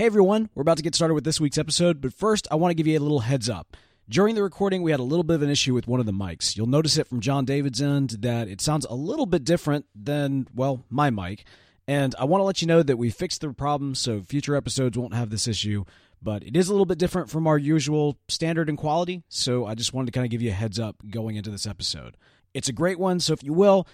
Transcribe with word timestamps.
Hey 0.00 0.06
everyone, 0.06 0.48
we're 0.54 0.62
about 0.62 0.78
to 0.78 0.82
get 0.82 0.94
started 0.94 1.12
with 1.12 1.24
this 1.24 1.42
week's 1.42 1.58
episode, 1.58 2.00
but 2.00 2.14
first 2.14 2.48
I 2.50 2.54
want 2.54 2.70
to 2.70 2.74
give 2.74 2.86
you 2.86 2.98
a 2.98 3.02
little 3.02 3.20
heads 3.20 3.50
up. 3.50 3.76
During 4.08 4.34
the 4.34 4.42
recording, 4.42 4.82
we 4.82 4.92
had 4.92 4.98
a 4.98 5.02
little 5.02 5.24
bit 5.24 5.34
of 5.34 5.42
an 5.42 5.50
issue 5.50 5.74
with 5.74 5.86
one 5.86 6.00
of 6.00 6.06
the 6.06 6.12
mics. 6.12 6.56
You'll 6.56 6.64
notice 6.68 6.96
it 6.96 7.06
from 7.06 7.20
John 7.20 7.44
David's 7.44 7.82
end 7.82 8.16
that 8.20 8.48
it 8.48 8.62
sounds 8.62 8.86
a 8.86 8.94
little 8.94 9.26
bit 9.26 9.44
different 9.44 9.84
than, 9.94 10.48
well, 10.54 10.86
my 10.88 11.10
mic. 11.10 11.44
And 11.86 12.14
I 12.18 12.24
want 12.24 12.40
to 12.40 12.46
let 12.46 12.62
you 12.62 12.66
know 12.66 12.82
that 12.82 12.96
we 12.96 13.10
fixed 13.10 13.42
the 13.42 13.52
problem, 13.52 13.94
so 13.94 14.22
future 14.22 14.56
episodes 14.56 14.96
won't 14.96 15.12
have 15.12 15.28
this 15.28 15.46
issue. 15.46 15.84
But 16.22 16.44
it 16.44 16.56
is 16.56 16.70
a 16.70 16.72
little 16.72 16.86
bit 16.86 16.96
different 16.96 17.28
from 17.28 17.46
our 17.46 17.58
usual 17.58 18.16
standard 18.26 18.70
and 18.70 18.78
quality, 18.78 19.22
so 19.28 19.66
I 19.66 19.74
just 19.74 19.92
wanted 19.92 20.06
to 20.06 20.12
kind 20.12 20.24
of 20.24 20.30
give 20.30 20.40
you 20.40 20.48
a 20.48 20.54
heads 20.54 20.78
up 20.78 20.96
going 21.10 21.36
into 21.36 21.50
this 21.50 21.66
episode. 21.66 22.16
It's 22.54 22.70
a 22.70 22.72
great 22.72 22.98
one, 22.98 23.20
so 23.20 23.34
if 23.34 23.44
you 23.44 23.52
will, 23.52 23.86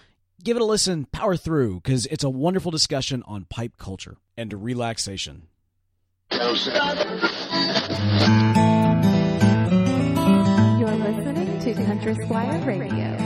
give 0.45 0.57
it 0.57 0.62
a 0.62 0.66
listen, 0.66 1.07
power 1.07 1.36
through, 1.36 1.80
because 1.80 2.07
it's 2.07 2.23
a 2.23 2.30
wonderful 2.30 2.70
discussion 2.70 3.25
on 3.27 3.46
pipe 3.46 3.77
culture 3.77 4.18
and 4.36 4.52
relaxation. 4.62 5.48
You're 6.37 6.45
listening 10.93 11.59
to 11.61 11.75
Country 11.86 12.14
Squire 12.14 12.61
Radio. 12.61 13.17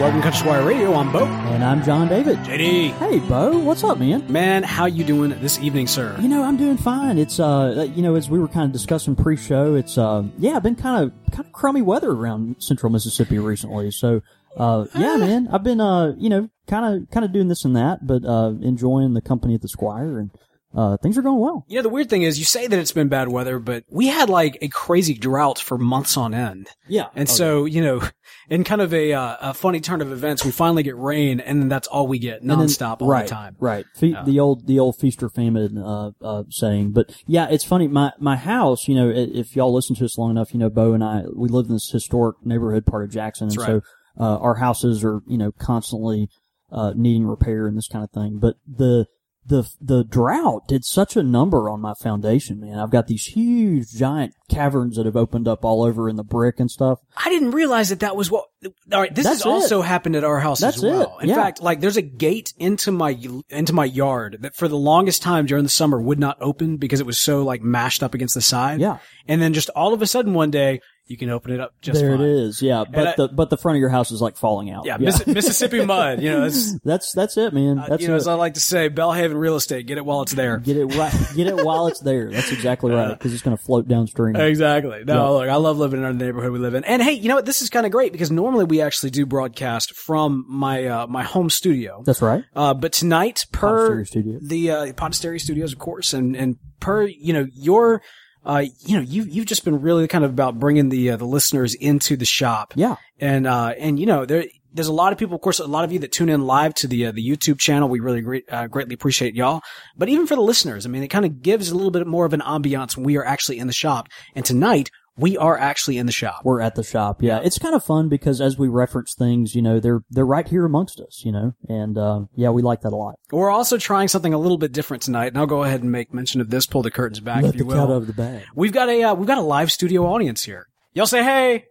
Welcome 0.00 0.20
to 0.20 0.22
Country 0.22 0.38
Squire 0.38 0.64
Radio. 0.64 0.94
I'm 0.94 1.12
Beau. 1.12 1.26
And 1.26 1.62
I'm 1.62 1.84
John 1.84 2.08
David. 2.08 2.38
JD. 2.38 2.92
Hey, 2.92 3.18
Beau, 3.18 3.58
what's 3.58 3.84
up, 3.84 3.98
man? 3.98 4.24
Man, 4.32 4.62
how 4.62 4.86
you 4.86 5.04
doing 5.04 5.38
this 5.40 5.58
evening, 5.58 5.86
sir? 5.86 6.16
You 6.18 6.28
know, 6.28 6.42
I'm 6.42 6.56
doing 6.56 6.78
fine. 6.78 7.18
It's 7.18 7.38
uh, 7.38 7.86
you 7.94 8.00
know, 8.00 8.14
as 8.14 8.30
we 8.30 8.38
were 8.38 8.48
kind 8.48 8.64
of 8.64 8.72
discussing 8.72 9.14
pre-show, 9.14 9.74
it's 9.74 9.98
uh, 9.98 10.22
yeah, 10.38 10.58
been 10.58 10.74
kind 10.74 11.04
of 11.04 11.12
kind 11.32 11.44
of 11.44 11.52
crummy 11.52 11.82
weather 11.82 12.12
around 12.12 12.56
Central 12.60 12.90
Mississippi 12.90 13.38
recently. 13.38 13.90
So, 13.90 14.22
uh, 14.56 14.86
yeah, 14.94 15.16
man, 15.18 15.48
I've 15.52 15.62
been 15.64 15.82
uh, 15.82 16.14
you 16.16 16.30
know, 16.30 16.48
kind 16.70 17.02
of 17.02 17.10
kind 17.10 17.24
of 17.24 17.32
doing 17.32 17.48
this 17.48 17.64
and 17.64 17.74
that, 17.76 18.06
but 18.06 18.24
uh, 18.24 18.52
enjoying 18.62 19.14
the 19.14 19.20
company 19.20 19.54
at 19.54 19.60
the 19.62 19.68
Squire, 19.68 20.18
and 20.20 20.30
uh, 20.72 20.96
things 20.98 21.18
are 21.18 21.22
going 21.22 21.40
well. 21.40 21.64
You 21.68 21.76
know, 21.76 21.82
the 21.82 21.88
weird 21.88 22.08
thing 22.08 22.22
is 22.22 22.38
you 22.38 22.44
say 22.44 22.68
that 22.68 22.78
it's 22.78 22.92
been 22.92 23.08
bad 23.08 23.28
weather, 23.28 23.58
but 23.58 23.82
we 23.90 24.06
had 24.06 24.30
like 24.30 24.56
a 24.62 24.68
crazy 24.68 25.14
drought 25.14 25.58
for 25.58 25.76
months 25.76 26.16
on 26.16 26.32
end. 26.32 26.68
Yeah, 26.86 27.06
And 27.16 27.28
so, 27.28 27.64
you 27.64 27.82
know, 27.82 28.00
in 28.48 28.62
kind 28.62 28.80
of 28.80 28.94
a, 28.94 29.12
uh, 29.12 29.36
a 29.40 29.54
funny 29.54 29.80
turn 29.80 30.00
of 30.00 30.12
events, 30.12 30.44
we 30.44 30.52
finally 30.52 30.84
get 30.84 30.96
rain 30.96 31.40
and 31.40 31.60
then 31.60 31.68
that's 31.68 31.88
all 31.88 32.06
we 32.06 32.20
get 32.20 32.40
And 32.40 32.48
then- 32.48 32.58
nonstop 32.60 33.02
all 33.02 33.08
right, 33.08 33.26
the 33.26 33.30
time. 33.34 33.56
Right. 33.58 33.84
Fe- 33.96 34.10
Yeah. 34.10 34.22
The 34.24 34.38
old, 34.38 34.68
the 34.68 34.78
old 34.78 34.96
feast 34.96 35.24
or 35.24 35.28
famine, 35.28 35.76
uh, 35.76 36.12
uh, 36.22 36.44
saying. 36.50 36.92
But 36.92 37.20
yeah, 37.26 37.48
it's 37.50 37.64
funny. 37.64 37.88
My, 37.88 38.12
my 38.20 38.36
house, 38.36 38.86
you 38.86 38.94
know, 38.94 39.10
if 39.12 39.56
y'all 39.56 39.74
listen 39.74 39.96
to 39.96 40.04
us 40.04 40.16
long 40.16 40.30
enough, 40.30 40.52
you 40.54 40.60
know, 40.60 40.70
Beau 40.70 40.92
and 40.92 41.02
I, 41.02 41.24
we 41.34 41.48
live 41.48 41.66
in 41.66 41.72
this 41.72 41.90
historic 41.90 42.36
neighborhood 42.46 42.86
part 42.86 43.02
of 43.02 43.10
Jackson. 43.10 43.48
That's 43.48 43.56
and 43.60 43.82
so, 43.82 44.22
uh, 44.24 44.36
our 44.38 44.54
houses 44.56 45.02
are, 45.02 45.20
you 45.26 45.38
know, 45.38 45.50
constantly, 45.50 46.28
uh, 46.72 46.92
needing 46.96 47.26
repair 47.26 47.66
and 47.66 47.76
this 47.76 47.88
kind 47.88 48.04
of 48.04 48.10
thing. 48.10 48.38
But 48.38 48.56
the, 48.66 49.06
the, 49.46 49.64
the 49.80 50.04
drought 50.04 50.68
did 50.68 50.84
such 50.84 51.16
a 51.16 51.22
number 51.22 51.68
on 51.70 51.80
my 51.80 51.94
foundation, 51.94 52.60
man. 52.60 52.78
I've 52.78 52.90
got 52.90 53.06
these 53.06 53.24
huge, 53.24 53.90
giant 53.90 54.34
caverns 54.50 54.96
that 54.96 55.06
have 55.06 55.16
opened 55.16 55.48
up 55.48 55.64
all 55.64 55.82
over 55.82 56.08
in 56.08 56.16
the 56.16 56.22
brick 56.22 56.60
and 56.60 56.70
stuff. 56.70 56.98
I 57.16 57.30
didn't 57.30 57.52
realize 57.52 57.88
that 57.88 58.00
that 58.00 58.16
was 58.16 58.30
what. 58.30 58.44
All 58.92 59.00
right, 59.00 59.12
this 59.14 59.24
That's 59.24 59.38
has 59.42 59.46
also 59.46 59.80
happened 59.80 60.14
at 60.16 60.24
our 60.24 60.38
house 60.40 60.60
That's 60.60 60.76
as 60.76 60.82
well. 60.82 61.16
it, 61.18 61.22
In 61.24 61.28
yeah. 61.30 61.36
fact, 61.36 61.62
like 61.62 61.80
there's 61.80 61.96
a 61.96 62.02
gate 62.02 62.52
into 62.58 62.92
my 62.92 63.18
into 63.48 63.72
my 63.72 63.86
yard 63.86 64.36
that 64.40 64.54
for 64.54 64.68
the 64.68 64.76
longest 64.76 65.22
time 65.22 65.46
during 65.46 65.64
the 65.64 65.70
summer 65.70 66.00
would 66.00 66.18
not 66.18 66.36
open 66.42 66.76
because 66.76 67.00
it 67.00 67.06
was 67.06 67.20
so 67.22 67.42
like 67.42 67.62
mashed 67.62 68.02
up 68.02 68.12
against 68.14 68.34
the 68.34 68.42
side. 68.42 68.78
Yeah. 68.80 68.98
and 69.26 69.40
then 69.40 69.54
just 69.54 69.70
all 69.70 69.94
of 69.94 70.02
a 70.02 70.06
sudden 70.06 70.34
one 70.34 70.50
day 70.50 70.80
you 71.10 71.16
can 71.16 71.28
open 71.28 71.52
it 71.52 71.60
up 71.60 71.74
just 71.82 72.00
there 72.00 72.12
fine. 72.16 72.20
it 72.20 72.28
is. 72.28 72.62
Yeah. 72.62 72.84
But 72.90 73.06
I- 73.08 73.14
the, 73.16 73.28
but 73.28 73.50
the 73.50 73.56
front 73.56 73.76
of 73.76 73.80
your 73.80 73.88
house 73.90 74.10
is 74.12 74.20
like 74.22 74.36
falling 74.36 74.70
out. 74.70 74.86
Yeah, 74.86 74.96
Miss- 74.96 75.26
Mississippi 75.26 75.84
mud. 75.84 76.22
You 76.22 76.30
know, 76.30 76.40
that's 76.42 76.78
That's, 76.84 77.12
that's 77.12 77.36
it, 77.36 77.52
man. 77.52 77.76
That's 77.76 77.90
Uh, 77.90 77.96
you 77.98 78.08
know, 78.08 78.14
as 78.14 78.26
I 78.28 78.34
like 78.34 78.54
to 78.54 78.60
say, 78.60 78.88
Belhaven 78.88 79.34
real 79.38 79.56
estate. 79.56 79.86
Get 79.86 79.98
it 79.98 80.04
while 80.04 80.22
it's 80.22 80.32
there. 80.32 80.58
Get 80.58 80.76
it 80.76 80.86
right. 80.86 81.12
Get 81.34 81.48
it 81.48 81.56
while 81.64 81.88
it's 81.88 82.00
there. 82.00 82.30
That's 82.30 82.52
exactly 82.52 82.92
right. 82.94 83.10
Because 83.10 83.34
it's 83.34 83.42
going 83.42 83.56
to 83.56 83.62
float 83.62 83.88
downstream. 83.88 84.36
Exactly. 84.36 85.02
No, 85.04 85.14
Yeah. 85.14 85.28
look, 85.28 85.48
I 85.48 85.56
love 85.56 85.78
living 85.78 85.98
in 86.00 86.06
our 86.06 86.12
neighborhood 86.12 86.52
we 86.52 86.58
live 86.60 86.74
in. 86.74 86.84
And 86.84 87.02
hey, 87.02 87.12
you 87.12 87.28
know 87.28 87.34
what? 87.34 87.44
This 87.46 87.60
is 87.62 87.70
kind 87.70 87.86
of 87.86 87.92
great 87.92 88.12
because 88.12 88.30
normally 88.30 88.64
we 88.64 88.80
actually 88.80 89.10
do 89.10 89.26
broadcast 89.26 89.94
from 89.96 90.44
my 90.48 90.86
uh, 90.86 91.06
my 91.08 91.24
home 91.24 91.50
studio. 91.50 92.02
That's 92.06 92.22
right. 92.22 92.44
Uh, 92.54 92.74
but 92.74 92.92
tonight, 92.92 93.46
per 93.50 94.04
the 94.04 94.70
uh, 94.70 94.86
Podastery 94.92 95.40
Studios, 95.40 95.72
of 95.72 95.78
course, 95.80 96.12
and 96.14 96.36
and 96.36 96.56
per 96.78 97.02
you 97.06 97.32
know 97.32 97.46
your. 97.54 98.00
Uh, 98.44 98.64
you 98.80 98.96
know, 98.96 99.02
you 99.02 99.24
you've 99.24 99.46
just 99.46 99.64
been 99.64 99.80
really 99.80 100.08
kind 100.08 100.24
of 100.24 100.30
about 100.30 100.58
bringing 100.58 100.88
the 100.88 101.10
uh, 101.10 101.16
the 101.16 101.26
listeners 101.26 101.74
into 101.74 102.16
the 102.16 102.24
shop. 102.24 102.72
Yeah. 102.76 102.96
and 103.18 103.46
uh, 103.46 103.74
and 103.78 103.98
you 103.98 104.06
know 104.06 104.24
there 104.24 104.44
there's 104.72 104.88
a 104.88 104.92
lot 104.92 105.12
of 105.12 105.18
people, 105.18 105.34
of 105.34 105.40
course, 105.40 105.58
a 105.58 105.66
lot 105.66 105.84
of 105.84 105.92
you 105.92 105.98
that 106.00 106.12
tune 106.12 106.28
in 106.28 106.46
live 106.46 106.74
to 106.74 106.86
the 106.86 107.06
uh, 107.06 107.12
the 107.12 107.26
YouTube 107.26 107.58
channel. 107.58 107.88
We 107.88 108.00
really 108.00 108.20
great, 108.20 108.44
uh, 108.50 108.66
greatly 108.66 108.94
appreciate 108.94 109.34
y'all. 109.34 109.62
But 109.96 110.08
even 110.08 110.26
for 110.26 110.36
the 110.36 110.42
listeners, 110.42 110.86
I 110.86 110.88
mean, 110.88 111.02
it 111.02 111.08
kind 111.08 111.24
of 111.24 111.42
gives 111.42 111.70
a 111.70 111.74
little 111.74 111.90
bit 111.90 112.06
more 112.06 112.24
of 112.24 112.32
an 112.32 112.40
ambiance 112.40 112.96
when 112.96 113.04
we 113.04 113.16
are 113.16 113.24
actually 113.24 113.58
in 113.58 113.66
the 113.66 113.72
shop. 113.72 114.08
And 114.34 114.44
tonight 114.44 114.90
we 115.20 115.36
are 115.36 115.58
actually 115.58 115.98
in 115.98 116.06
the 116.06 116.12
shop. 116.12 116.40
We're 116.44 116.60
at 116.60 116.74
the 116.74 116.82
shop. 116.82 117.22
Yeah. 117.22 117.40
It's 117.42 117.58
kind 117.58 117.74
of 117.74 117.84
fun 117.84 118.08
because 118.08 118.40
as 118.40 118.58
we 118.58 118.68
reference 118.68 119.14
things, 119.14 119.54
you 119.54 119.62
know, 119.62 119.80
they're, 119.80 120.00
they're 120.10 120.26
right 120.26 120.48
here 120.48 120.64
amongst 120.64 121.00
us, 121.00 121.22
you 121.24 121.32
know, 121.32 121.52
and, 121.68 121.96
uh, 121.98 122.22
yeah, 122.34 122.50
we 122.50 122.62
like 122.62 122.80
that 122.82 122.92
a 122.92 122.96
lot. 122.96 123.16
We're 123.30 123.50
also 123.50 123.78
trying 123.78 124.08
something 124.08 124.32
a 124.34 124.38
little 124.38 124.58
bit 124.58 124.72
different 124.72 125.02
tonight, 125.02 125.28
and 125.28 125.38
I'll 125.38 125.46
go 125.46 125.62
ahead 125.64 125.82
and 125.82 125.92
make 125.92 126.12
mention 126.14 126.40
of 126.40 126.50
this. 126.50 126.66
Pull 126.66 126.82
the 126.82 126.90
curtains 126.90 127.20
back, 127.20 127.42
Let 127.42 127.54
if 127.54 127.60
you 127.60 127.64
the 127.64 127.74
cat 127.74 127.86
will. 127.88 127.94
out 127.94 128.02
of 128.02 128.06
the 128.06 128.12
bag. 128.12 128.44
We've 128.54 128.72
got 128.72 128.88
a 128.88 129.02
uh, 129.02 129.14
we've 129.14 129.26
got 129.26 129.38
a 129.38 129.42
live 129.42 129.70
studio 129.72 130.06
audience 130.06 130.44
here. 130.44 130.68
Y'all 130.94 131.06
say 131.06 131.22
hey. 131.22 131.64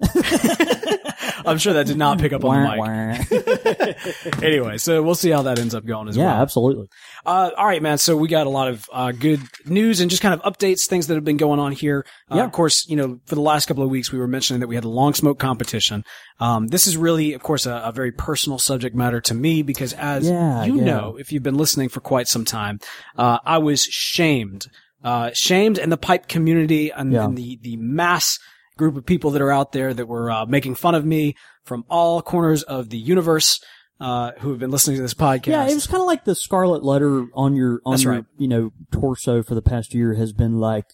I'm 1.46 1.58
sure 1.58 1.74
that 1.74 1.86
did 1.86 1.96
not 1.96 2.18
pick 2.18 2.32
up 2.32 2.44
on 2.44 2.62
the 2.62 3.96
mic. 4.26 4.42
anyway, 4.42 4.78
so 4.78 5.02
we'll 5.02 5.14
see 5.14 5.30
how 5.30 5.42
that 5.42 5.58
ends 5.58 5.74
up 5.74 5.84
going 5.84 6.08
as 6.08 6.16
yeah, 6.16 6.24
well. 6.26 6.34
Yeah, 6.36 6.42
absolutely. 6.42 6.88
Uh, 7.24 7.50
all 7.56 7.66
right, 7.66 7.82
man. 7.82 7.98
So 7.98 8.16
we 8.16 8.28
got 8.28 8.46
a 8.46 8.50
lot 8.50 8.68
of 8.68 8.88
uh, 8.92 9.12
good 9.12 9.40
news 9.66 10.00
and 10.00 10.10
just 10.10 10.22
kind 10.22 10.34
of 10.38 10.42
updates, 10.42 10.86
things 10.86 11.06
that 11.08 11.14
have 11.14 11.24
been 11.24 11.36
going 11.36 11.60
on 11.60 11.72
here. 11.72 12.04
Uh, 12.30 12.36
Yeah. 12.36 12.44
Of 12.44 12.52
course, 12.52 12.88
you 12.88 12.96
know, 12.96 13.20
for 13.26 13.34
the 13.34 13.40
last 13.40 13.66
couple 13.66 13.82
of 13.84 13.90
weeks, 13.90 14.10
we 14.12 14.18
were 14.18 14.26
mentioning 14.26 14.60
that 14.60 14.68
we 14.68 14.74
had 14.74 14.84
a 14.84 14.88
long 14.88 15.14
smoke 15.14 15.38
competition. 15.38 16.04
Um, 16.40 16.68
this 16.68 16.86
is 16.86 16.96
really, 16.96 17.32
of 17.32 17.42
course, 17.42 17.66
a, 17.66 17.82
a 17.84 17.92
very 17.92 18.12
personal 18.12 18.58
subject 18.58 18.94
matter 18.96 19.20
to 19.22 19.34
me 19.34 19.62
because, 19.62 19.92
as 19.94 20.28
Yeah, 20.28 20.64
you 20.64 20.76
yeah. 20.78 20.84
know, 20.84 21.16
if 21.18 21.32
you've 21.32 21.42
been 21.42 21.56
listening 21.56 21.88
for 21.88 22.00
quite 22.00 22.28
some 22.28 22.44
time, 22.44 22.80
uh, 23.16 23.38
I 23.44 23.58
was 23.58 23.84
shamed, 23.84 24.66
uh, 25.02 25.30
shamed 25.34 25.78
in 25.78 25.90
the 25.90 25.96
pipe 25.96 26.26
community 26.28 26.90
and, 26.90 27.12
Yeah. 27.12 27.24
and 27.24 27.36
the 27.36 27.58
the 27.62 27.76
mass 27.76 28.38
group 28.76 28.96
of 28.96 29.06
people 29.06 29.30
that 29.32 29.42
are 29.42 29.52
out 29.52 29.72
there 29.72 29.94
that 29.94 30.06
were 30.06 30.30
uh, 30.30 30.46
making 30.46 30.74
fun 30.74 30.94
of 30.94 31.04
me 31.04 31.34
from 31.64 31.84
all 31.88 32.22
corners 32.22 32.62
of 32.62 32.90
the 32.90 32.98
universe. 32.98 33.60
Uh, 34.00 34.32
who 34.40 34.50
have 34.50 34.58
been 34.58 34.72
listening 34.72 34.96
to 34.96 35.02
this 35.02 35.14
podcast? 35.14 35.46
Yeah, 35.46 35.68
it 35.68 35.74
was 35.74 35.86
kind 35.86 36.00
of 36.00 36.06
like 36.06 36.24
the 36.24 36.34
scarlet 36.34 36.82
letter 36.82 37.26
on 37.32 37.54
your, 37.54 37.80
on 37.86 37.92
That's 37.92 38.02
your, 38.02 38.12
right. 38.12 38.24
you 38.36 38.48
know, 38.48 38.72
torso 38.90 39.44
for 39.44 39.54
the 39.54 39.62
past 39.62 39.94
year 39.94 40.14
has 40.14 40.32
been 40.32 40.58
like, 40.58 40.84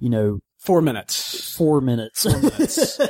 you 0.00 0.10
know, 0.10 0.40
four 0.58 0.82
minutes. 0.82 1.54
four 1.56 1.80
minutes. 1.80 2.24
minutes. 2.26 2.98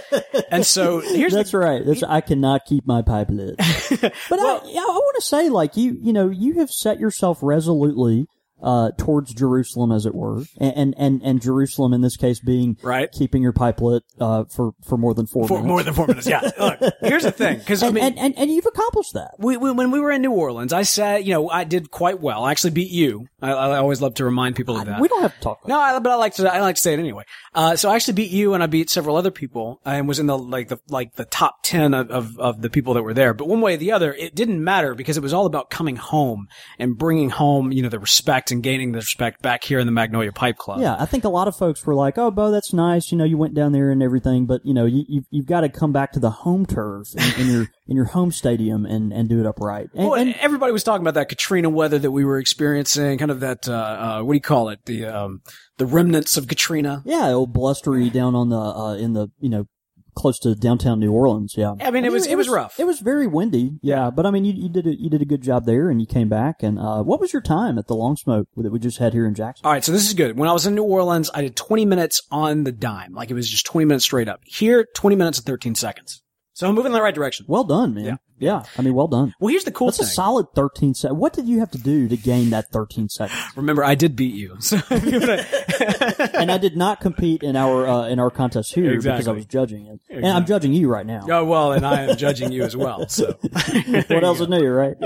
And 0.51 0.67
so 0.67 1.01
here's 1.01 1.33
That's 1.33 1.53
the, 1.53 1.59
right. 1.59 1.83
That's 1.84 2.03
I 2.03 2.21
cannot 2.21 2.67
keep 2.67 2.87
my 2.87 3.01
pipe 3.01 3.28
lit. 3.31 3.55
But 4.01 4.39
I, 4.39 4.59
I 4.59 4.59
want 4.61 5.17
to 5.17 5.22
say, 5.22 5.49
like 5.49 5.78
you, 5.78 5.97
you 5.99 6.12
know, 6.12 6.28
you 6.28 6.59
have 6.59 6.71
set 6.71 7.01
yourself 7.01 7.39
resolutely 7.41 8.27
uh, 8.62 8.93
towards 8.97 9.34
Jerusalem, 9.34 9.93
as 9.93 10.06
it 10.06 10.15
were, 10.15 10.43
and, 10.59 10.73
and 10.77 10.95
and 10.97 11.23
and 11.23 11.43
Jerusalem 11.43 11.93
in 11.93 12.00
this 12.00 12.17
case 12.17 12.41
being 12.41 12.77
Right. 12.83 13.11
keeping 13.11 13.43
your 13.43 13.53
pipe 13.53 13.81
lit 13.81 14.05
uh, 14.21 14.45
for 14.45 14.73
for 14.87 14.97
more 14.97 15.15
than 15.15 15.27
four 15.27 15.49
for 15.49 15.55
minutes. 15.55 15.69
more 15.69 15.83
than 15.83 15.95
four 15.95 16.06
minutes. 16.06 16.27
Yeah. 16.27 16.41
Look, 16.59 16.95
here's 17.01 17.25
the 17.25 17.33
thing, 17.33 17.59
because 17.59 17.83
I 17.83 17.87
and, 17.87 17.95
mean, 17.95 18.05
and, 18.05 18.19
and 18.19 18.39
and 18.39 18.51
you've 18.51 18.67
accomplished 18.67 19.15
that. 19.15 19.33
we, 19.39 19.56
we, 19.56 19.71
when 19.72 19.91
we 19.91 20.01
were 20.01 20.11
in 20.12 20.22
New 20.22 20.33
Orleans, 20.33 20.72
I 20.72 20.83
said, 20.83 21.27
you 21.27 21.33
know, 21.33 21.49
I 21.49 21.65
did 21.65 21.91
quite 21.91 22.21
well. 22.21 22.45
I 22.45 22.51
actually 22.53 22.71
beat 22.71 22.91
you. 22.91 23.27
I, 23.41 23.51
I 23.51 23.78
always 23.78 24.01
love 24.01 24.15
to 24.15 24.25
remind 24.25 24.56
people 24.56 24.78
of 24.78 24.87
that. 24.87 25.01
We 25.01 25.09
don't 25.09 25.22
have 25.22 25.34
to 25.34 25.41
talk. 25.41 25.65
About 25.65 25.69
No, 25.69 25.81
I, 25.81 25.99
but 25.99 26.12
I 26.12 26.17
like 26.17 26.34
to. 26.34 26.53
I 26.53 26.61
like 26.61 26.77
to 26.77 26.83
say 26.83 26.93
it 26.95 26.99
anyway. 27.01 27.25
Uh, 27.55 27.77
so 27.77 27.91
I 27.91 27.97
actually 27.97 28.15
beat 28.15 28.31
you, 28.31 28.55
and 28.55 28.62
I 28.62 28.67
beat 28.67 28.89
several 28.91 29.17
other 29.17 29.31
people, 29.31 29.81
and 29.84 30.06
was 30.06 30.19
in 30.19 30.27
the 30.27 30.39
like 30.39 30.69
the 30.69 30.78
like 30.89 31.15
the 31.17 31.25
top 31.25 31.62
ten 31.62 31.95
of, 31.95 32.11
of 32.11 32.39
of 32.39 32.62
the 32.62 32.71
people 32.71 32.95
that 32.95 33.03
were 33.03 33.15
there. 33.15 33.34
But 33.34 33.49
one 33.49 33.61
way 33.61 33.75
or 33.75 33.78
the 33.78 33.93
other, 33.93 34.12
it 34.15 34.34
didn't 34.34 34.62
matter 34.62 34.95
because 34.95 35.17
it 35.17 35.22
was 35.22 35.33
all 35.33 35.47
about 35.47 35.71
coming 35.71 35.97
home 35.97 36.47
and 36.78 36.97
bringing 36.97 37.31
home, 37.31 37.72
you 37.72 37.83
know, 37.83 37.89
the 37.89 37.98
respect 37.98 38.52
and 38.53 38.63
gaining 38.63 38.93
the 38.93 38.99
respect 38.99 39.43
back 39.43 39.65
here 39.65 39.78
in 39.78 39.87
the 39.87 39.93
Magnolia 39.93 40.31
Pipe 40.31 40.57
Club. 40.59 40.81
Yeah, 40.81 40.95
I 40.99 41.07
think 41.07 41.25
a 41.25 41.28
lot 41.28 41.49
of 41.49 41.57
folks 41.57 41.84
were 41.84 41.95
like, 41.95 42.19
"Oh, 42.19 42.31
Beau, 42.31 42.51
that's 42.51 42.72
nice. 42.72 43.10
You 43.10 43.19
know, 43.19 43.25
you 43.25 43.37
went 43.37 43.54
down 43.54 43.72
there 43.72 43.91
and 43.91 44.03
everything, 44.03 44.47
but 44.47 44.60
you 44.65 44.75
know, 44.75 44.87
you, 44.87 45.04
you've 45.09 45.25
you've 45.31 45.47
got 45.47 45.63
to 45.63 45.69
come 45.69 45.93
back 45.93 46.13
to 46.13 46.21
the 46.21 46.31
home 46.31 46.66
turf 46.66 47.09
in, 47.16 47.41
in 47.41 47.53
your 47.53 47.69
in 47.89 47.97
your 47.97 48.04
home 48.07 48.31
stadium 48.31 48.87
and 48.87 49.13
and 49.13 49.28
do 49.28 49.41
it 49.41 49.47
upright." 49.47 49.89
And, 49.95 50.09
Well, 50.09 50.21
and 50.21 50.34
everybody 50.37 50.72
was 50.72 50.84
talking 50.84 51.03
about 51.03 51.15
that 51.15 51.28
Katrina 51.28 51.69
weather 51.71 51.99
that 51.99 52.10
we 52.13 52.25
were 52.25 52.39
experiencing, 52.39 53.19
kind 53.19 53.31
of 53.31 53.41
that, 53.41 53.69
uh, 53.69 53.72
uh, 53.72 54.22
what 54.22 54.34
do 54.34 54.37
you 54.37 54.41
call 54.43 54.69
it? 54.69 54.84
The, 54.84 55.07
um, 55.07 55.41
the 55.78 55.87
remnants 55.87 56.37
of 56.37 56.47
Katrina. 56.47 57.03
yeah, 57.05 57.28
old 57.31 57.53
blustery 57.53 58.10
down 58.10 58.34
on 58.34 58.51
the 58.51 58.60
uh, 58.60 58.95
in 58.95 59.15
the 59.15 59.28
you 59.41 59.48
know 59.48 59.66
close 60.14 60.38
to 60.41 60.54
downtown 60.54 61.00
New 61.00 61.12
Orleans. 61.12 61.54
Yeah, 61.56 61.74
I 61.80 61.91
mean, 61.91 62.04
it 62.04 62.12
was- 62.12 62.26
it 62.26 62.36
was 62.36 62.48
rough. 62.48 62.78
It 62.78 62.86
was 62.86 63.00
very 63.00 63.26
windy. 63.26 63.78
Yeah, 63.82 64.10
but 64.10 64.26
I 64.26 64.30
mean, 64.30 64.44
you, 64.44 64.53
you 64.53 64.68
did 64.68 64.86
a, 64.86 64.94
you 64.94 65.10
did 65.10 65.22
a 65.22 65.24
good 65.24 65.42
job 65.42 65.64
there, 65.66 65.91
and 65.91 66.00
you 66.00 66.06
came 66.06 66.28
back. 66.28 66.62
And 66.62 66.78
uh, 66.78 67.03
what 67.03 67.20
was 67.20 67.32
your 67.32 67.42
time 67.42 67.78
at 67.78 67.86
the 67.86 67.94
Long 67.94 68.16
Smoke 68.16 68.48
that 68.56 68.70
we 68.72 68.78
just 68.78 68.98
had 68.98 69.12
here 69.12 69.26
in 69.26 69.34
Jackson? 69.34 69.66
All 69.66 69.72
right, 69.72 69.84
so 69.84 69.92
this 69.92 70.06
is 70.06 70.14
good. 70.14 70.36
When 70.38 70.48
I 70.48 70.53
was 70.53 70.66
in 70.66 70.74
New 70.74 70.84
Orleans, 70.84 71.30
I 71.34 71.42
did 71.42 71.56
20 71.56 71.84
minutes 71.86 72.22
on 72.30 72.64
the 72.64 72.72
dime. 72.72 73.12
Like 73.12 73.30
it 73.30 73.34
was 73.34 73.48
just 73.50 73.66
20 73.66 73.84
minutes 73.86 74.04
straight 74.04 74.28
up. 74.28 74.41
Here, 74.44 74.86
20 74.94 75.16
minutes 75.16 75.38
and 75.38 75.47
13 75.47 75.74
seconds. 75.74 76.22
So 76.54 76.69
I'm 76.69 76.75
moving 76.75 76.91
in 76.91 76.95
the 76.95 77.03
right 77.03 77.15
direction. 77.15 77.47
Well 77.49 77.65
done, 77.65 77.95
man. 77.95 78.04
Yeah. 78.04 78.16
Yeah. 78.39 78.63
I 78.77 78.83
mean, 78.83 78.93
well 78.95 79.07
done. 79.07 79.33
Well, 79.41 79.49
here's 79.51 79.63
the 79.65 79.71
cool 79.71 79.91
thing. 79.93 80.03
That's 80.03 80.10
a 80.13 80.15
solid 80.15 80.47
13 80.54 80.95
seconds. 80.95 81.19
What 81.19 81.33
did 81.33 81.47
you 81.47 81.60
have 81.60 81.71
to 81.71 81.78
do 81.78 82.09
to 82.09 82.16
gain 82.16 82.51
that 82.51 82.69
13 82.71 83.09
seconds? 83.09 83.41
Remember, 83.57 83.84
I 83.84 83.95
did 83.95 84.16
beat 84.16 84.34
you. 84.34 84.57
So 84.60 84.78
if 84.91 85.04
you 85.04 85.21
wanna- 85.21 86.31
and 86.34 86.51
I 86.53 86.59
did 86.59 86.77
not 86.77 87.01
compete 87.01 87.43
in 87.43 87.57
our 87.57 87.87
uh, 87.87 88.09
in 88.09 88.19
our 88.19 88.31
contest 88.31 88.75
here 88.75 88.97
because 88.97 89.28
I 89.28 89.33
was 89.33 89.47
judging 89.47 89.87
it, 89.87 90.01
and 90.10 90.27
I'm 90.27 90.45
judging 90.47 90.72
you 90.72 90.89
right 90.89 91.07
now. 91.07 91.27
oh 91.31 91.45
well, 91.45 91.72
and 91.72 91.87
I 91.87 92.03
am 92.03 92.16
judging 92.16 92.53
you 92.53 92.63
as 92.65 92.77
well. 92.77 93.09
So 93.09 93.27
what 94.09 94.25
else 94.25 94.41
is 94.41 94.48
new, 94.48 94.69
right? 94.69 94.97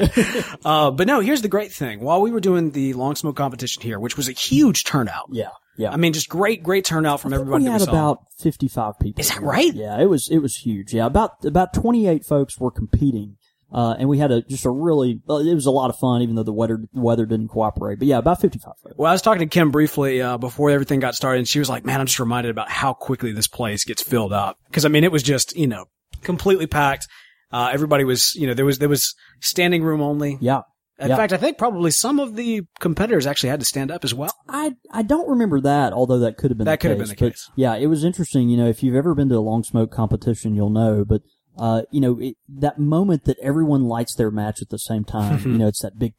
Uh, 0.64 0.90
but 0.90 1.06
no, 1.06 1.20
here's 1.20 1.42
the 1.42 1.48
great 1.48 1.72
thing. 1.72 2.00
While 2.00 2.22
we 2.22 2.30
were 2.30 2.40
doing 2.40 2.70
the 2.72 2.94
long 2.94 3.14
smoke 3.16 3.36
competition 3.36 3.82
here, 3.82 3.98
which 4.00 4.16
was 4.16 4.28
a 4.28 4.32
huge 4.32 4.84
turnout. 4.84 5.26
yeah, 5.30 5.50
yeah. 5.76 5.90
I 5.90 5.96
mean, 5.96 6.12
just 6.12 6.28
great, 6.28 6.62
great 6.62 6.84
turnout 6.84 7.20
from 7.20 7.32
everybody. 7.32 7.64
we 7.64 7.70
had 7.70 7.82
saw. 7.82 7.90
about 7.90 8.18
55 8.38 8.98
people. 8.98 9.20
Is 9.20 9.30
that 9.30 9.42
right? 9.42 9.72
Yeah, 9.72 10.00
it 10.00 10.06
was 10.06 10.28
it 10.28 10.38
was 10.38 10.56
huge. 10.56 10.92
Yeah, 10.94 11.06
about 11.06 11.44
about 11.44 11.74
28 11.74 12.24
folks 12.24 12.58
were 12.58 12.70
competing. 12.70 13.36
Uh, 13.72 13.96
and 13.98 14.08
we 14.08 14.18
had 14.18 14.30
a 14.30 14.42
just 14.42 14.64
a 14.64 14.70
really 14.70 15.20
uh, 15.28 15.36
it 15.38 15.54
was 15.54 15.66
a 15.66 15.70
lot 15.72 15.90
of 15.90 15.98
fun 15.98 16.22
even 16.22 16.36
though 16.36 16.44
the 16.44 16.52
weather 16.52 16.84
weather 16.92 17.26
didn't 17.26 17.48
cooperate. 17.48 17.98
But 17.98 18.06
yeah, 18.06 18.18
about 18.18 18.40
55 18.40 18.74
folks. 18.82 18.94
Well, 18.96 19.10
I 19.10 19.12
was 19.12 19.22
talking 19.22 19.40
to 19.40 19.46
Kim 19.46 19.70
briefly 19.70 20.22
uh, 20.22 20.38
before 20.38 20.70
everything 20.70 21.00
got 21.00 21.16
started, 21.16 21.38
and 21.38 21.48
she 21.48 21.58
was 21.58 21.68
like, 21.68 21.84
"Man, 21.84 22.00
I'm 22.00 22.06
just 22.06 22.20
reminded 22.20 22.50
about 22.50 22.70
how 22.70 22.94
quickly 22.94 23.32
this 23.32 23.48
place 23.48 23.84
gets 23.84 24.02
filled 24.02 24.32
up." 24.32 24.56
Because 24.66 24.84
I 24.84 24.88
mean, 24.88 25.02
it 25.02 25.10
was 25.10 25.22
just 25.22 25.56
you 25.56 25.66
know 25.66 25.86
completely 26.22 26.66
packed. 26.68 27.08
Uh, 27.52 27.70
everybody 27.72 28.04
was 28.04 28.34
you 28.36 28.46
know 28.46 28.54
there 28.54 28.64
was 28.64 28.78
there 28.78 28.88
was 28.88 29.14
standing 29.40 29.82
room 29.82 30.00
only. 30.00 30.38
Yeah. 30.40 30.62
In 30.98 31.08
yeah. 31.08 31.16
fact, 31.16 31.32
I 31.34 31.36
think 31.36 31.58
probably 31.58 31.90
some 31.90 32.18
of 32.18 32.36
the 32.36 32.62
competitors 32.80 33.26
actually 33.26 33.50
had 33.50 33.60
to 33.60 33.66
stand 33.66 33.90
up 33.90 34.02
as 34.02 34.14
well. 34.14 34.32
I 34.48 34.76
I 34.90 35.02
don't 35.02 35.28
remember 35.28 35.60
that, 35.60 35.92
although 35.92 36.20
that 36.20 36.38
could 36.38 36.50
have 36.50 36.56
been 36.58 36.64
That 36.64 36.80
could 36.80 36.90
have 36.90 36.98
been 36.98 37.08
the 37.08 37.14
But, 37.14 37.32
case. 37.32 37.50
Yeah, 37.54 37.74
it 37.76 37.86
was 37.88 38.02
interesting. 38.02 38.48
You 38.48 38.56
know, 38.56 38.66
if 38.66 38.82
you've 38.82 38.94
ever 38.94 39.14
been 39.14 39.28
to 39.28 39.34
a 39.36 39.40
long 39.40 39.62
smoke 39.62 39.90
competition, 39.90 40.54
you'll 40.54 40.70
know. 40.70 41.04
But 41.04 41.20
uh, 41.58 41.82
you 41.90 42.00
know, 42.00 42.18
it, 42.20 42.36
that 42.48 42.78
moment 42.78 43.24
that 43.26 43.38
everyone 43.42 43.84
lights 43.84 44.14
their 44.14 44.30
match 44.30 44.62
at 44.62 44.70
the 44.70 44.78
same 44.78 45.04
time. 45.04 45.40
you 45.44 45.58
know, 45.58 45.66
it's 45.68 45.82
that 45.82 45.98
big, 45.98 46.14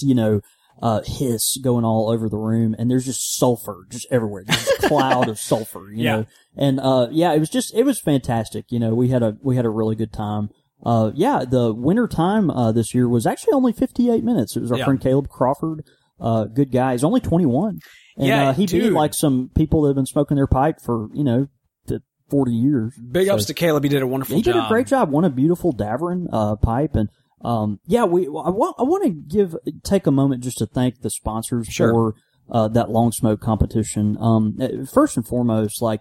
you 0.00 0.14
know, 0.14 0.40
uh, 0.80 1.02
hiss 1.04 1.58
going 1.58 1.84
all 1.84 2.08
over 2.08 2.28
the 2.28 2.36
room, 2.38 2.74
and 2.78 2.90
there's 2.90 3.04
just 3.04 3.36
sulfur 3.36 3.84
just 3.90 4.06
everywhere. 4.10 4.44
There's 4.46 4.68
a 4.82 4.88
cloud 4.88 5.28
of 5.28 5.38
sulfur. 5.38 5.90
You 5.90 5.96
Yeah. 6.04 6.16
know, 6.16 6.26
and 6.56 6.80
uh, 6.80 7.08
yeah, 7.10 7.32
it 7.34 7.38
was 7.40 7.50
just 7.50 7.74
it 7.74 7.84
was 7.84 8.00
fantastic. 8.00 8.70
You 8.70 8.78
know, 8.78 8.94
we 8.94 9.08
had 9.08 9.22
a 9.22 9.36
we 9.42 9.56
had 9.56 9.66
a 9.66 9.70
really 9.70 9.94
good 9.96 10.12
time. 10.12 10.50
Uh, 10.84 11.10
yeah, 11.14 11.44
the 11.48 11.72
winter 11.74 12.06
time 12.06 12.50
uh, 12.50 12.70
this 12.72 12.94
year 12.94 13.08
was 13.08 13.26
actually 13.26 13.52
only 13.54 13.72
58 13.72 14.22
minutes. 14.24 14.56
It 14.56 14.60
was 14.60 14.70
our 14.72 14.78
Yeah. 14.78 14.84
friend 14.84 15.00
Caleb 15.00 15.28
Crawford. 15.28 15.84
Uh, 16.20 16.44
good 16.44 16.70
guy. 16.72 16.92
He's 16.92 17.04
only 17.04 17.20
21. 17.20 17.78
And, 18.16 18.26
Yeah, 18.26 18.48
uh, 18.50 18.52
he 18.52 18.62
beat 18.66 18.80
dude. 18.82 18.92
like 18.92 19.14
some 19.14 19.50
people 19.54 19.82
that 19.82 19.88
have 19.90 19.96
been 19.96 20.06
smoking 20.06 20.36
their 20.36 20.46
pipe 20.46 20.80
for, 20.82 21.08
you 21.14 21.22
know, 21.24 21.46
to 21.88 22.00
40 22.30 22.52
years. 22.52 22.94
Big 23.10 23.28
ups 23.28 23.44
to 23.46 23.54
Caleb. 23.54 23.82
He 23.84 23.88
did 23.88 24.02
a 24.02 24.06
wonderful 24.06 24.34
job. 24.34 24.36
he 24.36 24.42
job. 24.42 24.54
did 24.54 24.64
a 24.64 24.68
great 24.68 24.86
job. 24.86 25.10
Won 25.10 25.24
a 25.24 25.30
beautiful 25.30 25.72
Davorin 25.72 26.26
uh, 26.32 26.56
pipe, 26.56 26.94
and 26.96 27.08
um, 27.42 27.78
yeah, 27.86 28.04
we. 28.04 28.26
I 28.26 28.50
want. 28.50 28.74
I 28.78 28.82
want 28.82 29.04
to 29.04 29.10
give 29.10 29.54
take 29.84 30.06
a 30.08 30.10
moment 30.10 30.42
just 30.42 30.58
to 30.58 30.66
thank 30.66 31.02
the 31.02 31.10
sponsors 31.10 31.68
Sure. 31.68 31.90
for 31.92 32.14
uh, 32.50 32.66
that 32.68 32.90
long 32.90 33.12
smoke 33.12 33.40
competition. 33.40 34.16
Um, 34.20 34.56
uh, 34.60 34.84
first 34.92 35.16
and 35.16 35.24
foremost, 35.26 35.80
like 35.80 36.00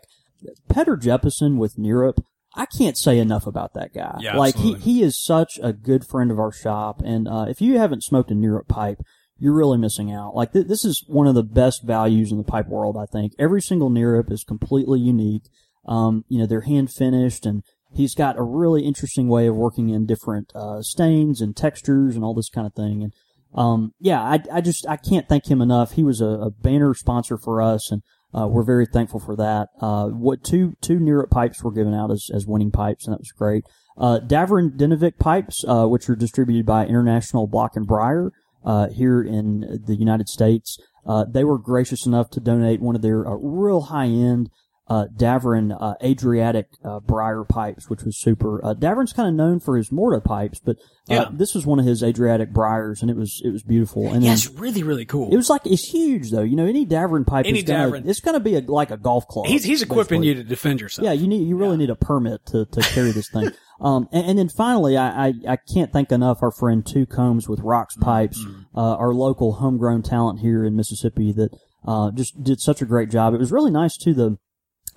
Petter 0.68 0.97
Jeppesen 0.97 1.57
with 1.57 1.75
Nerup. 1.77 2.18
I 2.56 2.66
can't 2.66 2.98
say 2.98 3.20
enough 3.20 3.46
about 3.46 3.74
that 3.76 3.94
guy. 3.94 4.18
Yeah, 4.20 4.38
like 4.38 4.56
he, 4.56 4.74
absolutely. 4.74 4.94
he 4.94 5.04
is 5.04 5.24
such 5.24 5.60
a 5.62 5.74
good 5.74 6.06
friend 6.06 6.32
of 6.32 6.40
our 6.40 6.52
shop, 6.52 7.02
and 7.04 7.28
uh, 7.28 7.46
if 7.48 7.62
you 7.62 7.78
haven't 7.78 8.04
smoked 8.04 8.32
a 8.32 8.34
Nerup 8.34 8.68
pipe, 8.68 9.00
you're 9.40 9.54
really 9.54 9.78
missing 9.78 10.12
out. 10.12 10.36
Like 10.36 10.54
th- 10.54 10.68
this 10.68 10.84
is 10.84 11.04
one 11.08 11.28
of 11.28 11.36
the 11.36 11.44
best 11.44 11.84
values 11.84 12.32
in 12.32 12.38
the 12.38 12.44
pipe 12.44 12.68
world. 12.68 12.98
I 12.98 13.06
think 13.06 13.34
every 13.38 13.62
single 13.62 13.90
Nerup 13.90 14.32
is 14.32 14.44
completely 14.44 15.00
unique. 15.00 15.44
Um, 15.86 16.26
you 16.28 16.40
know, 16.40 16.46
they're 16.46 16.62
hand 16.62 16.92
finished 16.92 17.46
and 17.46 17.64
he's 17.94 18.14
got 18.14 18.38
a 18.38 18.44
really 18.44 18.84
interesting 18.84 19.30
way 19.30 19.48
of 19.48 19.56
working 19.56 19.90
in 19.90 20.06
different, 20.06 20.52
uh, 20.54 20.82
stains 20.82 21.40
and 21.40 21.56
textures 21.56 22.16
and 22.16 22.26
all 22.26 22.34
this 22.34 22.50
kind 22.50 22.68
of 22.68 22.74
thing. 22.74 23.04
And, 23.04 23.14
um, 23.54 23.94
yeah, 24.00 24.22
I, 24.22 24.40
I 24.52 24.62
just, 24.62 24.86
I 24.88 24.98
can't 24.98 25.30
thank 25.30 25.50
him 25.50 25.62
enough. 25.62 25.94
He 25.94 26.04
was 26.04 26.20
a, 26.20 26.26
a 26.26 26.50
banner 26.50 26.94
sponsor 26.94 27.38
for 27.38 27.62
us 27.62 27.92
and, 27.92 28.02
uh, 28.33 28.47
we're 28.47 28.63
very 28.63 28.85
thankful 28.85 29.19
for 29.19 29.35
that. 29.35 29.69
Uh, 29.81 30.07
what 30.07 30.44
two, 30.44 30.75
two 30.81 31.00
Nerup 31.00 31.29
pipes 31.29 31.63
were 31.63 31.71
given 31.71 31.94
out 31.94 32.12
as, 32.12 32.29
as 32.33 32.45
winning 32.45 32.71
pipes 32.71 33.06
and 33.06 33.13
that 33.13 33.19
was 33.19 33.31
great. 33.31 33.63
Uh, 33.97 34.19
Davorin 34.19 34.77
Dinovic 34.77 35.18
pipes, 35.18 35.65
uh, 35.68 35.85
which 35.88 36.09
are 36.09 36.15
distributed 36.15 36.65
by 36.65 36.85
International 36.85 37.47
Block 37.47 37.75
and 37.75 37.88
Briar, 37.88 38.31
uh, 38.63 38.89
here 38.89 39.21
in 39.24 39.81
the 39.85 39.95
United 39.95 40.29
States. 40.29 40.77
Uh, 41.06 41.25
they 41.27 41.44
were 41.44 41.57
gracious 41.57 42.06
enough 42.06 42.29
to 42.31 42.39
donate 42.39 42.81
one 42.81 42.95
of 42.95 43.01
their 43.01 43.24
real 43.39 43.81
high 43.81 44.07
end 44.07 44.50
uh, 44.89 45.06
Davorin 45.16 45.75
uh, 45.80 45.95
Adriatic 46.01 46.68
uh, 46.84 47.00
briar 47.01 47.44
pipes, 47.44 47.89
which 47.89 48.04
was 48.04 48.18
super. 48.18 48.63
Uh, 48.63 48.74
Davorin's 48.74 49.12
kind 49.13 49.28
of 49.28 49.36
known 49.36 49.60
for 49.60 49.75
his 49.75 49.92
Morta 49.92 50.22
pipes, 50.22 50.60
but 50.63 50.78
uh, 51.10 51.13
Yeah. 51.13 51.30
this 51.31 51.54
was 51.54 51.66
one 51.66 51.78
of 51.80 51.86
his 51.86 52.01
Adriatic 52.04 52.54
briars, 52.54 53.01
and 53.01 53.12
it 53.12 53.18
was 53.18 53.42
it 53.44 53.50
was 53.50 53.63
beautiful. 53.63 54.07
And 54.13 54.24
Yeah, 54.24 54.34
it's 54.34 54.50
really, 54.50 54.84
really 54.84 55.06
cool. 55.06 55.30
it 55.31 55.36
was 55.36 55.50
like 55.50 55.62
it's 55.66 55.84
huge 55.89 56.31
though. 56.31 56.42
You 56.42 56.56
know, 56.56 56.66
any 56.66 56.86
Davorin 56.86 57.28
pipe 57.28 57.45
Any 57.45 57.60
is 57.60 57.66
gonna 57.66 57.92
Davorin. 57.92 58.07
it's 58.07 58.19
gonna 58.22 58.39
be 58.39 58.56
a, 58.56 58.62
like 58.62 58.92
a 58.92 58.98
golf 58.98 59.28
club. 59.28 59.48
he's 59.48 59.63
he's 59.66 59.81
equipping 59.81 60.22
basically. 60.22 60.28
you 60.28 60.34
to 60.36 60.44
defend 60.44 60.80
yourself. 60.81 61.06
Yeah, 61.06 61.12
you 61.12 61.28
need 61.28 61.48
you 61.48 61.57
really 61.57 61.78
need 61.78 61.89
a 61.89 61.95
permit 61.95 62.45
to, 62.48 62.66
to 62.66 62.81
carry 62.81 63.12
this 63.12 63.30
thing. 63.30 63.50
Um, 63.80 64.10
and, 64.12 64.25
and 64.31 64.39
then 64.39 64.50
finally, 64.50 64.98
I, 64.98 65.28
I, 65.28 65.34
I 65.50 65.56
can't 65.72 65.94
thank 65.94 66.12
enough 66.12 66.42
our 66.42 66.50
friend 66.50 66.84
Two 66.84 67.06
Combs 67.06 67.48
with 67.48 67.60
Rocks 67.60 67.95
Pipes, 67.95 68.44
uh, 68.75 68.95
our 68.95 69.13
local 69.13 69.54
homegrown 69.54 70.01
talent 70.01 70.39
here 70.39 70.66
in 70.66 70.75
Mississippi 70.75 71.31
that 71.34 71.51
uh, 71.88 72.10
just 72.10 72.44
did 72.44 72.60
such 72.60 72.81
a 72.81 72.86
great 72.86 73.12
job. 73.12 73.36
It 73.36 73.39
was 73.39 73.51
really 73.51 73.69
nice 73.69 73.95
too. 73.95 74.16
The 74.16 74.39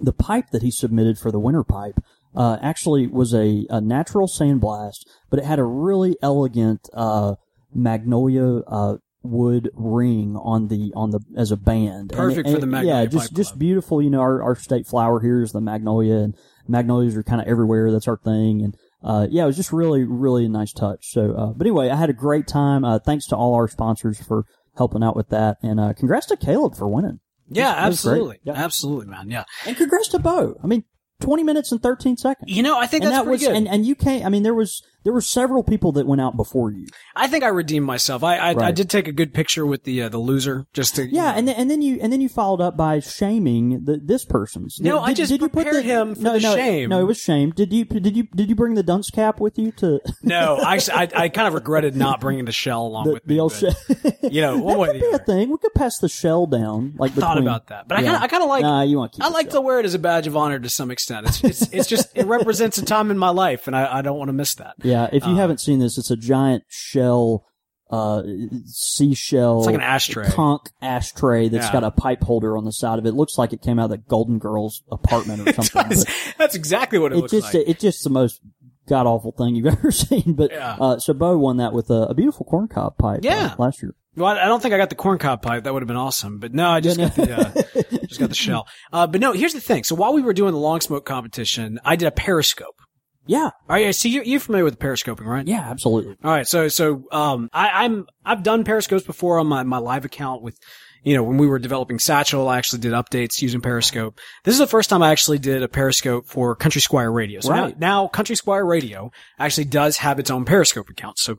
the 0.01 0.13
pipe 0.13 0.51
that 0.51 0.63
he 0.63 0.71
submitted 0.71 1.19
for 1.19 1.31
the 1.31 1.39
winter 1.39 1.63
pipe 1.65 1.99
uh, 2.35 2.57
actually 2.63 3.07
was 3.07 3.35
a, 3.35 3.67
a 3.71 3.81
natural 3.81 4.27
sandblast, 4.29 5.05
but 5.29 5.39
it 5.39 5.45
had 5.45 5.59
a 5.59 5.65
really 5.65 6.17
elegant 6.23 6.89
uh, 6.95 7.35
magnolia 7.75 8.59
uh, 8.67 8.97
wood 9.23 9.69
ring 9.75 10.37
on 10.37 10.69
the 10.69 10.93
on 10.95 11.11
the 11.11 11.21
as 11.37 11.51
a 11.51 11.57
band. 11.57 12.11
And 12.11 12.13
Perfect 12.13 12.49
for 12.49 12.57
the 12.57 12.63
and- 12.63 12.71
Magnolia 12.71 13.01
Yeah, 13.03 13.07
just 13.07 13.35
just 13.35 13.51
Club. 13.53 13.59
beautiful. 13.61 14.03
You 14.03 14.11
know, 14.11 14.21
our 14.21 14.43
our 14.43 14.57
state 14.57 14.87
flower 14.87 15.21
here 15.21 15.43
is 15.43 15.53
the 15.53 15.61
magnolia, 15.61 16.17
and 16.17 16.37
magnolias 16.69 17.17
are 17.17 17.23
kind 17.23 17.41
of 17.41 17.47
everywhere. 17.49 17.91
That's 17.93 18.09
our 18.09 18.19
thing, 18.19 18.63
and. 18.63 18.77
Uh, 19.03 19.27
yeah, 19.31 19.45
it 19.45 19.47
was 19.47 19.57
just 19.57 19.73
really, 19.73 20.05
really 20.05 20.45
a 20.45 20.49
nice 20.51 20.75
touch. 20.75 21.07
So, 21.09 21.33
uh, 21.33 21.53
but 21.55 21.67
anyway, 21.67 21.89
I 21.89 21.97
had 21.97 22.11
a 22.11 22.13
great 22.13 22.47
time. 22.47 22.85
Uh, 22.85 22.99
thanks 22.99 23.27
to 23.29 23.35
all 23.35 23.55
our 23.55 23.67
sponsors 23.67 24.21
for 24.23 24.45
helping 24.77 25.03
out 25.03 25.17
with 25.17 25.31
that. 25.31 25.57
And, 25.63 25.81
uh, 25.81 25.95
congrats 25.95 26.27
to 26.27 26.37
Caleb 26.37 26.77
for 26.77 26.87
winning. 26.87 27.19
Yeah, 27.51 27.75
That 27.75 27.89
was 27.89 28.03
great. 28.03 28.13
absolutely, 28.13 28.41
Yeah. 28.45 28.53
absolutely, 28.55 29.07
man. 29.07 29.31
Yeah, 29.31 29.45
And 29.67 29.77
congrats 29.77 30.09
to 30.09 30.19
Beau. 30.19 30.57
I 30.63 30.67
mean, 30.67 30.85
20 31.21 31.43
minutes 31.45 31.71
and 31.73 31.83
13 31.83 32.17
seconds. 32.17 32.51
you 32.51 32.63
know, 32.63 32.79
I 32.79 32.87
think 32.87 33.05
and 33.05 33.13
that's 33.13 33.21
that 33.21 33.25
pretty 33.25 33.45
was, 33.45 33.49
good. 33.49 33.57
and, 33.57 33.69
and 33.69 33.85
you 33.85 33.95
can't, 33.95 34.25
I 34.25 34.29
mean, 34.31 34.43
there 34.43 34.55
was, 34.55 34.83
there 35.05 35.13
were 35.13 35.21
several 35.21 35.63
people 35.63 35.93
that 35.93 36.07
went 36.07 36.21
out 36.21 36.37
before 36.37 36.71
you. 36.71 36.87
I 37.17 37.27
think 37.27 37.45
I 37.45 37.49
redeemed 37.49 37.87
myself. 37.87 38.23
I 38.23 38.37
I, 38.37 38.51
I 38.69 38.71
did 38.73 38.91
take 38.91 39.09
a 39.09 39.13
good 39.13 39.33
picture 39.35 39.65
with 39.67 39.85
the 39.85 40.03
uh, 40.03 40.09
the 40.09 40.19
loser 40.19 40.67
just 40.75 40.97
to 40.97 41.07
Yeah, 41.09 41.33
and 41.37 41.47
then, 41.49 41.57
and 41.57 41.71
then 41.71 41.83
you 41.83 41.99
and 42.01 42.13
then 42.13 42.21
you 42.21 42.29
followed 42.29 42.61
up 42.61 42.77
by 42.77 43.01
shaming 43.01 43.85
the, 43.85 43.97
this 44.03 44.25
person's. 44.25 44.79
No, 44.81 45.01
I 45.01 45.15
just 45.15 45.31
did 45.31 45.41
you 45.41 45.49
put 45.49 45.65
prepared 45.65 45.85
him 45.85 46.15
for 46.15 46.23
no, 46.23 46.33
the 46.35 46.41
no, 46.41 46.55
shame. 46.57 46.89
No, 46.91 47.01
it 47.01 47.05
was 47.05 47.19
shame. 47.19 47.51
Did 47.51 47.73
you 47.73 47.85
did 47.85 48.17
you 48.17 48.25
did 48.35 48.49
you 48.49 48.55
bring 48.55 48.75
the 48.75 48.83
dunce 48.83 49.11
cap 49.11 49.41
with 49.41 49.59
you 49.59 49.73
to 49.73 50.01
no, 50.23 50.57
I, 50.59 50.81
I 50.93 51.09
I 51.15 51.29
kind 51.29 51.49
of 51.49 51.55
regretted 51.55 51.97
not 51.97 52.21
bringing 52.21 52.45
the 52.45 52.53
shell 52.53 52.87
along 52.87 53.07
the, 53.07 53.13
with 53.15 53.27
me. 53.27 53.35
the 53.35 53.41
old 53.41 53.53
shell? 53.53 53.75
You 54.23 54.41
know, 54.43 54.59
one 54.63 54.79
that 54.89 54.93
could 54.95 55.03
the 55.03 55.09
be 55.09 55.15
a 55.15 55.19
thing. 55.19 55.51
We 55.51 55.59
could 55.59 55.75
pass 55.75 55.99
the 55.99 56.09
shell 56.09 56.47
down. 56.47 56.95
Like 56.97 57.13
Thought 57.13 57.35
between- 57.37 57.49
about 57.49 57.69
that, 57.69 57.89
but 57.89 57.99
I 57.99 58.03
Yeah. 58.03 58.07
kind 58.13 58.17
of 58.17 58.23
I 58.23 58.27
kind 58.29 58.43
of 58.43 58.49
like 58.49 58.63
Nah, 58.63 58.83
you 58.83 58.97
want 58.99 59.13
to 59.15 59.25
I 59.25 59.29
like 59.29 59.47
shell. 59.51 59.61
to 59.63 59.67
wear 59.67 59.81
it 59.81 59.85
as 59.87 59.95
a 59.95 59.99
badge 59.99 60.27
of 60.27 60.37
honor 60.37 60.59
to 60.59 60.69
some 60.69 60.91
extent. 60.91 61.27
It's 61.29 61.45
it's 61.45 61.73
it's 61.73 61.89
just 61.89 62.17
it 62.17 62.27
represents 62.27 62.79
a 62.79 62.85
time 62.85 63.11
in 63.11 63.19
my 63.19 63.31
life, 63.31 63.67
and 63.67 63.75
I, 63.77 63.99
I 63.99 64.03
don't 64.03 64.19
want 64.19 64.29
to 64.29 64.33
miss 64.33 64.55
that. 64.57 64.75
Yeah, 64.83 64.90
if 65.13 65.27
you 65.27 65.37
haven't 65.37 65.61
seen 65.61 65.79
this, 65.79 65.99
it's 65.99 66.11
a 66.11 66.17
giant 66.17 66.65
shell, 66.69 67.45
uh, 67.91 68.23
seashell. 68.67 69.59
It's 69.59 69.67
like 69.67 69.75
an 69.75 69.81
ashtray. 69.81 70.29
Conch 70.31 70.67
ashtray 70.83 71.49
that's 71.49 71.67
Yeah. 71.67 71.73
got 71.73 71.85
a 71.85 71.91
pipe 71.91 72.23
holder 72.23 72.57
on 72.57 72.65
the 72.65 72.73
side 72.73 72.99
of 72.99 73.07
it. 73.07 73.13
Looks 73.13 73.39
like 73.39 73.53
it 73.53 73.63
came 73.63 73.79
out 73.79 73.85
of 73.87 73.91
the 73.91 73.99
Golden 73.99 74.39
Girls 74.39 74.83
apartment 74.91 75.47
or 75.49 75.53
something. 75.63 75.89
That's, 75.89 76.35
that's 76.35 76.55
exactly 76.55 76.99
what 76.99 77.13
it, 77.13 77.17
it 77.17 77.19
looks 77.19 77.33
just, 77.33 77.55
like. 77.55 77.65
it's 77.67 77.81
just 77.83 78.05
the 78.05 78.11
most 78.11 78.41
god 78.89 79.07
awful 79.07 79.33
thing 79.33 79.55
you've 79.55 79.67
ever 79.79 79.91
seen. 79.91 80.35
But, 80.35 80.51
Yeah. 80.53 80.77
uh, 80.81 80.99
so 80.99 81.13
Beau 81.15 81.37
won 81.37 81.59
that 81.59 81.73
with 81.73 81.91
a, 81.91 82.09
a 82.11 82.15
beautiful 82.15 82.47
corncob 82.47 82.97
pipe. 82.99 83.21
Yeah. 83.23 83.55
uh, 83.59 83.63
last 83.63 83.83
year. 83.83 83.95
Well, 84.17 84.27
I 84.37 84.43
I 84.43 84.47
don't 84.47 84.61
think 84.61 84.75
I 84.75 84.77
got 84.77 84.91
the 84.91 84.97
corncob 84.97 85.41
pipe. 85.41 85.63
That 85.65 85.73
would 85.73 85.83
have 85.83 85.87
been 85.89 85.97
awesome. 85.97 86.41
But 86.41 86.53
no, 86.53 86.69
I 86.69 86.81
just 86.81 86.99
got 86.99 87.15
the 87.15 87.33
uh, 87.33 87.63
just 88.07 88.19
got 88.19 88.29
the 88.29 88.35
shell. 88.35 88.67
Uh, 88.93 89.07
but 89.07 89.21
no, 89.21 89.33
here's 89.33 89.53
the 89.55 89.61
thing. 89.61 89.85
So 89.85 89.95
while 89.95 90.13
we 90.13 90.21
were 90.21 90.33
doing 90.33 90.53
the 90.53 90.59
long 90.59 90.81
smoke 90.81 91.07
competition, 91.07 91.79
I 91.85 91.95
did 91.95 92.09
a 92.09 92.11
periscope. 92.11 92.80
Yeah. 93.27 93.45
All 93.45 93.53
right, 93.69 93.95
see, 93.95 94.09
you're, 94.09 94.25
you're 94.25 94.41
familiar 94.41 94.65
with 94.65 94.79
periscoping, 94.79 95.27
right? 95.27 95.47
Yeah, 95.47 95.61
absolutely. 95.71 96.17
All 96.25 96.31
right, 96.31 96.47
so 96.49 96.69
so 96.69 97.05
um, 97.13 97.49
I, 97.53 97.85
I'm 97.85 98.07
I've 98.25 98.43
done 98.43 98.65
periscopes 98.65 99.05
before 99.05 99.39
on 99.39 99.47
my 99.47 99.63
my 99.63 99.79
live 99.79 100.05
account 100.05 100.43
with, 100.43 100.59
you 101.05 101.15
know, 101.15 101.23
when 101.23 101.37
we 101.39 101.47
were 101.47 101.59
developing 101.59 101.99
Satchel, 101.99 102.49
I 102.49 102.59
actually 102.59 102.81
did 102.81 102.93
updates 102.93 103.41
using 103.41 103.61
Periscope. 103.61 104.19
This 104.45 104.53
is 104.55 104.59
the 104.59 104.67
first 104.67 104.91
time 104.91 105.03
I 105.03 105.11
actually 105.13 105.39
did 105.39 105.63
a 105.63 105.69
Periscope 105.69 106.27
for 106.27 106.55
Country 106.57 106.81
Squire 106.81 107.11
Radio. 107.13 107.41
So 107.41 107.51
Right. 107.51 107.79
now, 107.79 108.03
now 108.03 108.09
Country 108.09 108.37
Squire 108.37 108.67
Radio 108.67 109.11
actually 109.39 109.65
does 109.67 109.99
have 109.99 110.19
its 110.19 110.31
own 110.31 110.45
Periscope 110.45 110.89
account. 110.91 111.19
So 111.19 111.39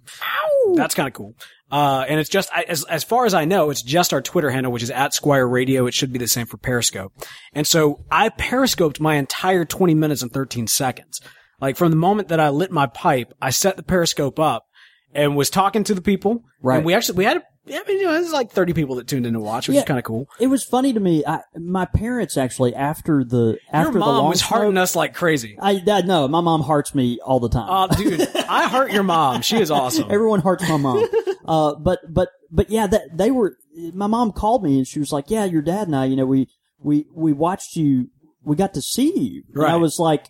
that's 0.76 0.96
kind 0.96 1.08
of 1.08 1.14
cool. 1.14 1.36
Uh, 1.72 2.04
and 2.08 2.20
it's 2.20 2.30
just, 2.30 2.50
as, 2.68 2.84
as 2.86 3.04
far 3.04 3.26
as 3.26 3.34
I 3.34 3.46
know, 3.46 3.70
it's 3.70 3.82
just 3.82 4.14
our 4.14 4.22
Twitter 4.22 4.50
handle, 4.50 4.72
which 4.72 4.84
is 4.84 4.92
at 4.92 5.14
Squire 5.14 5.48
Radio. 5.48 5.86
It 5.88 5.94
should 5.94 6.12
be 6.12 6.20
the 6.20 6.28
same 6.28 6.46
for 6.46 6.58
Periscope. 6.58 7.14
And 7.54 7.66
so 7.66 8.04
I 8.12 8.30
Periscoped 8.30 9.00
my 9.00 9.16
entire 9.16 9.64
20 9.64 9.94
minutes 9.94 10.22
and 10.22 10.32
13 10.34 10.68
seconds. 10.68 11.22
Like 11.62 11.78
from 11.78 11.92
the 11.92 11.98
moment 11.98 12.30
that 12.30 12.40
I 12.40 12.50
lit 12.50 12.72
my 12.72 12.88
pipe, 12.88 13.34
I 13.42 13.52
set 13.52 13.78
the 13.78 13.84
periscope 13.84 14.40
up 14.40 14.66
and 15.14 15.36
was 15.36 15.50
talking 15.50 15.84
to 15.86 15.94
the 15.94 16.02
people. 16.02 16.44
Right. 16.62 16.78
And 16.78 16.86
we 16.86 16.94
actually, 16.94 17.18
we 17.20 17.26
had, 17.26 17.38
a, 17.38 17.42
I 17.68 17.84
mean, 17.88 18.00
you 18.00 18.06
know, 18.06 18.14
there's 18.14 18.32
like 18.32 18.50
30 18.52 18.74
people 18.74 18.96
that 18.96 19.08
tuned 19.08 19.28
in 19.28 19.34
to 19.34 19.40
watch, 19.40 19.68
which 19.68 19.76
Yeah. 19.76 19.82
is 19.82 19.86
kind 19.88 20.00
of 20.00 20.04
cool. 20.04 20.28
It 20.40 20.48
was 20.48 20.64
funny 20.64 20.94
to 20.94 21.00
me. 21.00 21.24
I, 21.26 21.42
my 21.56 21.86
parents 21.86 22.36
actually 22.36 22.74
after 22.74 23.24
the 23.24 23.60
after 23.72 23.88
Your 23.90 23.94
the 23.94 24.00
mom 24.00 24.16
long 24.18 24.30
was 24.30 24.42
hearting 24.42 24.78
us 24.78 24.96
like 24.96 25.14
crazy. 25.14 25.56
I, 25.62 25.82
I 25.88 26.02
no, 26.02 26.28
my 26.28 26.42
mom 26.42 26.62
hearts 26.62 26.96
me 26.96 27.20
all 27.24 27.40
the 27.40 27.50
time. 27.50 27.68
Oh, 27.70 27.88
dude, 27.96 28.22
I 28.50 28.68
heart 28.68 28.92
your 28.92 29.04
mom. 29.04 29.44
She 29.44 29.58
is 29.62 29.70
awesome. 29.70 30.06
Everyone 30.10 30.40
hearts 30.42 30.68
my 30.68 30.78
mom. 30.78 31.06
uh, 31.46 31.76
but 31.76 32.00
but 32.10 32.30
but 32.50 32.72
yeah, 32.72 32.88
that 32.88 33.16
they 33.16 33.30
were. 33.30 33.56
My 33.94 34.08
mom 34.08 34.32
called 34.32 34.64
me 34.64 34.80
and 34.80 34.88
she 34.88 35.00
was 35.00 35.12
like, 35.12 35.30
"Yeah, 35.30 35.46
your 35.46 35.62
dad 35.62 35.88
and 35.88 35.96
I, 35.96 36.06
you 36.06 36.16
know, 36.16 36.26
we 36.26 36.48
we 36.80 37.06
we 37.14 37.32
watched 37.32 37.76
you. 37.76 38.08
We 38.44 38.56
got 38.56 38.74
to 38.74 38.82
see 38.82 39.14
you." 39.18 39.44
And 39.54 39.66
I 39.72 39.76
was 39.78 40.00
like, 40.00 40.30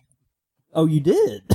"Oh, 0.72 0.86
you 0.86 1.00
did." 1.00 1.42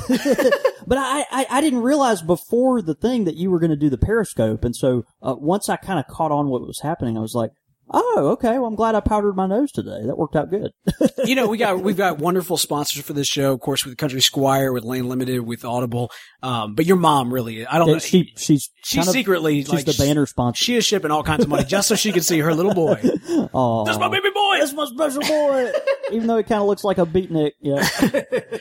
but 0.86 0.98
I, 0.98 1.26
I 1.30 1.46
I 1.50 1.60
didn't 1.60 1.82
realize 1.82 2.22
before 2.22 2.82
the 2.82 2.94
thing 2.94 3.24
that 3.24 3.36
you 3.36 3.50
were 3.50 3.58
going 3.58 3.70
to 3.70 3.76
do 3.76 3.90
the 3.90 3.98
Periscope, 3.98 4.64
and 4.64 4.74
so 4.74 5.04
uh, 5.22 5.34
once 5.38 5.68
I 5.68 5.76
kind 5.76 5.98
of 5.98 6.06
caught 6.06 6.32
on 6.32 6.48
what 6.48 6.62
was 6.62 6.80
happening, 6.80 7.16
I 7.16 7.20
was 7.20 7.34
like. 7.34 7.52
Oh, 7.90 8.30
okay. 8.32 8.52
Well, 8.58 8.66
I'm 8.66 8.74
glad 8.74 8.94
I 8.94 9.00
powdered 9.00 9.34
my 9.34 9.46
nose 9.46 9.72
today. 9.72 10.02
That 10.06 10.16
worked 10.18 10.36
out 10.36 10.50
good. 10.50 10.72
you 11.24 11.34
know, 11.34 11.48
we 11.48 11.56
got 11.56 11.80
we've 11.80 11.96
got 11.96 12.18
wonderful 12.18 12.56
sponsors 12.56 13.02
for 13.04 13.12
this 13.12 13.26
show, 13.26 13.52
of 13.52 13.60
course, 13.60 13.84
with 13.84 13.96
Country 13.96 14.20
Squire, 14.20 14.72
with 14.72 14.84
Lane 14.84 15.08
Limited, 15.08 15.40
with 15.40 15.64
Audible. 15.64 16.10
Um, 16.42 16.74
but 16.74 16.84
your 16.86 16.96
mom 16.96 17.32
really, 17.32 17.66
I 17.66 17.78
don't 17.78 17.88
know. 17.88 17.98
she, 17.98 18.32
she's 18.36 18.70
she's 18.84 18.96
kind 18.98 19.08
of- 19.08 19.12
secretly 19.12 19.62
she's 19.62 19.72
like, 19.72 19.84
the 19.86 19.94
banner 19.98 20.26
sponsor. 20.26 20.62
She 20.64 20.76
is 20.76 20.84
shipping 20.84 21.10
all 21.10 21.22
kinds 21.22 21.44
of 21.44 21.48
money 21.50 21.64
just 21.64 21.88
so 21.88 21.94
she 21.94 22.12
can 22.12 22.22
see 22.22 22.38
her 22.40 22.54
little 22.54 22.74
boy. 22.74 23.00
Oh, 23.54 23.84
That's 23.84 23.98
my 23.98 24.08
baby 24.08 24.28
boy. 24.34 24.58
That's 24.58 24.72
my 24.72 24.84
special 24.84 25.22
boy. 25.22 25.70
Even 26.12 26.26
though 26.26 26.36
it 26.36 26.46
kind 26.46 26.60
of 26.60 26.66
looks 26.66 26.84
like 26.84 26.98
a 26.98 27.06
beatnik. 27.06 27.52
Yeah. 27.60 27.86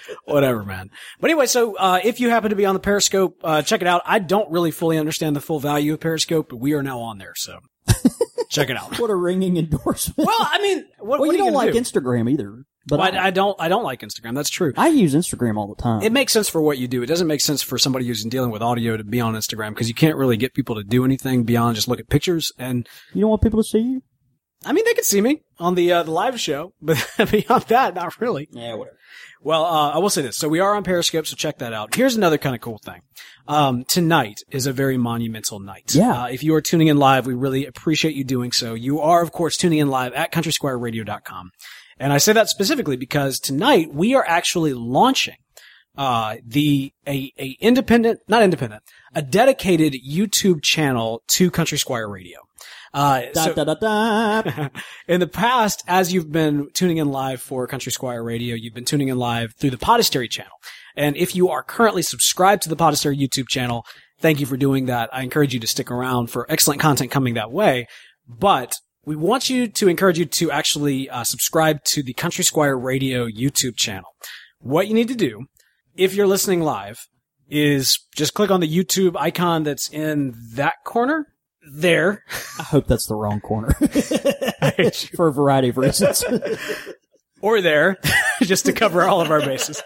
Whatever, 0.26 0.64
man. 0.64 0.90
But 1.20 1.32
anyway, 1.32 1.46
so 1.48 1.76
uh, 1.76 2.00
if 2.04 2.20
you 2.20 2.30
happen 2.30 2.52
to 2.52 2.56
be 2.56 2.66
on 2.66 2.74
the 2.74 2.80
Periscope, 2.80 3.38
uh, 3.44 3.62
check 3.64 3.82
it 3.82 3.88
out. 3.88 4.02
I 4.06 4.20
don't 4.20 4.50
really 4.52 4.72
fully 4.72 4.98
understand 4.98 5.36
the 5.36 5.42
full 5.42 5.60
value 5.60 5.94
of 5.94 6.00
Periscope, 6.00 6.48
but 6.50 6.58
we 6.58 6.74
are 6.74 6.84
now 6.84 7.00
on 7.00 7.18
there, 7.18 7.34
so 7.36 7.60
check 8.50 8.70
it 8.70 8.78
out. 8.78 9.00
What 9.00 9.10
a 9.10 9.16
ringing 9.16 9.58
endorsement. 9.58 10.28
Well, 10.28 10.38
I 10.40 10.62
mean, 10.62 10.86
what, 11.00 11.20
Well, 11.20 11.20
what 11.20 11.26
you 11.28 11.32
you 11.34 11.38
don't 11.38 11.54
like 11.54 11.74
do? 11.74 11.80
Instagram 11.80 12.30
either. 12.32 12.64
But 12.88 13.00
Well, 13.00 13.16
I, 13.16 13.18
I, 13.18 13.26
I 13.28 13.30
don't. 13.32 13.56
I 13.60 13.68
don't 13.68 13.84
like 13.84 14.00
Instagram. 14.02 14.34
That's 14.34 14.50
true. 14.50 14.74
I 14.78 14.88
use 14.88 15.14
Instagram 15.14 15.58
all 15.58 15.68
the 15.68 15.82
time. 15.82 16.02
It 16.04 16.12
makes 16.14 16.32
sense 16.32 16.48
for 16.48 16.62
what 16.62 16.78
you 16.78 16.88
do. 16.88 17.04
It 17.04 17.08
doesn't 17.08 17.28
make 17.28 17.42
sense 17.42 17.62
for 17.62 17.78
somebody 17.78 18.08
who's 18.08 18.24
dealing 18.24 18.50
with 18.50 18.62
audio 18.62 18.96
to 18.96 19.04
be 19.04 19.20
on 19.20 19.34
Instagram 19.34 19.70
because 19.70 19.90
you 19.90 19.94
can't 19.94 20.16
really 20.16 20.38
get 20.38 20.54
people 20.54 20.76
to 20.76 20.84
do 20.84 21.04
anything 21.04 21.44
beyond 21.44 21.76
just 21.76 21.90
look 21.90 22.00
at 22.00 22.08
pictures. 22.08 22.54
And 22.58 22.88
you 23.14 23.22
don't 23.22 23.30
want 23.30 23.42
people 23.42 23.62
to 23.62 23.68
see 23.68 23.80
you? 23.80 24.04
I 24.66 24.74
mean, 24.74 24.86
they 24.86 24.94
could 24.94 25.06
see 25.06 25.22
me 25.22 25.42
on 25.60 25.76
the 25.76 25.92
uh, 25.92 26.04
the 26.04 26.12
live 26.12 26.40
show, 26.40 26.74
but 26.82 27.06
beyond 27.30 27.64
that, 27.64 27.94
not 27.96 28.20
really. 28.22 28.48
Yeah, 28.52 28.76
whatever. 28.76 28.98
Well, 29.42 29.66
uh, 29.66 29.92
I 29.92 29.98
will 30.00 30.10
say 30.10 30.22
this. 30.22 30.36
So 30.38 30.50
we 30.50 30.60
are 30.60 30.74
on 30.76 30.84
Periscope, 30.84 31.28
so 31.28 31.36
check 31.36 31.60
that 31.60 31.74
out. 31.74 31.94
Here's 31.94 32.16
another 32.16 32.38
kind 32.38 32.56
of 32.56 32.62
cool 32.62 32.80
thing. 32.80 33.02
Um, 33.48 33.86
tonight 33.86 34.42
is 34.52 34.66
a 34.68 34.74
very 34.74 34.98
monumental 34.98 35.60
night. 35.60 35.94
Yeah. 35.96 36.24
Uh, 36.24 36.28
if 36.28 36.44
you 36.44 36.54
are 36.56 36.62
tuning 36.62 36.88
in 36.88 36.98
live, 36.98 37.26
we 37.26 37.34
really 37.34 37.66
appreciate 37.66 38.16
you 38.16 38.24
doing 38.24 38.52
so. 38.52 38.74
You 38.74 39.00
are, 39.00 39.22
of 39.22 39.32
course, 39.32 39.58
tuning 39.58 39.80
in 39.80 39.90
live 39.90 40.14
at 40.14 40.32
countrysquireradio.com. 40.32 41.52
And 42.00 42.14
I 42.14 42.18
say 42.18 42.34
that 42.34 42.50
specifically 42.50 42.98
because 42.98 43.40
tonight 43.40 43.94
we 43.94 44.14
are 44.16 44.26
actually 44.28 44.74
launching 44.74 45.38
uh, 45.98 46.36
the 46.46 46.94
a, 47.08 47.32
a 47.40 47.58
independent, 47.60 48.20
not 48.28 48.44
independent, 48.44 48.84
a 49.16 49.22
dedicated 49.22 49.96
YouTube 50.08 50.62
channel 50.62 51.24
to 51.30 51.50
Country 51.50 51.78
Squire 51.80 52.08
Radio. 52.08 52.40
Uh, 52.94 53.24
Da, 53.34 53.44
so- 53.46 53.54
da, 53.56 53.64
da, 53.64 53.74
da. 54.42 54.70
in 55.08 55.20
the 55.20 55.28
past, 55.28 55.84
as 55.88 56.14
you've 56.14 56.32
been 56.32 56.70
tuning 56.74 56.98
in 56.98 57.10
live 57.10 57.42
for 57.42 57.66
Country 57.68 57.92
Squire 57.92 58.24
Radio, 58.24 58.56
you've 58.56 58.74
been 58.76 58.86
tuning 58.86 59.08
in 59.08 59.18
live 59.18 59.54
through 59.56 59.72
the 59.72 59.78
Podastery 59.78 60.30
channel. 60.30 60.54
And 60.98 61.16
if 61.16 61.36
you 61.36 61.50
are 61.50 61.64
currently 61.64 62.02
subscribed 62.02 62.64
to 62.64 62.70
the 62.70 62.76
Podastery 62.76 63.18
YouTube 63.18 63.48
channel, 63.48 63.86
thank 64.20 64.40
you 64.40 64.48
for 64.48 64.58
doing 64.58 64.88
that. 64.88 65.10
I 65.14 65.22
encourage 65.22 65.54
you 65.54 65.60
to 65.60 65.68
stick 65.68 65.92
around 65.92 66.32
for 66.32 66.46
excellent 66.50 66.82
content 66.82 67.12
coming 67.12 67.36
that 67.36 67.52
way. 67.52 67.88
But 68.28 68.76
we 69.06 69.16
want 69.16 69.50
you 69.50 69.68
to 69.68 69.88
encourage 69.88 70.18
you 70.18 70.26
to 70.26 70.52
actually 70.52 71.10
uh, 71.10 71.24
subscribe 71.24 71.84
to 71.86 72.04
the 72.04 72.14
Country 72.14 72.44
Squire 72.44 72.78
Radio 72.78 73.28
YouTube 73.28 73.78
channel. 73.78 74.10
What 74.60 74.88
you 74.88 74.96
need 74.96 75.08
to 75.08 75.16
do, 75.16 75.46
if 75.96 76.16
you're 76.16 76.28
listening 76.28 76.62
live, 76.62 77.08
is 77.48 78.00
just 78.16 78.34
click 78.34 78.52
on 78.52 78.60
the 78.60 78.68
YouTube 78.68 79.16
icon 79.16 79.64
that's 79.64 79.90
in 79.90 80.34
that 80.54 80.76
corner. 80.84 81.28
There. 81.70 82.24
I 82.60 82.64
hope 82.64 82.88
that's 82.88 83.08
the 83.08 83.16
wrong 83.16 83.40
corner. 83.40 83.74
For 85.16 85.28
a 85.28 85.34
variety 85.34 85.70
of 85.70 85.78
reasons. 85.78 86.24
or 87.42 87.62
there, 87.62 87.98
just 88.42 88.66
to 88.66 88.74
cover 88.74 89.04
all 89.04 89.22
of 89.22 89.32
our 89.32 89.42
bases. 89.42 89.82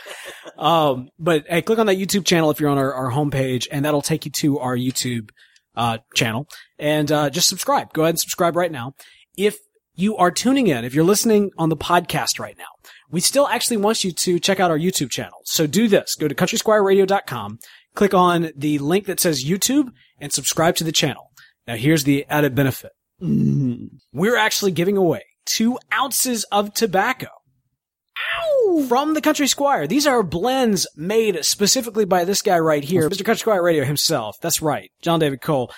Um, 0.62 1.10
but 1.18 1.46
hey, 1.50 1.64
click 1.64 1.80
on 1.80 1.88
that 1.88 1.98
YouTube 1.98 2.24
channel 2.24 2.52
if 2.52 2.60
you're 2.60 2.70
on 2.70 2.78
our, 2.78 2.94
our 2.94 3.12
homepage, 3.12 3.68
and 3.72 3.84
that'll 3.84 4.04
take 4.04 4.26
you 4.26 4.32
to 4.32 4.60
our 4.60 4.78
YouTube 4.78 5.32
uh, 5.76 5.98
channel, 6.14 6.48
and 6.78 7.12
uh, 7.12 7.32
just 7.32 7.50
subscribe. 7.50 7.92
Go 7.94 8.04
ahead 8.04 8.12
and 8.12 8.20
subscribe 8.20 8.56
right 8.56 8.72
now. 8.72 8.94
If 9.36 9.58
you 9.96 10.18
are 10.18 10.30
tuning 10.30 10.68
in, 10.68 10.86
if 10.86 10.94
you're 10.94 11.04
listening 11.04 11.50
on 11.58 11.70
the 11.70 11.76
podcast 11.76 12.40
right 12.40 12.56
now, 12.60 12.70
we 13.10 13.22
still 13.22 13.48
actually 13.48 13.78
want 13.78 14.04
you 14.04 14.12
to 14.12 14.40
check 14.40 14.60
out 14.60 14.70
our 14.70 14.78
YouTube 14.78 15.10
channel. 15.10 15.40
So 15.46 15.66
do 15.66 15.88
this: 15.88 16.16
go 16.16 16.28
to 16.28 16.36
countrysquireradio.com, 16.36 17.58
click 17.96 18.14
on 18.14 18.52
the 18.56 18.78
link 18.78 19.08
that 19.08 19.20
says 19.20 19.44
YouTube, 19.44 19.90
and 20.20 20.32
subscribe 20.32 20.76
to 20.76 20.84
the 20.84 20.92
channel. 20.92 21.32
Now, 21.66 21.76
here's 21.76 22.04
the 22.04 22.24
added 22.30 22.54
benefit 22.54 22.92
we're 23.20 24.38
actually 24.38 24.74
giving 24.74 24.96
away 24.96 25.24
two 25.46 25.80
ounces 25.92 26.44
of 26.52 26.72
tobacco 26.76 27.30
from 28.88 29.14
the 29.14 29.22
Country 29.22 29.48
Squire. 29.48 29.88
These 29.88 30.08
are 30.08 30.24
blends 30.24 30.88
made 30.96 31.44
specifically 31.46 32.06
by 32.06 32.26
this 32.26 32.42
guy 32.42 32.60
right 32.60 32.84
here, 32.84 33.10
Mr. 33.10 33.26
Country 33.26 33.38
Squire 33.40 33.64
Radio 33.64 33.86
himself. 33.86 34.38
That's 34.42 34.62
right, 34.62 34.92
John 35.02 35.20
David 35.20 35.42
Cole. 35.42 35.72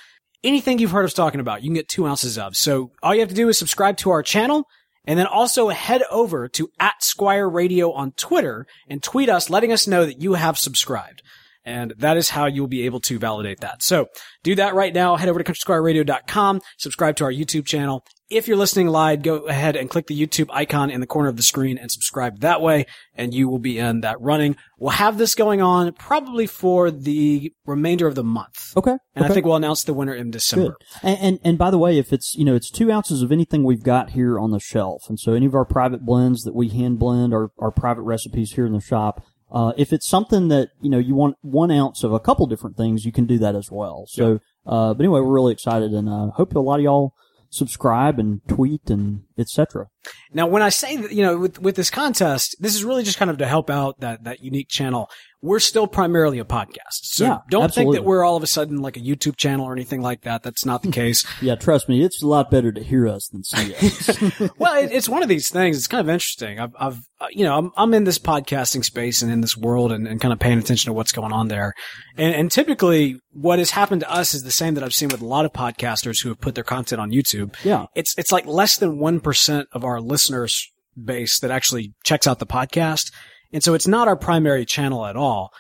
Anything 0.44 0.80
you've 0.80 0.92
heard 0.92 1.06
us 1.06 1.14
talking 1.14 1.40
about, 1.40 1.64
you 1.64 1.70
can 1.70 1.76
get 1.76 1.88
two 1.88 2.06
ounces 2.06 2.38
of. 2.38 2.56
So 2.56 2.92
all 3.02 3.14
you 3.14 3.22
have 3.22 3.30
to 3.30 3.36
do 3.36 3.50
is 3.50 3.58
subscribe 3.58 3.98
to 3.98 4.10
our 4.12 4.22
channel 4.24 4.68
and 5.06 5.20
then 5.20 5.28
also 5.28 5.70
head 5.70 6.04
over 6.10 6.48
to 6.50 6.70
at 6.80 7.04
Squire 7.04 7.50
Radio 7.50 7.92
on 7.92 8.12
Twitter 8.12 8.66
and 8.88 9.02
tweet 9.02 9.30
us 9.30 9.50
letting 9.50 9.72
us 9.72 9.88
know 9.88 10.06
that 10.06 10.22
you 10.22 10.34
have 10.34 10.58
subscribed. 10.58 11.22
And 11.66 11.94
that 11.98 12.18
is 12.18 12.30
how 12.30 12.46
you'll 12.46 12.68
be 12.68 12.86
able 12.86 13.00
to 13.02 13.18
validate 13.20 13.62
that. 13.62 13.84
So 13.84 14.08
do 14.44 14.56
that 14.56 14.76
right 14.76 14.94
now. 14.94 15.16
Head 15.16 15.30
over 15.30 15.42
to 15.42 15.50
countrysquireradio.com, 15.50 16.62
subscribe 16.78 17.16
to 17.18 17.24
our 17.24 17.32
YouTube 17.32 17.66
channel. 17.66 18.04
If 18.34 18.48
you're 18.48 18.58
listening 18.58 18.88
live, 18.88 19.22
go 19.22 19.46
ahead 19.46 19.76
and 19.76 19.88
click 19.88 20.08
the 20.08 20.20
YouTube 20.20 20.48
icon 20.52 20.90
in 20.90 21.02
the 21.02 21.06
corner 21.06 21.30
of 21.30 21.38
the 21.38 21.44
screen 21.44 21.78
and 21.78 21.92
subscribe 21.92 22.40
that 22.40 22.62
way, 22.62 22.88
and 23.14 23.32
you 23.32 23.48
will 23.48 23.60
be 23.60 23.78
in 23.78 24.02
that 24.02 24.20
running. 24.20 24.56
We'll 24.80 24.90
have 24.90 25.20
this 25.20 25.36
going 25.36 25.62
on 25.62 25.94
probably 25.94 26.48
for 26.48 26.90
the 26.90 27.54
remainder 27.68 28.08
of 28.08 28.16
the 28.16 28.24
month. 28.24 28.76
Okay. 28.76 28.98
And 29.14 29.24
okay. 29.24 29.32
I 29.32 29.34
think 29.34 29.46
we'll 29.46 29.56
announce 29.56 29.84
the 29.84 29.94
winner 29.94 30.16
in 30.16 30.32
December. 30.32 30.76
Good. 30.80 31.00
And, 31.04 31.20
and 31.20 31.40
and 31.44 31.58
by 31.60 31.70
the 31.70 31.78
way, 31.78 32.00
if 32.00 32.12
it's 32.12 32.34
you 32.34 32.44
know 32.44 32.56
it's 32.56 32.72
two 32.72 32.92
ounces 32.92 33.22
of 33.22 33.32
anything 33.32 33.64
we've 33.64 33.84
got 33.84 34.12
here 34.12 34.40
on 34.40 34.50
the 34.50 34.60
shelf, 34.60 35.04
and 35.10 35.20
so 35.20 35.34
any 35.34 35.46
of 35.46 35.54
our 35.54 35.66
private 35.66 36.04
blends 36.04 36.42
that 36.42 36.56
we 36.56 36.70
hand 36.70 36.98
blend 36.98 37.36
our 37.36 37.52
our 37.60 37.72
private 37.72 38.02
recipes 38.02 38.54
here 38.54 38.66
in 38.66 38.74
the 38.74 38.82
shop. 38.82 39.24
Uh, 39.52 39.74
if 39.78 39.94
it's 39.94 40.08
something 40.08 40.48
that 40.48 40.70
you 40.82 40.90
know 40.90 40.98
you 40.98 41.14
want 41.14 41.36
one 41.42 41.70
ounce 41.70 42.04
of 42.04 42.12
a 42.12 42.20
couple 42.20 42.48
different 42.48 42.78
things, 42.78 43.06
you 43.06 43.12
can 43.12 43.28
do 43.28 43.38
that 43.38 43.56
as 43.56 43.70
well. 43.70 44.06
So, 44.08 44.40
uh, 44.66 44.96
but 44.96 45.02
anyway, 45.02 45.20
we're 45.20 45.32
really 45.32 45.54
excited, 45.54 45.92
and 45.92 46.10
uh, 46.10 46.32
hope 46.32 46.56
a 46.56 46.60
lot 46.60 46.80
of 46.80 46.84
y'all 46.84 47.14
subscribe 47.54 48.18
and 48.18 48.42
tweet 48.48 48.90
and 48.90 49.22
etc. 49.38 49.88
Now, 50.34 50.48
when 50.48 50.62
I 50.62 50.70
say 50.70 50.98
that, 50.98 51.12
you 51.12 51.24
know, 51.24 51.38
with, 51.38 51.60
with 51.60 51.76
this 51.76 51.90
contest, 51.90 52.56
this 52.60 52.76
is 52.76 52.84
really 52.84 53.04
just 53.04 53.18
kind 53.18 53.32
of 53.32 53.38
to 53.38 53.48
help 53.48 53.70
out 53.70 54.00
that, 54.00 54.24
that 54.24 54.44
unique 54.44 54.68
channel. 54.70 55.10
We're 55.42 55.60
still 55.60 55.88
primarily 55.88 56.40
a 56.40 56.46
podcast. 56.46 57.02
So 57.04 57.26
Yeah, 57.26 57.38
don't 57.50 57.64
absolutely. 57.64 57.98
think 57.98 58.04
that 58.04 58.08
we're 58.08 58.24
all 58.24 58.38
of 58.38 58.44
a 58.44 58.48
sudden 58.48 58.82
like 58.82 58.96
a 58.96 59.02
YouTube 59.02 59.36
channel 59.36 59.66
or 59.66 59.74
anything 59.74 60.02
like 60.02 60.22
that. 60.22 60.42
That's 60.42 60.66
not 60.66 60.84
the 60.84 60.92
case. 61.02 61.26
Yeah, 61.42 61.56
trust 61.56 61.90
me, 61.90 62.02
it's 62.04 62.24
a 62.24 62.28
lot 62.28 62.50
better 62.50 62.72
to 62.72 62.82
hear 62.82 63.08
us 63.10 63.28
than 63.28 63.44
see 63.44 63.76
us. 63.76 64.50
well, 64.58 64.82
it, 64.82 64.92
it's 64.92 65.10
one 65.10 65.22
of 65.22 65.28
these 65.30 65.50
things. 65.50 65.78
It's 65.78 65.88
kind 65.88 66.00
of 66.08 66.14
interesting. 66.14 66.60
I've, 66.60 66.74
I've, 66.80 67.00
uh, 67.20 67.28
you 67.32 67.44
know, 67.44 67.58
I'm, 67.58 67.72
I'm 67.76 67.94
in 67.94 68.06
this 68.06 68.20
podcasting 68.20 68.86
space 68.86 69.22
and 69.22 69.32
in 69.32 69.42
this 69.42 69.58
world 69.58 69.92
and, 69.92 70.08
and 70.08 70.20
kind 70.22 70.34
of 70.34 70.40
paying 70.40 70.60
attention 70.60 70.90
to 70.90 70.94
what's 70.94 71.12
going 71.12 71.34
on 71.34 71.50
there. 71.50 71.74
And, 72.18 72.34
and 72.34 72.52
typically 72.52 73.20
what 73.32 73.60
has 73.60 73.72
happened 73.72 74.02
to 74.02 74.12
us 74.12 74.34
is 74.34 74.44
the 74.44 74.52
same 74.52 74.76
that 74.76 74.84
I've 74.84 74.94
seen 74.94 75.10
with 75.10 75.22
a 75.22 75.26
lot 75.26 75.44
of 75.44 75.52
podcasters 75.52 76.24
who 76.24 76.30
have 76.30 76.40
put 76.40 76.56
their 76.56 76.64
content 76.64 77.02
on 77.02 77.12
YouTube. 77.12 77.56
Yeah. 77.66 77.88
It's, 77.96 78.18
it's 78.18 78.32
like 78.32 78.46
less 78.46 78.78
than 78.78 78.98
1% 79.24 79.66
of 79.72 79.84
our 79.84 80.02
listeners 80.02 80.72
base 81.02 81.40
that 81.40 81.52
actually 81.52 81.94
checks 82.04 82.28
out 82.28 82.40
the 82.40 82.46
podcast. 82.46 83.12
And 83.52 83.64
so 83.64 83.74
it's 83.74 83.88
not 83.88 84.08
our 84.08 84.16
primary 84.18 84.66
channel 84.66 85.06
at 85.06 85.16
all. 85.16 85.52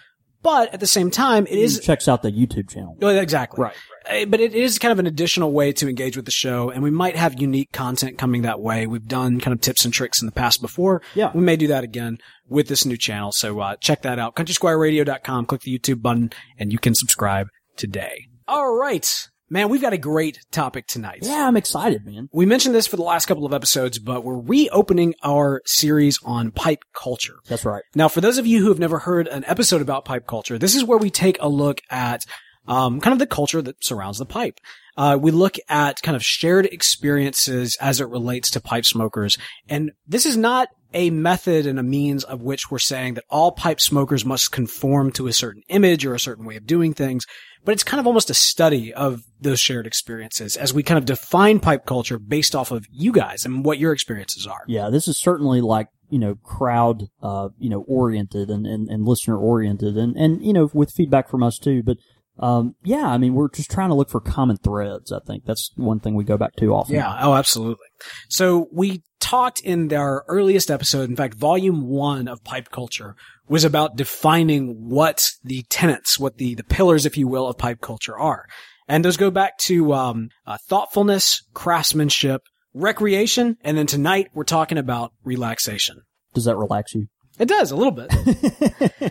But 0.41 0.73
at 0.73 0.81
the 0.81 0.87
same 0.87 1.09
time, 1.09 1.47
it 1.47 1.57
is 1.57 1.79
checks 1.79 2.09
out 2.09 2.21
the 2.21 2.29
YouTube 2.31 2.69
channel. 2.69 2.97
exactly. 3.01 3.63
Right, 3.63 3.73
Uh, 4.11 4.25
But 4.25 4.41
it 4.41 4.53
is 4.53 4.77
kind 4.77 4.91
of 4.91 4.99
an 4.99 5.07
additional 5.07 5.53
way 5.53 5.71
to 5.71 5.87
engage 5.87 6.17
with 6.17 6.25
the 6.25 6.31
show, 6.31 6.69
and 6.69 6.83
we 6.83 6.91
might 6.91 7.15
have 7.15 7.39
unique 7.39 7.71
content 7.71 8.17
coming 8.17 8.41
that 8.41 8.59
way. 8.59 8.85
We've 8.85 9.07
done 9.07 9.39
kind 9.39 9.53
of 9.55 9.61
tips 9.61 9.85
and 9.85 9.93
tricks 9.93 10.21
in 10.21 10.25
the 10.25 10.33
past 10.33 10.61
before. 10.61 11.01
Yeah. 11.15 11.31
We 11.33 11.39
may 11.39 11.55
do 11.55 11.67
that 11.67 11.85
again 11.85 12.17
with 12.49 12.67
this 12.67 12.85
new 12.85 12.97
channel. 12.97 13.31
So, 13.31 13.57
uh, 13.61 13.77
check 13.77 14.01
that 14.01 14.19
out. 14.19 14.35
CountrySquireRadio.com, 14.35 15.45
click 15.45 15.61
the 15.61 15.79
YouTube 15.79 16.01
button, 16.01 16.31
and 16.59 16.73
you 16.73 16.77
can 16.77 16.93
subscribe 16.93 17.47
today. 17.77 18.27
All 18.45 18.75
right. 18.75 19.29
Man, 19.49 19.69
we've 19.69 19.81
got 19.81 19.93
a 19.93 19.97
great 19.97 20.39
topic 20.51 20.87
tonight. 20.87 21.19
Yeah, 21.21 21.47
I'm 21.47 21.57
excited, 21.57 22.05
man. 22.05 22.29
We 22.31 22.45
mentioned 22.45 22.73
this 22.73 22.87
for 22.87 22.95
the 22.95 23.03
last 23.03 23.25
couple 23.25 23.45
of 23.45 23.53
episodes, 23.53 23.99
but 23.99 24.23
we're 24.23 24.39
reopening 24.39 25.15
our 25.23 25.61
series 25.65 26.19
on 26.23 26.51
pipe 26.51 26.83
culture. 26.93 27.35
That's 27.47 27.65
right. 27.65 27.83
Now, 27.93 28.07
for 28.07 28.21
those 28.21 28.37
of 28.37 28.47
you 28.47 28.61
who 28.61 28.69
have 28.69 28.79
never 28.79 28.99
heard 28.99 29.27
an 29.27 29.43
episode 29.45 29.81
about 29.81 30.05
pipe 30.05 30.25
culture, 30.27 30.57
this 30.57 30.75
is 30.75 30.83
where 30.83 30.97
we 30.97 31.09
take 31.09 31.37
a 31.39 31.49
look 31.49 31.81
at 31.89 32.23
um, 32.67 33.01
kind 33.01 33.13
of 33.13 33.19
the 33.19 33.27
culture 33.27 33.61
that 33.61 33.83
surrounds 33.83 34.17
the 34.17 34.25
pipe. 34.25 34.59
Uh, 34.95 35.17
we 35.19 35.31
look 35.31 35.57
at 35.69 36.01
kind 36.01 36.15
of 36.15 36.23
shared 36.23 36.65
experiences 36.67 37.77
as 37.81 37.99
it 37.99 38.07
relates 38.09 38.49
to 38.51 38.61
pipe 38.61 38.85
smokers. 38.85 39.37
And 39.67 39.91
this 40.07 40.25
is 40.25 40.37
not 40.37 40.69
a 40.93 41.09
method 41.09 41.65
and 41.65 41.79
a 41.79 41.83
means 41.83 42.23
of 42.23 42.41
which 42.41 42.69
we're 42.69 42.79
saying 42.79 43.15
that 43.15 43.23
all 43.29 43.51
pipe 43.51 43.79
smokers 43.79 44.25
must 44.25 44.51
conform 44.51 45.11
to 45.11 45.27
a 45.27 45.33
certain 45.33 45.63
image 45.67 46.05
or 46.05 46.13
a 46.13 46.19
certain 46.19 46.45
way 46.45 46.55
of 46.55 46.65
doing 46.65 46.93
things, 46.93 47.25
but 47.65 47.71
it's 47.71 47.83
kind 47.83 47.99
of 47.99 48.07
almost 48.07 48.29
a 48.29 48.33
study 48.33 48.93
of 48.93 49.21
those 49.39 49.59
shared 49.59 49.87
experiences 49.87 50.57
as 50.57 50.73
we 50.73 50.83
kind 50.83 50.97
of 50.97 51.05
define 51.05 51.59
pipe 51.59 51.85
culture 51.85 52.19
based 52.19 52.55
off 52.55 52.71
of 52.71 52.85
you 52.91 53.11
guys 53.11 53.45
and 53.45 53.65
what 53.65 53.79
your 53.79 53.93
experiences 53.93 54.47
are. 54.47 54.61
Yeah, 54.67 54.89
this 54.89 55.07
is 55.07 55.17
certainly 55.17 55.61
like 55.61 55.87
you 56.09 56.19
know 56.19 56.35
crowd 56.43 57.07
uh 57.23 57.49
you 57.57 57.69
know 57.69 57.83
oriented 57.87 58.49
and 58.49 58.67
and, 58.67 58.87
and 58.87 59.05
listener 59.05 59.35
oriented 59.37 59.97
and 59.97 60.15
and 60.15 60.45
you 60.45 60.53
know 60.53 60.69
with 60.71 60.91
feedback 60.91 61.27
from 61.27 61.41
us 61.41 61.57
too 61.57 61.81
but 61.81 61.97
um 62.37 62.75
yeah 62.83 63.07
i 63.07 63.17
mean 63.17 63.33
we're 63.33 63.49
just 63.49 63.71
trying 63.71 63.89
to 63.89 63.95
look 63.95 64.11
for 64.11 64.19
common 64.19 64.57
threads 64.57 65.11
i 65.11 65.17
think 65.25 65.43
that's 65.45 65.71
one 65.75 65.99
thing 65.99 66.13
we 66.13 66.23
go 66.23 66.37
back 66.37 66.55
to 66.55 66.71
often 66.73 66.93
Yeah. 66.95 67.17
Oh, 67.19 67.33
absolutely. 67.33 67.87
So 68.29 68.67
we 68.71 69.01
talked 69.33 69.61
in 69.61 69.91
our 69.93 70.23
earliest 70.27 70.69
episode, 70.69 71.09
in 71.09 71.15
fact, 71.15 71.33
volume 71.33 71.87
one 71.87 72.27
of 72.27 72.43
pipe 72.43 72.69
culture 72.69 73.15
was 73.47 73.63
about 73.63 73.95
defining 73.95 74.89
what 74.89 75.27
the 75.43 75.63
tenets, 75.69 76.19
what 76.19 76.37
the, 76.37 76.53
the 76.53 76.63
pillars, 76.63 77.05
if 77.07 77.17
you 77.17 77.27
will, 77.27 77.47
of 77.47 77.57
pipe 77.57 77.81
culture 77.81 78.15
are. 78.17 78.45
And 78.87 79.03
those 79.03 79.17
go 79.17 79.31
back 79.31 79.57
to, 79.69 79.91
um, 79.93 80.29
uh, 80.45 80.57
thoughtfulness, 80.69 81.41
craftsmanship, 81.55 82.43
recreation, 82.75 83.57
and 83.63 83.75
then 83.75 83.87
tonight 83.87 84.27
we're 84.35 84.43
talking 84.43 84.77
about 84.77 85.13
relaxation. 85.23 86.01
does 86.35 86.45
that 86.45 86.55
relax 86.57 86.93
you 86.93 87.07
It 87.39 87.47
does 87.47 87.71
a 87.71 87.75
little 87.75 87.91
bit. 87.91 88.09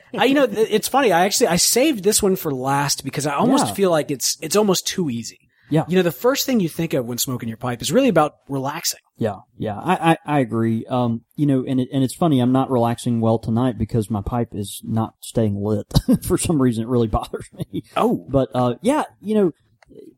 I, 0.17 0.27
you 0.27 0.35
know, 0.35 0.47
it's 0.49 0.87
funny. 0.87 1.11
I 1.11 1.25
actually 1.25 1.49
I 1.49 1.57
saved 1.57 2.05
this 2.05 2.23
one 2.23 2.37
for 2.37 2.53
last 2.55 3.03
because 3.03 3.27
I 3.27 3.35
almost 3.35 3.67
Yeah. 3.67 3.75
feel 3.75 3.91
like 3.91 4.13
it's 4.13 4.37
it's 4.41 4.55
almost 4.55 4.87
too 4.87 5.11
easy. 5.11 5.42
Yeah. 5.73 5.85
You 5.89 5.97
know, 5.97 6.03
the 6.03 6.13
first 6.13 6.45
thing 6.45 6.61
you 6.61 6.69
think 6.69 6.93
of 6.93 7.07
when 7.07 7.17
smoking 7.17 7.49
your 7.49 7.57
pipe 7.57 7.81
is 7.81 7.91
really 7.91 8.09
about 8.11 8.35
relaxing. 8.47 9.01
Yeah, 9.17 9.37
yeah, 9.57 9.79
I, 9.79 10.13
I, 10.13 10.17
I 10.27 10.39
agree. 10.41 10.85
Um, 10.85 11.23
you 11.35 11.47
know, 11.47 11.65
and 11.67 11.81
it, 11.81 11.89
and 11.91 12.05
it's 12.05 12.15
funny. 12.15 12.41
I'm 12.41 12.53
not 12.53 12.71
relaxing 12.71 13.23
well 13.23 13.39
tonight 13.39 13.79
because 13.79 14.11
my 14.11 14.21
pipe 14.21 14.51
is 14.53 14.83
not 14.85 15.15
staying 15.21 15.57
lit 15.57 15.87
for 16.27 16.37
some 16.37 16.61
reason. 16.61 16.85
It 16.85 16.89
really 16.89 17.09
bothers 17.19 17.49
me. 17.55 17.85
Oh, 17.97 18.27
But 18.29 18.51
uh, 18.55 18.75
yeah, 18.83 19.05
you 19.23 19.35
know, 19.35 19.53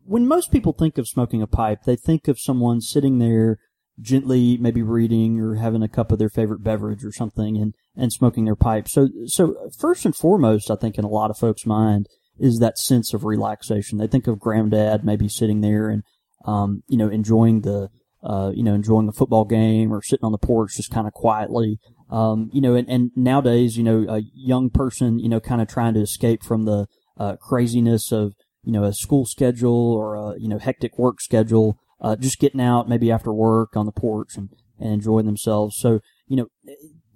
when 0.04 0.26
most 0.26 0.50
people 0.50 0.72
think 0.72 0.98
of 0.98 1.06
smoking 1.06 1.40
a 1.40 1.46
pipe, 1.46 1.84
they 1.86 1.96
think 1.96 2.26
of 2.26 2.40
someone 2.40 2.80
sitting 2.80 3.18
there 3.18 3.58
gently, 4.00 4.56
maybe 4.56 4.82
reading 4.82 5.38
or 5.38 5.54
having 5.54 5.84
a 5.84 5.88
cup 5.88 6.10
of 6.10 6.18
their 6.18 6.28
favorite 6.28 6.64
beverage 6.64 7.04
or 7.04 7.12
something, 7.12 7.56
and 7.56 7.74
and 7.96 8.12
smoking 8.12 8.44
their 8.44 8.56
pipe. 8.56 8.88
So 8.88 9.08
so 9.26 9.54
first 9.78 10.04
and 10.04 10.16
foremost, 10.16 10.68
I 10.68 10.74
think 10.74 10.98
in 10.98 11.04
a 11.04 11.08
lot 11.08 11.30
of 11.30 11.38
folks' 11.38 11.64
mind 11.64 12.08
is 12.38 12.58
that 12.58 12.78
sense 12.78 13.14
of 13.14 13.24
relaxation. 13.24 13.98
They 13.98 14.06
think 14.06 14.26
of 14.26 14.40
granddad 14.40 15.04
maybe 15.04 15.28
sitting 15.28 15.60
there 15.60 15.88
and 15.88 16.02
um, 16.44 16.82
you 16.88 16.96
know 16.96 17.08
enjoying 17.08 17.62
the 17.62 17.90
uh, 18.22 18.50
you 18.54 18.62
know 18.62 18.74
enjoying 18.74 19.08
a 19.08 19.12
football 19.12 19.44
game 19.44 19.92
or 19.92 20.02
sitting 20.02 20.24
on 20.24 20.32
the 20.32 20.38
porch 20.38 20.76
just 20.76 20.90
kind 20.90 21.06
of 21.06 21.12
quietly. 21.12 21.78
Um, 22.10 22.50
you 22.52 22.60
know, 22.60 22.74
and, 22.74 22.88
and 22.88 23.10
nowadays, 23.16 23.76
you 23.76 23.82
know, 23.82 24.06
a 24.08 24.22
young 24.34 24.70
person, 24.70 25.18
you 25.18 25.28
know, 25.28 25.40
kind 25.40 25.60
of 25.60 25.68
trying 25.68 25.94
to 25.94 26.00
escape 26.00 26.42
from 26.42 26.64
the 26.64 26.86
uh, 27.18 27.36
craziness 27.36 28.12
of 28.12 28.34
you 28.62 28.72
know 28.72 28.84
a 28.84 28.92
school 28.92 29.26
schedule 29.26 29.92
or 29.92 30.14
a 30.14 30.38
you 30.38 30.48
know 30.48 30.58
hectic 30.58 30.98
work 30.98 31.20
schedule, 31.20 31.78
uh, 32.00 32.16
just 32.16 32.38
getting 32.38 32.60
out 32.60 32.88
maybe 32.88 33.10
after 33.10 33.32
work 33.32 33.76
on 33.76 33.86
the 33.86 33.92
porch 33.92 34.36
and, 34.36 34.50
and 34.78 34.92
enjoying 34.92 35.26
themselves. 35.26 35.76
So 35.76 36.00
you 36.26 36.36
know 36.36 36.46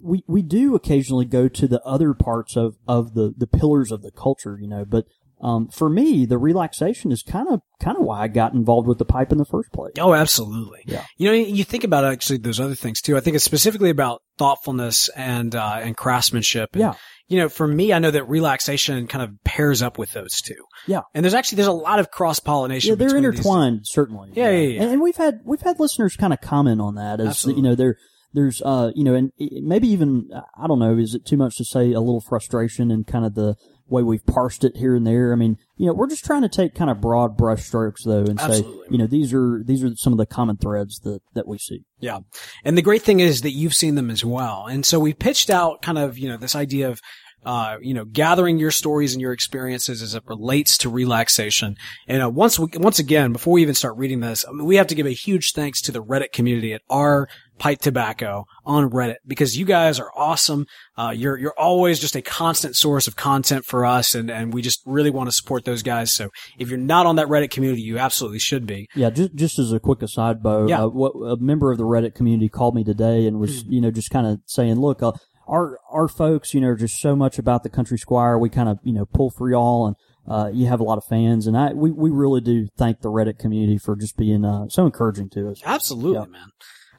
we 0.01 0.23
we 0.27 0.41
do 0.41 0.75
occasionally 0.75 1.25
go 1.25 1.47
to 1.47 1.67
the 1.67 1.81
other 1.83 2.13
parts 2.13 2.55
of 2.55 2.77
of 2.87 3.13
the 3.13 3.33
the 3.37 3.47
pillars 3.47 3.91
of 3.91 4.01
the 4.01 4.11
culture, 4.11 4.57
you 4.59 4.67
know, 4.67 4.85
but. 4.85 5.05
Um, 5.41 5.69
for 5.69 5.89
me, 5.89 6.25
the 6.25 6.37
relaxation 6.37 7.13
is 7.13 7.23
kind 7.23 7.47
of 7.47 7.61
kind 7.81 7.95
of 7.95 8.03
why 8.03 8.23
I 8.23 8.27
got 8.27 8.51
involved 8.53 8.89
with 8.89 8.97
the 8.97 9.05
pipe 9.05 9.31
in 9.31 9.37
the 9.37 9.45
first 9.45 9.71
place. 9.71 9.93
oh, 9.97 10.13
absolutely. 10.13 10.81
Yeah. 10.85 11.05
You 11.15 11.29
know, 11.29 11.33
you 11.33 11.63
think 11.63 11.85
about 11.85 12.03
actually 12.03 12.39
those 12.39 12.59
other 12.59 12.75
things 12.75 12.99
too. 12.99 13.15
I 13.15 13.21
think 13.21 13.35
it's 13.35 13.45
specifically 13.45 13.89
about 13.89 14.21
thoughtfulness 14.37 15.07
and 15.15 15.55
uh, 15.55 15.79
and 15.81 15.95
craftsmanship. 15.95 16.71
And, 16.73 16.81
Yeah. 16.81 16.93
You 17.29 17.37
know, 17.37 17.47
for 17.47 17.65
me, 17.65 17.93
I 17.93 17.99
know 17.99 18.11
that 18.11 18.27
relaxation 18.27 19.07
kind 19.07 19.23
of 19.23 19.31
pairs 19.45 19.81
up 19.81 19.97
with 19.97 20.11
those 20.11 20.41
two. 20.41 20.61
Yeah. 20.87 21.03
And 21.13 21.23
there's 21.23 21.35
actually 21.35 21.57
there's 21.57 21.67
a 21.67 21.71
lot 21.71 21.99
of 21.99 22.11
cross 22.11 22.39
pollination. 22.39 22.89
Yeah, 22.89 22.95
they're 22.95 23.15
intertwined, 23.15 23.81
certainly. 23.83 24.31
Yeah, 24.33 24.49
yeah, 24.49 24.67
yeah. 24.67 24.81
And, 24.81 24.91
and 24.91 25.01
we've 25.01 25.15
had 25.15 25.39
we've 25.45 25.61
had 25.61 25.79
listeners 25.79 26.17
kind 26.17 26.33
of 26.33 26.41
comment 26.41 26.81
on 26.81 26.95
that 26.95 27.21
as 27.21 27.27
Absolutely. 27.27 27.61
you 27.61 27.69
know 27.69 27.75
there 27.75 27.95
there's 28.33 28.61
uh 28.61 28.91
you 28.95 29.03
know 29.03 29.15
and 29.15 29.31
maybe 29.39 29.87
even 29.87 30.29
I 30.57 30.67
don't 30.67 30.79
know 30.79 30.97
is 30.97 31.15
it 31.15 31.25
too 31.25 31.37
much 31.37 31.57
to 31.57 31.65
say 31.65 31.91
a 31.91 31.99
little 31.99 32.21
frustration 32.21 32.91
in 32.91 33.03
kind 33.03 33.25
of 33.25 33.35
the 33.35 33.55
way 33.89 34.03
we've 34.03 34.25
parsed 34.25 34.63
it 34.63 34.77
here 34.77 34.95
and 34.95 35.05
there. 35.05 35.33
I 35.33 35.35
mean, 35.35 35.57
you 35.77 35.87
know, 35.87 35.93
we're 35.93 36.07
just 36.07 36.25
trying 36.25 36.41
to 36.43 36.49
take 36.49 36.75
kind 36.75 36.89
of 36.89 37.01
broad 37.01 37.35
brush 37.35 37.65
strokes 37.65 38.03
though 38.03 38.23
and 38.23 38.39
Absolutely. 38.39 38.71
say, 38.71 38.87
you 38.91 38.97
know, 38.97 39.07
these 39.07 39.33
are 39.33 39.61
these 39.63 39.83
are 39.83 39.95
some 39.95 40.13
of 40.13 40.17
the 40.17 40.25
common 40.25 40.57
threads 40.57 40.99
that 40.99 41.21
that 41.33 41.47
we 41.47 41.57
see. 41.57 41.83
Yeah. 41.99 42.19
And 42.63 42.77
the 42.77 42.81
great 42.81 43.01
thing 43.01 43.19
is 43.19 43.41
that 43.41 43.51
you've 43.51 43.73
seen 43.73 43.95
them 43.95 44.09
as 44.09 44.23
well. 44.23 44.67
And 44.67 44.85
so 44.85 44.99
we 44.99 45.13
pitched 45.13 45.49
out 45.49 45.81
kind 45.81 45.97
of, 45.97 46.17
you 46.17 46.29
know, 46.29 46.37
this 46.37 46.55
idea 46.55 46.89
of, 46.89 47.01
uh, 47.45 47.77
you 47.81 47.93
know, 47.93 48.05
gathering 48.05 48.59
your 48.59 48.71
stories 48.71 49.13
and 49.13 49.21
your 49.21 49.31
experiences 49.31 50.01
as 50.01 50.13
it 50.13 50.23
relates 50.25 50.77
to 50.79 50.89
relaxation. 50.89 51.77
And 52.07 52.21
uh, 52.21 52.29
once 52.29 52.59
we, 52.59 52.67
once 52.75 52.99
again, 52.99 53.31
before 53.31 53.53
we 53.53 53.61
even 53.61 53.75
start 53.75 53.95
reading 53.97 54.19
this, 54.19 54.45
I 54.47 54.51
mean, 54.51 54.65
we 54.65 54.75
have 54.75 54.87
to 54.87 54.95
give 54.95 55.05
a 55.05 55.11
huge 55.11 55.53
thanks 55.53 55.81
to 55.83 55.91
the 55.91 56.03
Reddit 56.03 56.33
community 56.33 56.73
at 56.73 56.81
our 56.89 57.29
Pipe 57.59 57.79
Tobacco 57.79 58.45
on 58.65 58.89
Reddit 58.89 59.17
because 59.27 59.57
you 59.57 59.65
guys 59.65 59.99
are 59.99 60.09
awesome. 60.15 60.65
Uh, 60.97 61.13
you're, 61.15 61.37
you're 61.37 61.53
always 61.57 61.99
just 61.99 62.15
a 62.15 62.21
constant 62.21 62.75
source 62.75 63.07
of 63.07 63.15
content 63.15 63.65
for 63.65 63.85
us. 63.85 64.15
And, 64.15 64.31
and 64.31 64.53
we 64.53 64.61
just 64.61 64.81
really 64.85 65.11
want 65.11 65.27
to 65.29 65.31
support 65.31 65.65
those 65.65 65.83
guys. 65.83 66.13
So 66.13 66.29
if 66.57 66.69
you're 66.69 66.77
not 66.79 67.05
on 67.05 67.17
that 67.17 67.27
Reddit 67.27 67.51
community, 67.51 67.81
you 67.81 67.99
absolutely 67.99 68.39
should 68.39 68.65
be. 68.65 68.87
Yeah, 68.95 69.09
just 69.11 69.35
just 69.35 69.59
as 69.59 69.71
a 69.71 69.79
quick 69.79 70.01
aside, 70.01 70.41
Beau, 70.41 70.67
Yeah. 70.67 70.83
uh, 70.83 70.87
what 70.87 71.11
a 71.11 71.37
member 71.37 71.71
of 71.71 71.77
the 71.77 71.83
Reddit 71.83 72.15
community 72.15 72.49
called 72.49 72.73
me 72.75 72.83
today 72.83 73.27
and 73.27 73.39
was, 73.39 73.61
Hmm. 73.61 73.71
you 73.73 73.81
know, 73.81 73.91
just 73.91 74.09
kind 74.09 74.25
of 74.25 74.39
saying, 74.45 74.79
look, 74.79 75.03
uh, 75.03 75.11
our 75.47 75.79
our 75.91 76.07
folks, 76.07 76.53
you 76.53 76.61
know, 76.61 76.67
are 76.67 76.75
just 76.75 76.99
so 77.01 77.15
much 77.15 77.37
about 77.39 77.63
the 77.63 77.69
Country 77.69 77.97
Squire. 77.97 78.37
We 78.37 78.49
kind 78.49 78.69
of, 78.69 78.77
you 78.83 78.93
know, 78.93 79.05
pull 79.05 79.31
for 79.31 79.49
y'all, 79.49 79.87
and 79.87 79.95
uh, 80.27 80.51
you 80.53 80.67
have 80.67 80.79
a 80.79 80.83
lot 80.83 80.99
of 80.99 81.03
fans, 81.05 81.47
and 81.47 81.57
I 81.57 81.73
we 81.73 81.89
we 81.91 82.11
really 82.11 82.39
do 82.39 82.67
thank 82.77 83.01
the 83.01 83.09
Reddit 83.09 83.39
community 83.39 83.79
for 83.79 83.95
just 83.95 84.15
being 84.15 84.45
uh, 84.45 84.67
so 84.69 84.85
encouraging 84.85 85.29
to 85.31 85.49
us. 85.49 85.59
Absolutely, 85.65 86.19
Yeah. 86.19 86.25
man. 86.25 86.49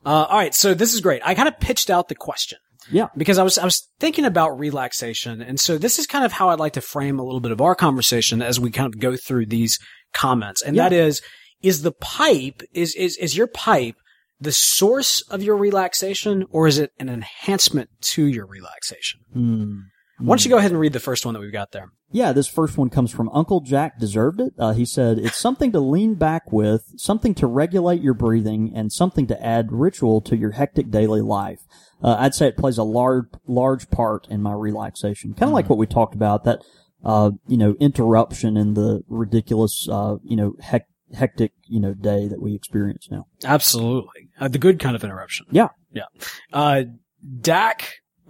Uh, 0.05 0.27
all 0.29 0.39
right. 0.39 0.55
So 0.55 0.75
this 0.75 0.95
is 0.95 1.01
great. 1.01 1.23
I 1.25 1.35
kind 1.35 1.49
of 1.49 1.59
pitched 1.61 1.91
out 1.91 2.09
the 2.09 2.15
question 2.15 2.59
Yeah, 2.91 3.09
because 3.17 3.39
I 3.39 3.43
was, 3.43 3.59
I 3.59 3.65
was 3.65 3.89
thinking 3.99 4.25
about 4.25 4.59
relaxation. 4.59 5.43
And 5.43 5.61
so 5.61 5.77
this 5.79 5.99
is 5.99 6.07
kind 6.07 6.25
of 6.25 6.33
how 6.33 6.49
I'd 6.51 6.59
like 6.59 6.73
to 6.75 6.81
frame 6.81 7.19
a 7.19 7.23
little 7.25 7.41
bit 7.41 7.53
of 7.53 7.61
our 7.61 7.75
conversation 7.75 8.41
as 8.43 8.59
we 8.59 8.71
kind 8.71 8.87
of 8.93 8.99
go 9.01 9.17
through 9.17 9.47
these 9.47 9.79
comments. 10.15 10.63
And 10.63 10.75
Yeah. 10.77 10.85
that 10.89 10.93
is, 10.95 11.21
is 11.63 11.83
the 11.83 11.93
pipe, 11.93 12.63
is, 12.73 12.95
is, 12.95 13.17
is 13.19 13.37
your 13.37 13.47
pipe 13.47 13.97
the 14.41 14.53
source 14.53 15.21
of 15.29 15.43
your 15.43 15.57
relaxation 15.57 16.47
or 16.51 16.67
is 16.67 16.79
it 16.79 16.93
an 16.99 17.11
enhancement 17.11 17.91
to 18.01 18.25
your 18.25 18.47
relaxation? 18.47 19.21
Hmm. 19.33 19.77
Why 20.21 20.35
don't 20.35 20.45
you 20.45 20.51
go 20.51 20.59
ahead 20.59 20.71
and 20.71 20.81
read 20.81 20.93
the 20.93 21.01
first 21.01 21.25
one 21.25 21.35
that 21.35 21.41
we've 21.41 21.53
got 21.53 21.73
there? 21.73 21.91
Yeah, 22.13 22.33
this 22.33 22.47
first 22.47 22.77
one 22.77 22.91
comes 22.91 23.11
from 23.11 23.31
Uncle 23.33 23.61
Jack 23.61 23.99
Deserved 23.99 24.41
It. 24.41 24.53
Uh, 24.59 24.73
he 24.73 24.85
said, 24.85 25.19
It's 25.19 25.37
something 25.37 25.73
to 25.73 25.81
lean 25.81 26.15
back 26.15 26.53
with, 26.53 26.93
something 26.97 27.35
to 27.37 27.47
regulate 27.47 28.03
your 28.03 28.15
breathing, 28.15 28.73
and 28.75 28.93
something 28.93 29.27
to 29.29 29.45
add 29.45 29.73
ritual 29.73 30.21
to 30.23 30.37
your 30.37 30.53
hectic 30.53 30.91
daily 30.91 31.21
life. 31.21 31.61
Uh, 32.03 32.17
I'd 32.19 32.35
say 32.35 32.49
it 32.49 32.57
plays 32.57 32.79
a 32.79 32.83
large, 32.83 33.27
large 33.47 33.91
part 33.91 34.27
in 34.29 34.43
my 34.43 34.53
relaxation. 34.53 35.35
Kind 35.35 35.51
of 35.51 35.55
like 35.55 35.69
what 35.69 35.79
we 35.79 35.87
talked 35.87 36.15
about, 36.15 36.45
that, 36.45 36.63
uh, 37.05 37.31
you 37.47 37.57
know, 37.57 37.75
interruption 37.81 38.57
in 38.57 38.75
the 38.75 39.03
ridiculous, 39.09 39.89
uh, 39.89 40.17
you 40.23 40.37
know, 40.37 40.55
hec- 40.61 40.89
hectic, 41.15 41.53
you 41.67 41.81
know, 41.81 41.95
day 41.95 42.29
that 42.29 42.43
we 42.43 42.55
experience 42.55 43.09
now. 43.11 43.27
Absolutely. 43.45 44.31
Uh, 44.39 44.49
the 44.49 44.59
good 44.59 44.79
kind 44.79 44.97
of 44.97 45.05
interruption. 45.05 45.47
Yeah. 45.51 45.69
Yeah. 45.93 46.05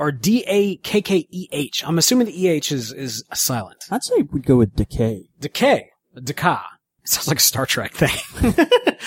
Uh, 0.01 0.05
DAC 0.05 0.07
or 0.07 0.13
D-A-K-K-E-H. 0.13 1.85
I'm 1.87 1.99
assuming 1.99 2.27
the 2.27 2.45
E-H 2.47 2.73
is, 2.73 2.93
is 2.93 3.23
silent. 3.35 3.85
I'd 3.91 4.03
say 4.03 4.23
we'd 4.23 4.47
go 4.47 4.57
with 4.57 4.75
decay. 4.75 5.29
Decay. 5.41 5.91
Decay. 6.23 6.57
Sounds 7.05 7.29
like 7.29 7.39
a 7.39 7.41
Star 7.41 7.67
Trek 7.67 7.93
thing. 7.93 8.55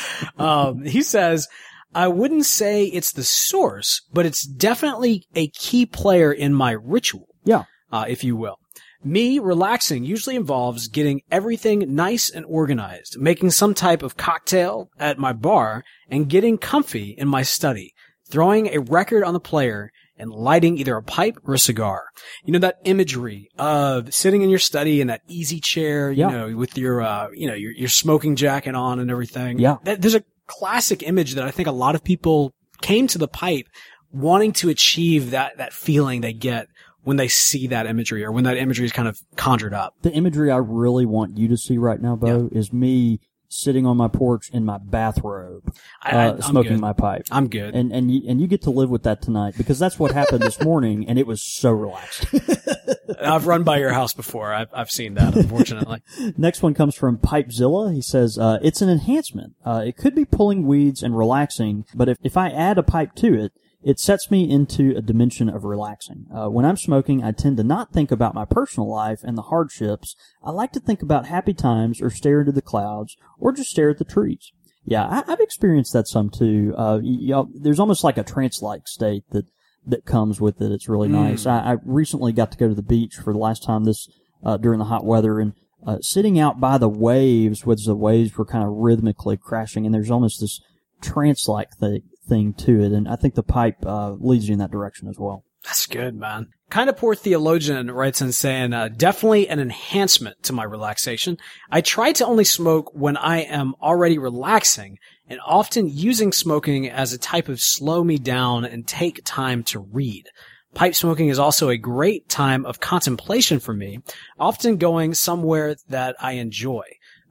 um, 0.38 0.84
he 0.84 1.02
says, 1.02 1.48
I 1.96 2.08
wouldn't 2.08 2.46
say 2.46 2.86
it's 2.86 3.12
the 3.12 3.24
source, 3.24 4.02
but 4.12 4.26
it's 4.26 4.46
definitely 4.46 5.26
a 5.36 5.48
key 5.50 5.86
player 5.86 6.32
in 6.32 6.54
my 6.54 6.72
ritual, 6.72 7.28
Yeah. 7.44 7.64
uh, 7.92 8.06
if 8.08 8.24
you 8.24 8.36
will. 8.36 8.58
Me 9.04 9.38
relaxing 9.38 10.04
usually 10.06 10.36
involves 10.36 10.88
getting 10.88 11.22
everything 11.30 11.94
nice 11.94 12.30
and 12.30 12.46
organized, 12.46 13.20
making 13.20 13.52
some 13.52 13.74
type 13.74 14.02
of 14.02 14.16
cocktail 14.18 14.90
at 14.98 15.20
my 15.20 15.34
bar, 15.34 15.84
and 16.10 16.30
getting 16.30 16.58
comfy 16.58 17.14
in 17.18 17.28
my 17.28 17.44
study, 17.44 17.94
throwing 18.30 18.68
a 18.68 18.80
record 18.80 19.24
on 19.24 19.34
the 19.34 19.40
player, 19.42 19.92
and 20.18 20.32
lighting 20.32 20.78
either 20.78 20.96
a 20.96 21.04
pipe 21.04 21.38
or 21.44 21.54
a 21.54 21.60
cigar. 21.60 22.04
You 22.46 22.54
know, 22.54 22.60
that 22.60 22.78
imagery 22.86 23.50
of 23.58 24.14
sitting 24.14 24.42
in 24.42 24.50
your 24.50 24.60
study 24.60 25.02
in 25.02 25.08
that 25.08 25.22
easy 25.28 25.60
chair, 25.60 26.12
you 26.12 26.20
Yeah. 26.22 26.28
know, 26.30 26.56
with 26.56 26.78
your, 26.78 27.02
uh, 27.02 27.30
you 27.34 27.48
know, 27.48 27.54
your, 27.56 27.72
your 27.72 27.90
smoking 27.90 28.36
jacket 28.36 28.76
on 28.76 29.00
and 29.00 29.10
everything. 29.10 29.60
Yeah. 29.60 29.78
That, 29.84 30.02
there's 30.02 30.16
a 30.16 30.24
classic 30.48 31.02
image 31.04 31.34
that 31.36 31.44
I 31.44 31.52
think 31.52 31.68
a 31.68 31.72
lot 31.72 31.96
of 31.96 32.04
people 32.04 32.54
came 32.82 33.08
to 33.08 33.18
the 33.18 33.28
pipe 33.28 33.66
wanting 34.12 34.52
to 34.54 34.70
achieve 34.70 35.32
that, 35.32 35.58
that 35.58 35.74
feeling 35.74 36.22
they 36.22 36.34
get 36.34 36.68
when 37.04 37.18
they 37.18 37.28
see 37.28 37.68
that 37.68 37.86
imagery 37.86 38.24
or 38.24 38.32
when 38.32 38.44
that 38.46 38.58
imagery 38.58 38.86
is 38.86 38.92
kind 38.92 39.08
of 39.08 39.20
conjured 39.36 39.74
up. 39.74 39.94
The 40.04 40.12
imagery 40.12 40.52
I 40.52 40.58
really 40.58 41.06
want 41.06 41.38
you 41.38 41.48
to 41.50 41.58
see 41.58 41.78
right 41.78 42.02
now, 42.02 42.16
Beau, 42.16 42.50
is 42.52 42.72
me 42.72 43.20
sitting 43.54 43.86
on 43.86 43.98
my 43.98 44.08
porch 44.08 44.50
in 44.52 44.66
my 44.66 44.78
bathrobe, 44.78 45.74
I, 46.02 46.12
uh, 46.12 46.42
smoking 46.42 46.80
my 46.80 46.94
pipe. 46.94 47.24
I'm 47.32 47.48
good. 47.48 47.76
And 47.76 47.92
and 47.92 48.12
you, 48.12 48.22
and 48.28 48.42
you 48.42 48.48
get 48.48 48.62
to 48.64 48.72
live 48.72 48.90
with 48.90 49.04
that 49.04 49.22
tonight 49.22 49.56
because 49.58 49.80
that's 49.80 50.00
what 50.00 50.12
happened 50.12 50.42
this 50.42 50.62
morning, 50.62 51.08
and 51.08 51.18
it 51.20 51.28
was 51.28 51.42
so 51.42 51.72
relaxing. 51.72 52.42
I've 53.22 53.48
run 53.48 53.64
by 53.64 53.80
your 53.80 53.94
house 53.94 54.14
before. 54.14 54.54
I've, 54.54 54.70
I've 54.74 54.92
seen 54.92 55.16
that, 55.16 55.36
unfortunately. 55.36 56.02
Next 56.38 56.62
one 56.62 56.74
comes 56.74 56.96
from 56.96 57.18
Pipezilla. 57.18 57.94
He 57.94 58.02
says, 58.02 58.38
uh, 58.38 58.60
it's 58.62 58.82
an 58.82 58.90
enhancement. 58.90 59.56
Uh, 59.66 59.84
it 59.86 59.98
could 59.98 60.16
be 60.16 60.26
pulling 60.26 60.66
weeds 60.66 61.04
and 61.04 61.18
relaxing, 61.18 61.86
but 61.94 62.10
if, 62.10 62.18
if 62.24 62.38
I 62.38 62.50
add 62.50 62.78
a 62.78 62.84
pipe 62.84 63.16
to 63.16 63.34
it, 63.34 63.54
it 63.84 64.00
sets 64.00 64.32
me 64.32 64.50
into 64.50 64.96
a 64.96 65.02
dimension 65.02 65.50
of 65.50 65.64
relaxing. 65.64 66.26
Uh, 66.34 66.50
when 66.50 66.66
I'm 66.66 66.78
smoking, 66.78 67.24
I 67.24 67.32
tend 67.32 67.58
to 67.58 67.64
not 67.64 67.92
think 67.92 68.12
about 68.12 68.34
my 68.34 68.46
personal 68.46 68.90
life 68.90 69.20
and 69.24 69.38
the 69.38 69.44
hardships. 69.44 70.16
I 70.44 70.52
like 70.52 70.72
to 70.74 70.80
think 70.80 71.02
about 71.02 71.28
happy 71.28 71.54
times 71.54 72.02
or 72.02 72.10
stare 72.10 72.40
into 72.40 72.52
the 72.52 72.62
clouds 72.62 73.16
or 73.40 73.52
just 73.52 73.70
stare 73.70 73.90
at 73.90 73.98
the 73.98 74.06
trees. 74.06 74.52
Yeah, 74.86 75.06
I, 75.06 75.32
I've 75.32 75.40
experienced 75.40 75.94
that 75.94 76.08
some 76.08 76.30
too. 76.30 76.74
Uh, 76.78 77.00
y'all- 77.04 77.50
there's 77.54 77.80
almost 77.80 78.04
like 78.04 78.18
a 78.18 78.24
trance-like 78.24 78.88
state 78.88 79.24
that, 79.32 79.46
that 79.86 80.06
comes 80.06 80.40
with 80.42 80.62
it. 80.62 80.72
It's 80.72 80.88
really 80.90 81.10
nice. 81.10 81.46
I, 81.46 81.74
I 81.74 81.78
recently 81.86 82.32
got 82.34 82.52
to 82.54 82.58
go 82.58 82.68
to 82.70 82.76
the 82.76 82.82
beach 82.82 83.16
for 83.16 83.34
the 83.34 83.40
last 83.40 83.64
time 83.64 83.84
this, 83.84 84.08
uh, 84.44 84.58
during 84.58 84.80
the 84.80 84.86
hot 84.86 85.06
weather 85.06 85.40
and, 85.40 85.54
uh, 85.86 85.98
sitting 86.00 86.40
out 86.40 86.62
by 86.62 86.78
the 86.78 86.88
waves, 86.90 87.66
which 87.66 87.86
the 87.86 87.96
waves 87.96 88.38
were 88.38 88.46
kind 88.46 88.64
of 88.64 88.72
rhythmically 88.74 89.36
crashing, 89.36 89.86
and 89.86 89.94
there's 89.94 90.12
almost 90.12 90.40
this 90.40 90.62
trance-like 91.02 91.72
thing, 91.78 92.02
thing 92.28 92.54
to 92.54 92.82
it, 92.82 92.92
and 92.92 93.08
I 93.08 93.16
think 93.16 93.36
the 93.36 93.44
pipe 93.44 93.86
uh, 93.86 94.12
leads 94.12 94.48
you 94.48 94.54
in 94.54 94.60
that 94.60 94.72
direction 94.72 95.08
as 95.08 95.18
well. 95.18 95.44
That's 95.64 95.86
good, 95.86 96.16
man. 96.16 96.50
Kind 96.70 96.90
of 96.90 96.98
poor 96.98 97.16
theologian 97.16 97.90
writes 97.90 98.22
in 98.22 98.34
saying, 98.34 98.74
uh, 98.74 98.90
definitely 98.90 99.48
an 99.48 99.60
enhancement 99.60 100.44
to 100.44 100.54
my 100.54 100.64
relaxation. 100.64 101.38
I 101.72 101.80
try 101.82 102.12
to 102.14 102.26
only 102.26 102.44
smoke 102.44 102.92
when 102.94 103.16
I 103.16 103.42
am 103.42 103.74
already 103.82 104.18
relaxing 104.18 104.98
and 105.28 105.40
often 105.46 105.88
using 105.88 106.34
smoking 106.34 106.90
as 106.90 107.14
a 107.14 107.18
type 107.18 107.48
of 107.48 107.62
slow 107.62 108.04
me 108.04 108.18
down 108.18 108.66
and 108.66 108.86
take 108.86 109.22
time 109.24 109.64
to 109.66 109.80
read. 109.80 110.28
Pipe 110.74 110.96
smoking 110.96 111.30
is 111.30 111.40
also 111.40 111.70
a 111.70 111.78
great 111.78 112.28
time 112.28 112.66
of 112.66 112.80
contemplation 112.80 113.60
for 113.60 113.74
me, 113.74 114.00
often 114.40 114.78
going 114.78 115.14
somewhere 115.14 115.76
that 115.88 116.16
I 116.20 116.34
enjoy, 116.34 116.84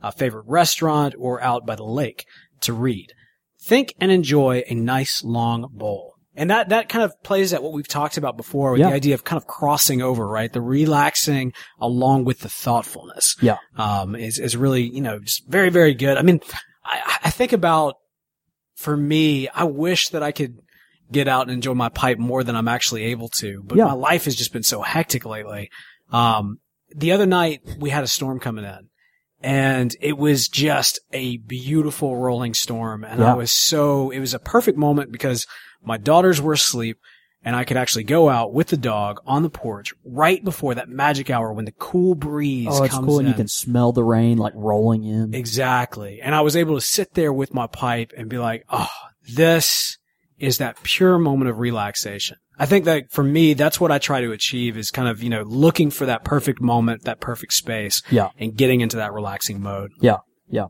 a 0.03 0.13
favorite 0.13 0.47
restaurant 0.47 1.15
or 1.19 1.43
out 1.43 1.67
by 1.67 1.75
the 1.75 1.85
lake 1.85 2.25
to 2.63 2.73
read. 2.73 3.13
Think 3.65 3.95
and 4.01 4.11
enjoy 4.11 4.65
a 4.69 4.75
nice 4.75 5.23
long 5.25 5.69
bowl. 5.73 6.15
And 6.35 6.51
that, 6.51 6.71
that 6.71 6.89
kind 6.89 7.05
of 7.05 7.13
plays 7.23 7.53
at 7.53 7.63
what 7.63 7.73
we've 7.75 7.87
talked 7.87 8.17
about 8.17 8.37
before 8.39 8.73
with 8.73 8.81
Yeah. 8.81 8.89
the 8.89 8.95
idea 8.95 9.15
of 9.15 9.23
kind 9.23 9.37
of 9.37 9.47
crossing 9.47 10.01
over, 10.01 10.27
right? 10.27 10.51
The 10.53 10.63
relaxing 10.63 11.53
along 11.79 12.25
with 12.25 12.41
the 12.41 12.49
thoughtfulness. 12.49 13.37
Yeah. 13.43 13.59
Um, 13.77 14.17
is, 14.17 14.39
is 14.39 14.57
really, 14.57 14.83
you 14.83 15.03
know, 15.03 15.19
just 15.21 15.47
very, 15.47 15.69
very 15.69 15.93
good. 15.95 16.17
I 16.17 16.23
mean, 16.23 16.41
I, 16.85 17.19
I 17.25 17.31
think 17.31 17.53
about, 17.53 17.97
for 18.77 18.97
me, 18.97 19.49
I 19.49 19.65
wish 19.65 20.09
that 20.09 20.23
I 20.23 20.33
could 20.33 20.57
get 21.11 21.29
out 21.29 21.43
and 21.43 21.51
enjoy 21.51 21.75
my 21.75 21.91
pipe 21.91 22.19
more 22.19 22.43
than 22.43 22.57
I'm 22.57 22.69
actually 22.69 23.05
able 23.05 23.29
to, 23.41 23.63
but 23.67 23.77
Yeah. 23.77 23.85
my 23.85 23.93
life 23.93 24.25
has 24.25 24.35
just 24.35 24.53
been 24.55 24.63
so 24.63 24.81
hectic 24.81 25.27
lately. 25.27 25.69
Um, 26.11 26.59
the 26.97 27.13
other 27.13 27.27
night 27.27 27.61
we 27.79 27.91
had 27.91 28.05
a 28.05 28.09
storm 28.09 28.41
coming 28.41 28.65
in 28.65 28.89
and 29.43 29.95
it 30.01 30.17
was 30.17 30.49
just 30.49 31.01
a 31.13 31.37
beautiful 31.39 32.17
rolling 32.17 32.55
storm. 32.55 33.05
And 33.05 33.21
Yeah. 33.21 33.33
I 33.33 33.35
was 33.35 33.51
so, 33.53 34.11
it 34.11 34.21
was 34.21 34.35
a 34.35 34.39
perfect 34.39 34.79
moment 34.79 35.13
because 35.13 35.47
my 35.83 35.99
daughters 35.99 36.41
were 36.41 36.53
asleep 36.53 36.99
and 37.45 37.57
I 37.57 37.65
could 37.65 37.77
actually 37.77 38.05
go 38.05 38.29
out 38.29 38.53
with 38.55 38.69
the 38.69 38.77
dog 38.77 39.21
on 39.27 39.43
the 39.43 39.51
porch 39.51 39.93
right 40.05 40.43
before 40.45 40.77
that 40.77 40.89
magic 40.89 41.29
hour 41.29 41.53
when 41.53 41.65
the 41.65 41.73
cool 41.73 42.15
breeze 42.15 42.69
Oh, 42.71 42.85
it's 42.85 42.95
comes 42.95 43.05
cool, 43.07 43.19
and 43.19 43.27
you 43.27 43.35
can 43.35 43.49
smell 43.49 43.91
the 43.91 44.05
rain 44.05 44.39
like 44.39 44.53
rolling 44.55 45.03
in. 45.03 45.35
Exactly. 45.35 46.21
And 46.23 46.35
I 46.37 46.43
was 46.43 46.55
able 46.57 46.77
to 46.77 46.81
sit 46.81 47.15
there 47.15 47.33
with 47.33 47.53
my 47.53 47.67
pipe 47.67 48.13
and 48.17 48.29
be 48.29 48.39
like, 48.39 48.65
oh, 48.69 48.87
this 49.35 49.99
is 50.39 50.59
that 50.59 50.81
pure 50.85 51.19
moment 51.19 51.51
of 51.51 51.59
relaxation. 51.59 52.37
I 52.63 52.67
think 52.67 52.85
that 52.87 53.11
for 53.11 53.23
me, 53.25 53.55
that's 53.55 53.81
what 53.81 53.91
I 53.91 53.99
try 53.99 54.21
to 54.21 54.33
achieve 54.33 54.77
is 54.77 54.91
kind 54.91 55.09
of, 55.09 55.23
you 55.23 55.29
know, 55.31 55.43
looking 55.43 55.91
for 55.91 56.07
that 56.07 56.25
perfect 56.25 56.61
moment, 56.61 57.03
that 57.05 57.21
perfect 57.21 57.53
space 57.53 58.03
Yeah. 58.11 58.29
and 58.39 58.57
getting 58.57 58.81
into 58.81 58.97
that 58.97 59.13
relaxing 59.13 59.61
mode. 59.61 59.91
Yeah, 60.01 60.19
yeah. 60.49 60.67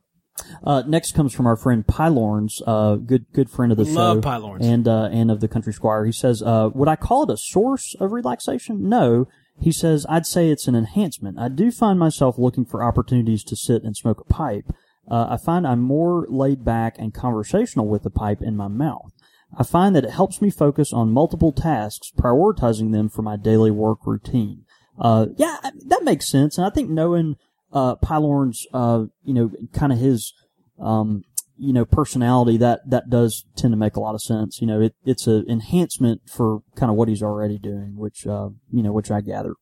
Uh, 0.65 0.83
next 0.87 1.13
comes 1.15 1.35
from 1.35 1.47
our 1.47 1.57
friend 1.57 1.87
Pylorns, 1.87 2.63
uh, 2.67 2.97
good 2.97 3.27
good 3.35 3.51
friend 3.51 3.71
of 3.71 3.79
the 3.79 3.85
Love 3.85 4.17
show, 4.17 4.21
Pylorns. 4.23 4.63
and 4.63 4.89
uh, 4.89 5.09
and 5.13 5.31
of 5.31 5.41
the 5.41 5.49
Country 5.49 5.73
Squire. 5.75 6.07
He 6.07 6.13
says, 6.13 6.43
uh, 6.43 6.71
"Would 6.75 6.89
I 6.89 6.97
call 6.97 7.25
it 7.25 7.31
a 7.31 7.37
source 7.37 7.95
of 8.01 8.13
relaxation? 8.13 8.89
No." 8.89 9.27
He 9.61 9.71
says, 9.71 10.07
"I'd 10.09 10.27
say 10.27 10.49
it's 10.49 10.67
an 10.67 10.75
enhancement. 10.75 11.39
I 11.39 11.49
do 11.49 11.71
find 11.71 11.99
myself 11.99 12.39
looking 12.39 12.65
for 12.65 12.83
opportunities 12.83 13.45
to 13.45 13.55
sit 13.57 13.83
and 13.85 13.95
smoke 13.95 14.21
a 14.21 14.25
pipe. 14.33 14.65
Uh, 15.11 15.27
I 15.31 15.37
find 15.37 15.67
I'm 15.67 15.81
more 15.81 16.27
laid 16.31 16.65
back 16.65 16.97
and 16.99 17.13
conversational 17.13 17.87
with 17.87 18.03
the 18.03 18.11
pipe 18.11 18.41
in 18.41 18.57
my 18.57 18.69
mouth. 18.69 19.13
I 19.57 19.65
find 19.65 19.95
that 19.95 20.05
it 20.05 20.11
helps 20.11 20.41
me 20.41 20.51
focus 20.51 20.93
on 20.93 21.13
multiple 21.13 21.53
tasks, 21.53 22.11
prioritizing 22.17 22.93
them 22.93 23.09
for 23.09 23.23
my 23.23 23.37
daily 23.37 23.71
work 23.71 24.07
routine. 24.07 24.65
Uh, 24.99 25.27
yeah, 25.37 25.59
that 25.87 26.05
makes 26.05 26.29
sense. 26.29 26.59
And 26.59 26.67
I 26.67 26.71
think 26.71 26.91
knowing, 26.91 27.37
uh, 27.73 27.97
Pylorn's, 27.97 28.67
uh, 28.73 29.05
you 29.25 29.35
know, 29.35 29.51
kind 29.73 29.93
of 29.93 29.99
his, 29.99 30.33
um, 30.81 31.25
you 31.59 31.73
know, 31.73 31.85
personality, 31.85 32.57
that, 32.59 32.81
that 32.89 33.11
does 33.11 33.45
tend 33.57 33.73
to 33.73 33.79
make 33.79 33.97
a 33.97 34.01
lot 34.01 34.15
of 34.15 34.23
sense. 34.23 34.61
You 34.61 34.67
know, 34.67 34.81
it, 34.81 34.95
it's 35.05 35.27
an 35.27 35.45
enhancement 35.49 36.23
for 36.29 36.61
kind 36.77 36.91
of 36.91 36.97
what 36.97 37.09
he's 37.09 37.23
already 37.23 37.59
doing, 37.59 37.97
which, 37.97 38.27
uh, 38.27 38.51
you 38.71 38.83
know, 38.83 38.93
which 38.93 39.11
I 39.11 39.21
gather. 39.21 39.55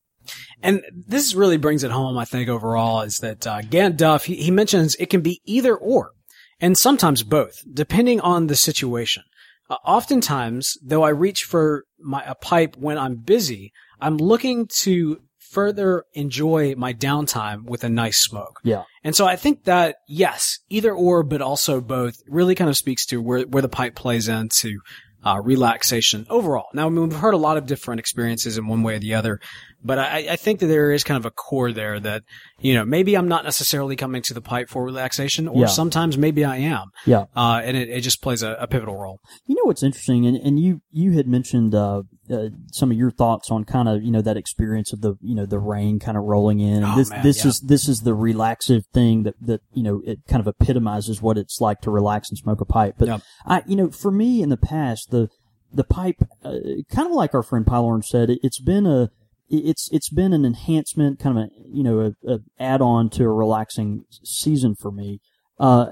And 0.61 0.81
this 1.07 1.33
really 1.33 1.57
brings 1.57 1.83
it 1.83 1.91
home, 1.91 2.17
I 2.17 2.25
think, 2.25 2.49
overall, 2.49 3.01
is 3.01 3.17
that 3.17 3.45
uh, 3.47 3.61
Gant 3.61 3.97
Duff, 3.97 4.25
he, 4.25 4.35
he 4.35 4.51
mentions 4.51 4.95
it 4.95 5.09
can 5.09 5.21
be 5.21 5.41
either 5.45 5.75
or, 5.75 6.11
and 6.59 6.77
sometimes 6.77 7.23
both, 7.23 7.63
depending 7.71 8.21
on 8.21 8.47
the 8.47 8.55
situation. 8.55 9.23
Uh, 9.71 9.77
oftentimes, 9.85 10.77
though 10.83 11.01
I 11.01 11.09
reach 11.11 11.45
for 11.45 11.85
my 11.97 12.21
a 12.25 12.35
pipe 12.35 12.75
when 12.75 12.97
I'm 12.97 13.15
busy, 13.15 13.71
I'm 14.01 14.17
looking 14.17 14.67
to 14.81 15.21
further 15.39 16.03
enjoy 16.13 16.75
my 16.75 16.93
downtime 16.93 17.63
with 17.63 17.85
a 17.85 17.89
nice 17.89 18.19
smoke. 18.19 18.59
Yeah. 18.63 18.83
And 19.01 19.15
so 19.15 19.25
I 19.25 19.37
think 19.37 19.63
that, 19.63 19.95
yes, 20.09 20.59
either 20.69 20.93
or, 20.93 21.23
but 21.23 21.41
also 21.41 21.79
both 21.79 22.15
really 22.27 22.53
kind 22.53 22.69
of 22.69 22.75
speaks 22.75 23.05
to 23.07 23.21
where, 23.21 23.43
where 23.43 23.61
the 23.61 23.69
pipe 23.69 23.95
plays 23.95 24.27
into 24.27 24.81
uh, 25.23 25.39
relaxation 25.41 26.25
overall. 26.29 26.67
Now, 26.73 26.87
I 26.87 26.89
mean, 26.89 27.07
we've 27.07 27.19
heard 27.19 27.33
a 27.33 27.37
lot 27.37 27.55
of 27.55 27.65
different 27.65 27.99
experiences 27.99 28.57
in 28.57 28.67
one 28.67 28.83
way 28.83 28.95
or 28.95 28.99
the 28.99 29.13
other, 29.13 29.39
but 29.83 29.99
I, 29.99 30.27
I 30.31 30.35
think 30.35 30.59
that 30.59 30.67
there 30.67 30.91
is 30.91 31.03
kind 31.03 31.17
of 31.17 31.25
a 31.25 31.31
core 31.31 31.71
there 31.71 31.99
that, 31.99 32.23
you 32.59 32.73
know, 32.73 32.85
maybe 32.85 33.15
I'm 33.15 33.27
not 33.27 33.43
necessarily 33.43 33.95
coming 33.95 34.21
to 34.23 34.33
the 34.33 34.41
pipe 34.41 34.69
for 34.69 34.83
relaxation, 34.83 35.47
or 35.47 35.61
Yeah. 35.61 35.67
sometimes 35.67 36.17
maybe 36.17 36.45
I 36.45 36.57
am. 36.57 36.91
Yeah. 37.05 37.25
Uh, 37.35 37.61
and 37.63 37.75
it, 37.75 37.89
it 37.89 38.01
just 38.01 38.21
plays 38.21 38.43
a, 38.43 38.55
a 38.59 38.67
pivotal 38.67 38.95
role. 38.97 39.19
You 39.45 39.55
know 39.55 39.63
what's 39.65 39.83
interesting, 39.83 40.25
and, 40.25 40.37
and 40.37 40.59
you 40.59 40.81
you 40.91 41.13
had 41.13 41.27
mentioned 41.27 41.73
uh, 41.73 42.03
uh, 42.29 42.49
some 42.71 42.91
of 42.91 42.97
your 42.97 43.11
thoughts 43.11 43.49
on 43.49 43.63
kind 43.63 43.89
of 43.89 44.03
you 44.03 44.11
know 44.11 44.21
that 44.21 44.37
experience 44.37 44.93
of 44.93 45.01
the 45.01 45.15
you 45.21 45.35
know 45.35 45.45
the 45.45 45.59
rain 45.59 45.99
kind 45.99 46.17
of 46.17 46.23
rolling 46.23 46.59
in. 46.59 46.83
Oh, 46.83 46.95
this 46.95 47.09
man, 47.09 47.23
this 47.23 47.43
yeah. 47.43 47.49
is 47.49 47.59
this 47.61 47.87
is 47.89 48.01
the 48.01 48.13
relaxive 48.13 48.85
thing 48.93 49.23
that 49.23 49.35
that 49.41 49.61
you 49.73 49.83
know 49.83 50.01
it 50.05 50.19
kind 50.27 50.39
of 50.39 50.47
epitomizes 50.47 51.21
what 51.21 51.37
it's 51.37 51.59
like 51.59 51.81
to 51.81 51.91
relax 51.91 52.29
and 52.29 52.37
smoke 52.37 52.61
a 52.61 52.65
pipe. 52.65 52.95
But. 52.97 53.21
I 53.45 53.63
you 53.65 53.75
know 53.75 53.89
for 53.89 54.11
me 54.11 54.41
in 54.41 54.49
the 54.49 54.57
past 54.57 55.11
the 55.11 55.29
the 55.73 55.83
pipe 55.83 56.17
uh, 56.43 56.57
kind 56.91 57.07
of 57.07 57.13
like 57.13 57.33
our 57.33 57.43
friend 57.43 57.65
Pylorn 57.65 58.01
said 58.01 58.29
it, 58.29 58.39
it's 58.43 58.59
been 58.59 58.85
a 58.85 59.09
it's 59.51 59.89
it's 59.91 60.09
been 60.09 60.33
an 60.33 60.45
enhancement 60.45 61.19
kind 61.19 61.37
of 61.37 61.43
a 61.45 61.49
you 61.71 61.83
know 61.83 61.99
a, 61.99 62.33
a 62.33 62.39
add 62.59 62.81
on 62.81 63.09
to 63.11 63.23
a 63.23 63.29
relaxing 63.29 64.05
season 64.23 64.75
for 64.75 64.91
me. 64.91 65.19
Uh, 65.59 65.87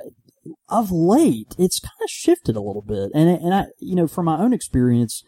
of 0.68 0.92
late, 0.92 1.56
it's 1.60 1.80
kind 1.80 2.02
of 2.02 2.10
shifted 2.10 2.56
a 2.56 2.62
little 2.62 2.82
bit. 2.82 3.12
And, 3.14 3.30
and 3.30 3.54
I, 3.54 3.66
you 3.80 3.94
know, 3.96 4.08
from 4.08 4.26
my 4.26 4.40
own 4.40 4.54
experience, 4.54 5.24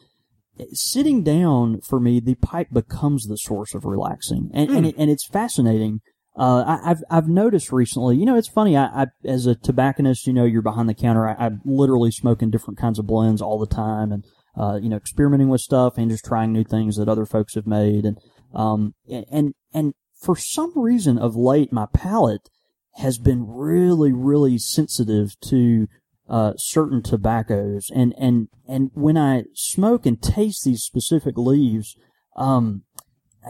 sitting 0.72 1.22
down 1.22 1.82
for 1.82 2.00
me, 2.00 2.20
the 2.20 2.36
pipe 2.36 2.70
becomes 2.72 3.28
the 3.28 3.38
source 3.38 3.76
of 3.76 3.86
relaxing. 3.86 4.50
And, 4.54 4.70
and, 4.72 4.86
it, 4.88 4.96
and 4.98 5.12
it's 5.12 5.28
fascinating. 5.28 6.00
Uh, 6.36 6.64
I, 6.66 6.92
I've, 6.92 7.04
I've 7.10 7.28
noticed 7.28 7.72
recently, 7.72 8.18
you 8.18 8.26
know, 8.26 8.38
it's 8.38 8.48
funny. 8.48 8.78
I, 8.78 8.86
I 8.86 9.06
as 9.26 9.46
a 9.46 9.54
tobacconist, 9.54 10.26
you 10.26 10.34
know, 10.34 10.46
you're 10.46 10.62
behind 10.62 10.88
the 10.88 10.96
counter. 10.96 11.28
I, 11.28 11.36
I'm 11.38 11.62
literally 11.66 12.12
smoking 12.12 12.50
different 12.50 12.80
kinds 12.80 12.98
of 12.98 13.06
blends 13.06 13.42
all 13.42 13.60
the 13.60 13.68
time 13.68 14.12
and, 14.12 14.26
uh, 14.58 14.80
you 14.82 14.90
know, 14.90 14.98
experimenting 14.98 15.50
with 15.50 15.62
stuff 15.62 15.98
and 15.98 16.12
just 16.12 16.26
trying 16.26 16.52
new 16.52 16.64
things 16.64 16.98
that 16.98 17.10
other 17.10 17.26
folks 17.26 17.56
have 17.56 17.68
made. 17.68 18.06
And, 18.06 18.18
um, 18.54 18.94
and, 19.10 19.54
and 19.74 19.94
for 20.20 20.36
some 20.36 20.72
reason 20.76 21.18
of 21.18 21.36
late, 21.36 21.72
my 21.72 21.88
palate, 21.94 22.50
has 22.96 23.18
been 23.18 23.48
really, 23.48 24.12
really 24.12 24.58
sensitive 24.58 25.40
to 25.42 25.88
uh, 26.30 26.54
certain 26.58 27.02
tobaccos, 27.02 27.90
and 27.94 28.14
and 28.18 28.48
and 28.68 28.92
when 28.94 29.18
I 29.18 29.44
smoke 29.54 30.06
and 30.06 30.22
taste 30.22 30.64
these 30.64 30.82
specific 30.84 31.38
leaves, 31.38 31.96
um, 32.38 32.84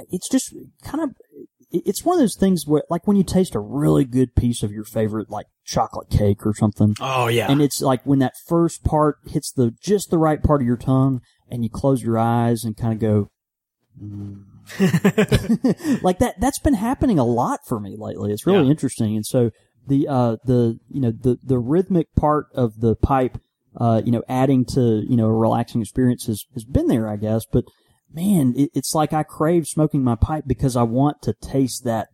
it's 0.10 0.30
just 0.30 0.56
kind 0.84 1.04
of 1.04 1.12
it's 1.72 2.04
one 2.04 2.16
of 2.18 2.20
those 2.22 2.36
things 2.36 2.68
where 2.68 2.84
like 2.90 3.08
when 3.08 3.18
you 3.18 3.24
taste 3.24 3.56
a 3.56 3.60
really 3.60 4.04
good 4.06 4.36
piece 4.36 4.62
of 4.64 4.72
your 4.72 4.84
favorite 4.84 5.30
like 5.30 5.46
chocolate 5.64 6.10
cake 6.10 6.46
or 6.46 6.54
something 6.54 6.96
Oh 7.00 7.28
yeah. 7.28 7.50
and 7.52 7.62
it's 7.62 7.82
like 7.82 8.02
when 8.06 8.20
that 8.20 8.34
first 8.48 8.84
part 8.84 9.18
hits 9.28 9.52
the 9.52 9.72
just 9.82 10.10
the 10.10 10.18
right 10.18 10.42
part 10.44 10.62
of 10.62 10.68
your 10.68 10.78
tongue 10.78 11.22
and 11.50 11.64
you 11.64 11.70
close 11.70 12.04
your 12.04 12.18
eyes 12.18 12.64
and 12.64 12.76
kind 12.76 12.94
of 12.94 13.00
go 13.00 13.32
mm. 14.02 14.44
like 16.04 16.20
that 16.20 16.40
that's 16.40 16.60
been 16.60 16.74
happening 16.74 17.20
a 17.20 17.26
lot 17.26 17.60
for 17.68 17.80
me 17.80 17.96
lately 17.98 18.32
it's 18.32 18.46
really 18.46 18.66
Yeah. 18.66 18.72
interesting 18.72 19.16
and 19.16 19.26
so 19.26 19.52
the 19.88 20.08
uh 20.08 20.38
the 20.46 20.80
you 20.90 21.02
know 21.02 21.12
the 21.12 21.38
the 21.44 21.60
rhythmic 21.60 22.14
part 22.16 22.48
of 22.54 22.80
the 22.82 22.96
pipe 22.96 23.40
uh 23.78 24.02
you 24.06 24.12
know 24.12 24.24
adding 24.30 24.66
to 24.66 25.04
you 25.08 25.16
know 25.18 25.26
a 25.26 25.34
relaxing 25.34 25.82
experience 25.82 26.26
has, 26.28 26.46
has 26.54 26.64
been 26.66 26.88
there 26.88 27.08
i 27.08 27.16
guess 27.16 27.46
but 27.52 27.64
man 28.14 28.54
it, 28.56 28.70
it's 28.74 28.94
like 28.94 29.14
i 29.14 29.24
crave 29.24 29.68
smoking 29.68 30.04
my 30.04 30.16
pipe 30.16 30.44
because 30.48 30.76
i 30.76 30.84
want 30.84 31.22
to 31.22 31.34
taste 31.34 31.84
that 31.84 32.10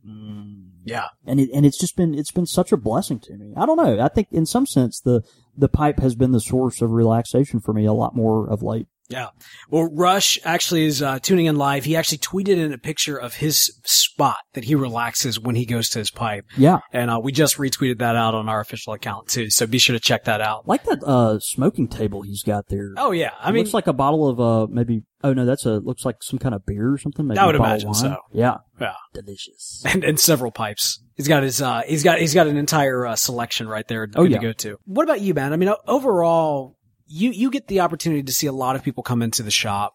yeah. 0.87 1.07
and 1.25 1.39
it 1.39 1.49
and 1.53 1.65
it's 1.65 1.77
just 1.77 1.97
been 1.97 2.15
it's 2.15 2.31
been 2.31 2.45
such 2.45 2.71
a 2.71 2.77
blessing 2.77 3.19
to 3.19 3.33
me. 3.33 3.53
I 3.57 3.65
don't 3.65 3.75
know. 3.75 3.99
I 3.99 4.07
think 4.07 4.29
in 4.31 4.45
some 4.45 4.65
sense 4.65 5.01
the 5.01 5.21
the 5.55 5.67
pipe 5.67 5.99
has 5.99 6.15
been 6.15 6.31
the 6.31 6.39
source 6.39 6.81
of 6.81 6.91
relaxation 6.91 7.59
for 7.59 7.73
me 7.73 7.85
a 7.85 7.93
lot 7.93 8.15
more 8.15 8.49
of 8.49 8.63
late. 8.63 8.87
Yeah. 9.09 9.27
Well, 9.69 9.89
Rush 9.93 10.37
actually 10.43 10.85
is 10.85 11.01
uh, 11.01 11.19
tuning 11.19 11.45
in 11.45 11.55
live. 11.55 11.85
He 11.85 11.95
actually 11.95 12.17
tweeted 12.17 12.57
in 12.57 12.73
a 12.73 12.77
picture 12.77 13.15
of 13.17 13.35
his 13.35 13.79
spot 13.85 14.37
that 14.53 14.65
he 14.65 14.75
relaxes 14.75 15.39
when 15.39 15.55
he 15.55 15.65
goes 15.65 15.89
to 15.91 15.99
his 15.99 16.11
pipe. 16.11 16.45
Yeah, 16.57 16.79
And 16.91 17.09
uh, 17.09 17.19
we 17.23 17.31
just 17.31 17.57
retweeted 17.57 17.99
that 17.99 18.15
out 18.17 18.35
on 18.35 18.49
our 18.49 18.59
official 18.59 18.93
account 18.93 19.29
too. 19.29 19.49
So 19.49 19.65
be 19.65 19.77
sure 19.77 19.93
to 19.93 19.99
check 19.99 20.25
that 20.25 20.41
out. 20.41 20.67
like 20.67 20.83
that 20.83 21.03
uh 21.05 21.39
smoking 21.39 21.87
table 21.87 22.21
he's 22.21 22.43
got 22.43 22.67
there. 22.67 22.93
Oh 22.97 23.11
yeah. 23.11 23.31
I 23.39 23.49
It 23.49 23.53
mean, 23.53 23.63
looks 23.63 23.73
like 23.73 23.87
a 23.87 23.93
bottle 23.93 24.27
of 24.27 24.39
uh 24.41 24.67
maybe 24.69 25.03
oh 25.23 25.33
no 25.33 25.45
that's 25.45 25.65
a 25.65 25.75
looks 25.79 26.03
like 26.05 26.21
some 26.21 26.37
kind 26.39 26.53
of 26.53 26.65
beer 26.65 26.91
or 26.91 26.97
something. 26.97 27.27
Maybe 27.27 27.39
I 27.39 27.45
would 27.45 27.55
imagine 27.55 27.93
so. 27.93 28.17
Yeah, 28.33 28.57
yeah. 28.79 28.93
delicious. 29.13 29.83
And, 29.85 30.03
and 30.03 30.19
several 30.19 30.51
pipes. 30.51 31.01
He's 31.15 31.27
got 31.27 31.41
his, 31.43 31.61
uh, 31.63 31.81
he's 31.87 32.03
got, 32.03 32.19
he's 32.19 32.35
got 32.35 32.45
an 32.45 32.57
entire 32.57 33.05
uh, 33.07 33.15
selection 33.15 33.67
right 33.67 33.87
there 33.87 34.07
Oh, 34.15 34.23
yeah. 34.23 34.37
to 34.37 34.43
go 34.43 34.53
to. 34.53 34.77
What 34.85 35.01
about 35.03 35.19
you, 35.21 35.33
man? 35.33 35.51
I 35.51 35.55
mean, 35.55 35.69
overall, 35.87 36.76
you, 37.07 37.31
you 37.31 37.49
get 37.51 37.67
the 37.67 37.79
opportunity 37.79 38.23
to 38.23 38.31
see 38.33 38.47
a 38.47 38.51
lot 38.51 38.75
of 38.75 38.83
people 38.83 39.03
come 39.03 39.21
into 39.21 39.43
the 39.43 39.51
shop, 39.51 39.93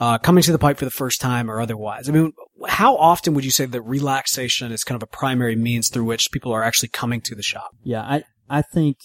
uh, 0.00 0.18
coming 0.18 0.42
to 0.42 0.52
the 0.52 0.58
pipe 0.58 0.78
for 0.78 0.84
the 0.84 0.90
first 0.90 1.20
time 1.20 1.50
or 1.50 1.60
otherwise. 1.60 2.08
I 2.08 2.12
mean, 2.12 2.32
how 2.68 2.96
often 2.96 3.34
would 3.34 3.44
you 3.44 3.50
say 3.50 3.66
that 3.66 3.82
relaxation 3.82 4.72
is 4.72 4.84
kind 4.84 4.96
of 4.96 5.02
a 5.02 5.06
primary 5.10 5.56
means 5.56 5.88
through 5.88 6.04
which 6.04 6.30
people 6.32 6.52
are 6.52 6.62
actually 6.62 6.88
coming 6.90 7.20
to 7.22 7.34
the 7.34 7.42
shop? 7.42 7.70
Yeah, 7.82 8.02
I 8.02 8.22
I 8.48 8.62
think 8.62 8.96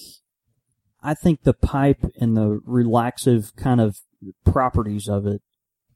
I 1.02 1.14
think 1.14 1.44
the 1.44 1.54
pipe 1.54 2.04
and 2.20 2.38
the 2.38 2.60
relaxive 2.66 3.56
kind 3.56 3.82
of 3.82 3.98
properties 4.46 5.08
of 5.10 5.26
it 5.26 5.42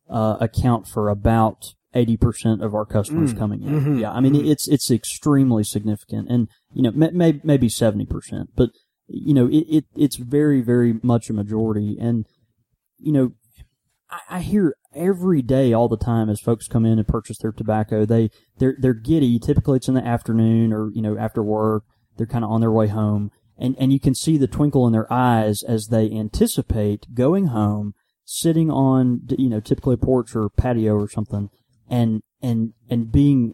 uh, 0.09 0.37
account 0.39 0.87
for 0.87 1.09
about 1.09 1.73
eighty 1.93 2.17
percent 2.17 2.61
of 2.63 2.73
our 2.73 2.85
customers 2.85 3.33
Mm, 3.33 3.37
coming 3.37 3.63
in. 3.63 3.69
mhm, 3.81 3.99
Yeah, 4.01 4.11
I 4.11 4.19
mean 4.19 4.33
mhm. 4.33 4.49
it's 4.49 4.67
it's 4.67 4.91
extremely 4.91 5.63
significant, 5.63 6.29
and 6.29 6.47
you 6.73 6.81
know 6.83 6.91
may, 6.91 7.11
may, 7.11 7.39
maybe 7.43 7.69
seventy 7.69 8.05
percent, 8.05 8.49
but 8.55 8.69
you 9.07 9.33
know 9.33 9.47
it, 9.47 9.65
it 9.69 9.85
it's 9.95 10.17
very 10.17 10.61
very 10.61 10.99
much 11.01 11.29
a 11.29 11.33
majority, 11.33 11.97
and 11.99 12.25
you 12.97 13.11
know 13.11 13.31
I, 14.09 14.19
I 14.29 14.39
hear 14.39 14.75
every 14.93 15.41
day, 15.41 15.73
all 15.73 15.87
the 15.87 15.97
time, 15.97 16.29
as 16.29 16.39
folks 16.39 16.67
come 16.67 16.85
in 16.85 16.97
and 16.97 17.07
purchase 17.07 17.37
their 17.37 17.51
tobacco, 17.51 18.05
they 18.05 18.29
they're 18.57 18.75
they're 18.79 18.93
giddy. 18.93 19.39
Typically, 19.39 19.77
it's 19.77 19.87
in 19.87 19.95
the 19.95 20.05
afternoon 20.05 20.73
or 20.73 20.91
you 20.91 21.01
know 21.01 21.17
after 21.17 21.43
work. 21.43 21.83
They're 22.17 22.25
kind 22.25 22.43
of 22.43 22.51
on 22.51 22.61
their 22.61 22.71
way 22.71 22.87
home, 22.87 23.31
and 23.57 23.75
and 23.77 23.93
you 23.93 23.99
can 23.99 24.15
see 24.15 24.37
the 24.37 24.47
twinkle 24.47 24.87
in 24.87 24.93
their 24.93 25.11
eyes 25.11 25.61
as 25.63 25.87
they 25.87 26.09
anticipate 26.11 27.13
going 27.13 27.47
home, 27.47 27.93
sitting 28.25 28.71
on 28.71 29.21
you 29.37 29.49
know 29.49 29.59
typically 29.59 29.93
a 29.95 29.97
porch 29.97 30.35
or 30.35 30.49
patio 30.49 30.95
or 30.95 31.09
something, 31.09 31.49
and 31.89 32.21
and 32.41 32.73
and 32.89 33.11
being 33.11 33.53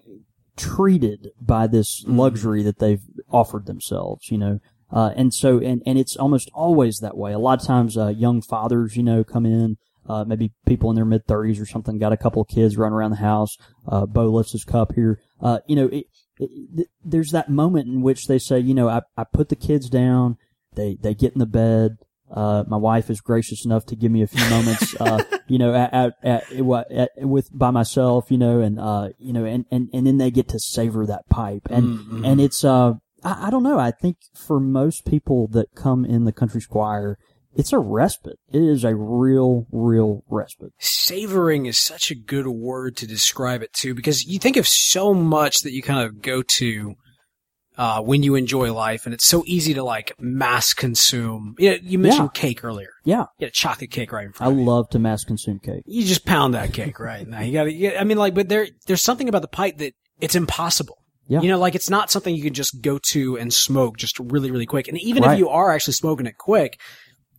treated 0.55 1.31
by 1.41 1.67
this 1.67 2.03
mm-hmm. 2.03 2.17
luxury 2.17 2.63
that 2.63 2.79
they've 2.79 3.03
offered 3.29 3.65
themselves. 3.65 4.31
You 4.31 4.37
know. 4.37 4.59
Uh, 4.93 5.12
and 5.15 5.34
so, 5.34 5.60
and, 5.60 5.82
and 5.86 5.97
it's 5.97 6.15
almost 6.15 6.51
always 6.53 6.99
that 6.99 7.17
way. 7.17 7.34
A 7.34 7.39
lot 7.39 7.60
of 7.60 7.65
times, 7.65 7.97
uh, 7.97 8.10
young 8.10 8.41
fathers, 8.41 8.95
you 8.95 9.01
know, 9.01 9.23
come 9.23 9.45
in, 9.45 9.77
uh, 10.08 10.23
maybe 10.23 10.51
people 10.67 10.89
in 10.91 10.95
their 10.95 11.06
mid 11.06 11.25
thirties 11.25 11.60
or 11.60 11.65
something, 11.65 11.97
got 11.97 12.13
a 12.13 12.17
couple 12.17 12.41
of 12.41 12.47
kids 12.47 12.77
running 12.77 12.93
around 12.93 13.12
the 13.12 13.17
house. 13.17 13.58
Uh, 13.88 14.06
Beau 14.06 14.29
lifts 14.29 14.51
his 14.51 14.63
cup 14.63 14.93
here. 14.93 15.19
Uh, 15.41 15.60
you 15.67 15.75
know, 15.75 15.88
it, 15.88 16.06
it, 16.38 16.49
th- 16.75 16.88
there's 17.03 17.32
that 17.32 17.49
moment 17.49 17.88
in 17.88 18.01
which 18.01 18.27
they 18.27 18.38
say, 18.38 18.60
you 18.60 18.75
know, 18.75 18.88
I, 18.88 19.01
I 19.17 19.23
put 19.23 19.49
the 19.49 19.56
kids 19.56 19.89
down. 19.89 20.38
They, 20.75 20.97
they 21.01 21.15
get 21.15 21.34
in 21.34 21.39
the 21.39 21.45
bed. 21.45 21.97
Uh, 22.32 22.63
my 22.67 22.77
wife 22.77 23.10
is 23.10 23.21
gracious 23.21 23.63
enough 23.63 23.86
to 23.86 23.95
give 23.95 24.12
me 24.12 24.23
a 24.23 24.27
few 24.27 24.47
moments, 24.49 24.99
uh, 24.99 25.23
you 25.47 25.60
know, 25.60 25.73
at, 25.73 25.93
at, 26.23 26.51
at, 26.91 27.10
with, 27.17 27.47
by 27.53 27.69
myself, 27.69 28.32
you 28.32 28.39
know, 28.39 28.60
and, 28.60 28.79
uh, 28.79 29.10
you 29.19 29.32
know, 29.32 29.45
and, 29.45 29.65
and, 29.69 29.89
and 29.93 30.08
then 30.08 30.17
they 30.17 30.32
get 30.32 30.47
to 30.49 30.60
savor 30.60 31.06
that 31.06 31.29
pipe. 31.29 31.62
And, 31.69 32.25
and 32.25 32.41
it's, 32.41 32.63
uh, 32.63 32.93
I, 33.23 33.47
I 33.47 33.49
don't 33.49 33.63
know. 33.63 33.79
I 33.79 33.91
think 33.91 34.17
for 34.33 34.59
most 34.59 35.05
people 35.05 35.47
that 35.49 35.75
come 35.75 36.05
in 36.05 36.25
the 36.25 36.31
country 36.31 36.62
squire, 36.62 37.17
it's 37.55 37.71
a 37.71 37.79
respite. 37.79 38.39
It 38.51 38.62
is 38.62 38.83
a 38.83 38.95
real, 38.95 39.67
real 39.71 40.23
respite. 40.27 40.71
Savoring 40.79 41.67
is 41.67 41.77
such 41.77 42.09
a 42.09 42.15
good 42.15 42.47
word 42.47 42.97
to 42.97 43.07
describe 43.07 43.62
it 43.62 43.73
too, 43.73 43.93
because 43.93 44.25
you 44.25 44.39
think 44.39 44.57
of 44.57 44.67
so 44.67 45.13
much 45.13 45.59
that 45.62 45.71
you 45.71 45.83
kind 45.83 46.05
of 46.05 46.21
go 46.21 46.41
to, 46.41 46.95
uh, 47.77 48.01
when 48.01 48.21
you 48.21 48.36
enjoy 48.36 48.71
life, 48.71 49.05
and 49.05 49.13
it's 49.13 49.25
so 49.25 49.43
easy 49.47 49.73
to 49.73 49.83
like 49.83 50.13
mass 50.19 50.73
consume. 50.73 51.55
You, 51.57 51.71
know, 51.71 51.77
you 51.81 51.99
mentioned 51.99 52.33
cake 52.33 52.63
earlier. 52.63 52.91
Yeah. 53.03 53.25
You 53.38 53.45
had 53.45 53.49
a 53.49 53.51
chocolate 53.51 53.91
cake 53.91 54.12
right 54.12 54.25
in 54.25 54.31
front 54.33 54.53
of 54.53 54.59
you. 54.59 54.63
I 54.63 54.67
love 54.67 54.89
to 54.89 54.99
mass 54.99 55.23
consume 55.23 55.59
cake. 55.59 55.83
You 55.86 56.05
just 56.05 56.25
pound 56.25 56.53
that 56.53 56.73
cake 56.73 56.99
right 56.99 57.27
now. 57.27 57.41
You 57.41 57.53
gotta, 57.53 57.99
I 57.99 58.03
mean, 58.03 58.17
like, 58.17 58.36
but 58.36 58.49
there, 58.49 58.67
there's 58.86 59.01
something 59.01 59.29
about 59.29 59.41
the 59.41 59.47
pipe 59.47 59.77
that 59.77 59.93
it's 60.21 60.36
impossible. 60.36 60.97
Yeah. 61.27 61.41
You 61.41 61.47
know, 61.49 61.59
like 61.59 61.75
it's 61.75 61.89
not 61.89 62.12
something 62.12 62.36
you 62.36 62.43
can 62.43 62.53
just 62.53 62.81
go 62.81 62.97
to 63.12 63.38
and 63.38 63.53
smoke 63.53 63.97
just 63.97 64.19
really, 64.19 64.51
really 64.51 64.65
quick. 64.65 64.88
And 64.88 64.99
even 65.01 65.23
if 65.23 65.38
you 65.39 65.49
are 65.49 65.71
actually 65.71 65.93
smoking 65.93 66.25
it 66.25 66.38
quick, 66.38 66.79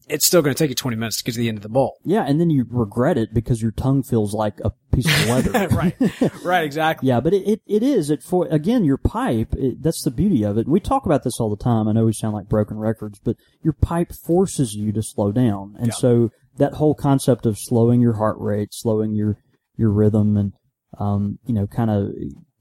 it's 0.09 0.27
still 0.27 0.43
going 0.43 0.55
to 0.55 0.59
take 0.59 0.69
you 0.69 0.75
20 0.75 0.97
minutes 0.97 1.17
to 1.19 1.25
get 1.25 1.33
to 1.33 1.39
the 1.39 1.49
end 1.49 1.57
of 1.59 1.63
the 1.63 1.69
bowl. 1.69 1.97
Yeah. 2.05 2.25
And 2.27 2.39
then 2.41 2.51
you 2.51 2.67
regret 2.69 3.17
it 3.17 3.33
because 3.33 3.63
your 3.63 3.71
tongue 3.73 4.03
feels 4.03 4.35
like 4.35 4.61
a 4.65 4.73
piece 4.93 5.07
of 5.07 5.29
leather. 5.29 5.69
right. 5.75 5.97
Right. 6.45 6.65
Exactly. 6.65 7.09
Yeah, 7.09 7.21
but 7.21 7.33
it, 7.33 7.47
it, 7.49 7.61
it 7.67 7.83
is. 7.83 8.11
It 8.11 8.23
for 8.23 8.47
again, 8.51 8.85
your 8.85 8.99
pipe. 8.99 9.55
It, 9.57 9.83
that's 9.83 10.03
the 10.03 10.11
beauty 10.11 10.45
of 10.45 10.59
it. 10.59 10.69
We 10.69 10.79
talk 10.81 11.07
about 11.07 11.23
this 11.25 11.41
all 11.41 11.49
the 11.49 11.63
time. 11.63 11.89
I 11.89 11.93
know 11.93 12.05
we 12.05 12.13
sound 12.13 12.35
like 12.35 12.49
broken 12.49 12.77
records, 12.79 13.19
but 13.23 13.37
your 13.63 13.73
pipe 13.73 14.13
forces 14.13 14.75
you 14.75 14.93
to 14.93 15.03
slow 15.03 15.33
down, 15.33 15.75
and 15.79 15.89
Yeah. 15.89 15.95
so 15.95 16.31
that 16.59 16.75
whole 16.75 16.95
concept 16.95 17.47
of 17.47 17.59
slowing 17.59 18.01
your 18.03 18.15
heart 18.15 18.37
rate, 18.39 18.75
slowing 18.75 19.15
your 19.15 19.39
your 19.77 19.91
rhythm, 19.91 20.37
and 20.37 20.53
um, 20.99 21.39
you 21.47 21.55
know, 21.55 21.67
kind 21.67 21.91
of 21.91 22.11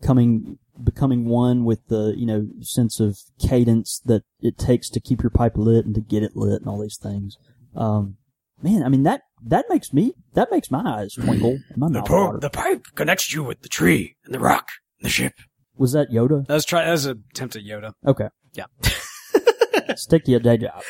coming 0.02 0.58
becoming 0.82 1.26
one 1.26 1.66
with 1.66 1.88
the 1.88 2.14
you 2.18 2.26
know 2.26 2.48
sense 2.62 3.00
of 3.00 3.20
cadence 3.40 4.02
that 4.06 4.24
it 4.42 4.58
takes 4.58 4.90
to 4.90 5.00
keep 5.00 5.22
your 5.22 5.30
pipe 5.30 5.54
lit 5.56 5.86
and 5.86 5.96
to 5.96 6.02
get 6.02 6.24
it 6.24 6.36
lit 6.36 6.62
and 6.62 6.70
all 6.70 6.82
these 6.82 6.98
things. 6.98 7.38
Um, 7.76 8.18
man, 8.62 8.84
I 8.84 8.90
mean 8.90 9.04
that 9.04 9.22
that 9.46 9.66
makes 9.70 9.94
me 9.94 10.14
that 10.34 10.50
makes 10.52 10.72
my 10.72 10.84
eyes 10.86 11.14
twinkle 11.14 11.60
my 11.76 11.90
The, 11.90 12.02
po- 12.04 12.38
the 12.38 12.50
pipe 12.50 12.86
connects 12.96 13.34
you 13.34 13.44
with 13.44 13.62
the 13.62 13.70
tree 13.70 14.16
and 14.26 14.34
the 14.34 14.40
rock 14.40 14.70
and 15.00 15.06
the 15.06 15.12
ship. 15.12 15.34
Was 15.76 15.94
that 15.94 16.10
Yoda? 16.12 16.46
That 16.48 16.54
was 16.54 16.66
try. 16.66 16.86
That 16.86 16.92
was 16.92 17.06
an 17.06 17.24
attempt 17.32 17.56
at 17.56 17.64
Yoda. 17.64 17.94
Okay. 18.06 18.28
Yeah. 18.54 18.66
Stick 19.96 20.24
to 20.26 20.32
your 20.32 20.40
day 20.40 20.58
job. 20.58 20.82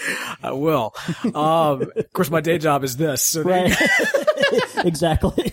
I 0.43 0.51
will. 0.51 0.93
Um, 1.23 1.89
of 1.95 2.13
course, 2.13 2.29
my 2.29 2.41
day 2.41 2.57
job 2.57 2.83
is 2.83 2.97
this. 2.97 3.21
So 3.23 3.43
Right. 3.43 3.73
exactly. 4.85 5.51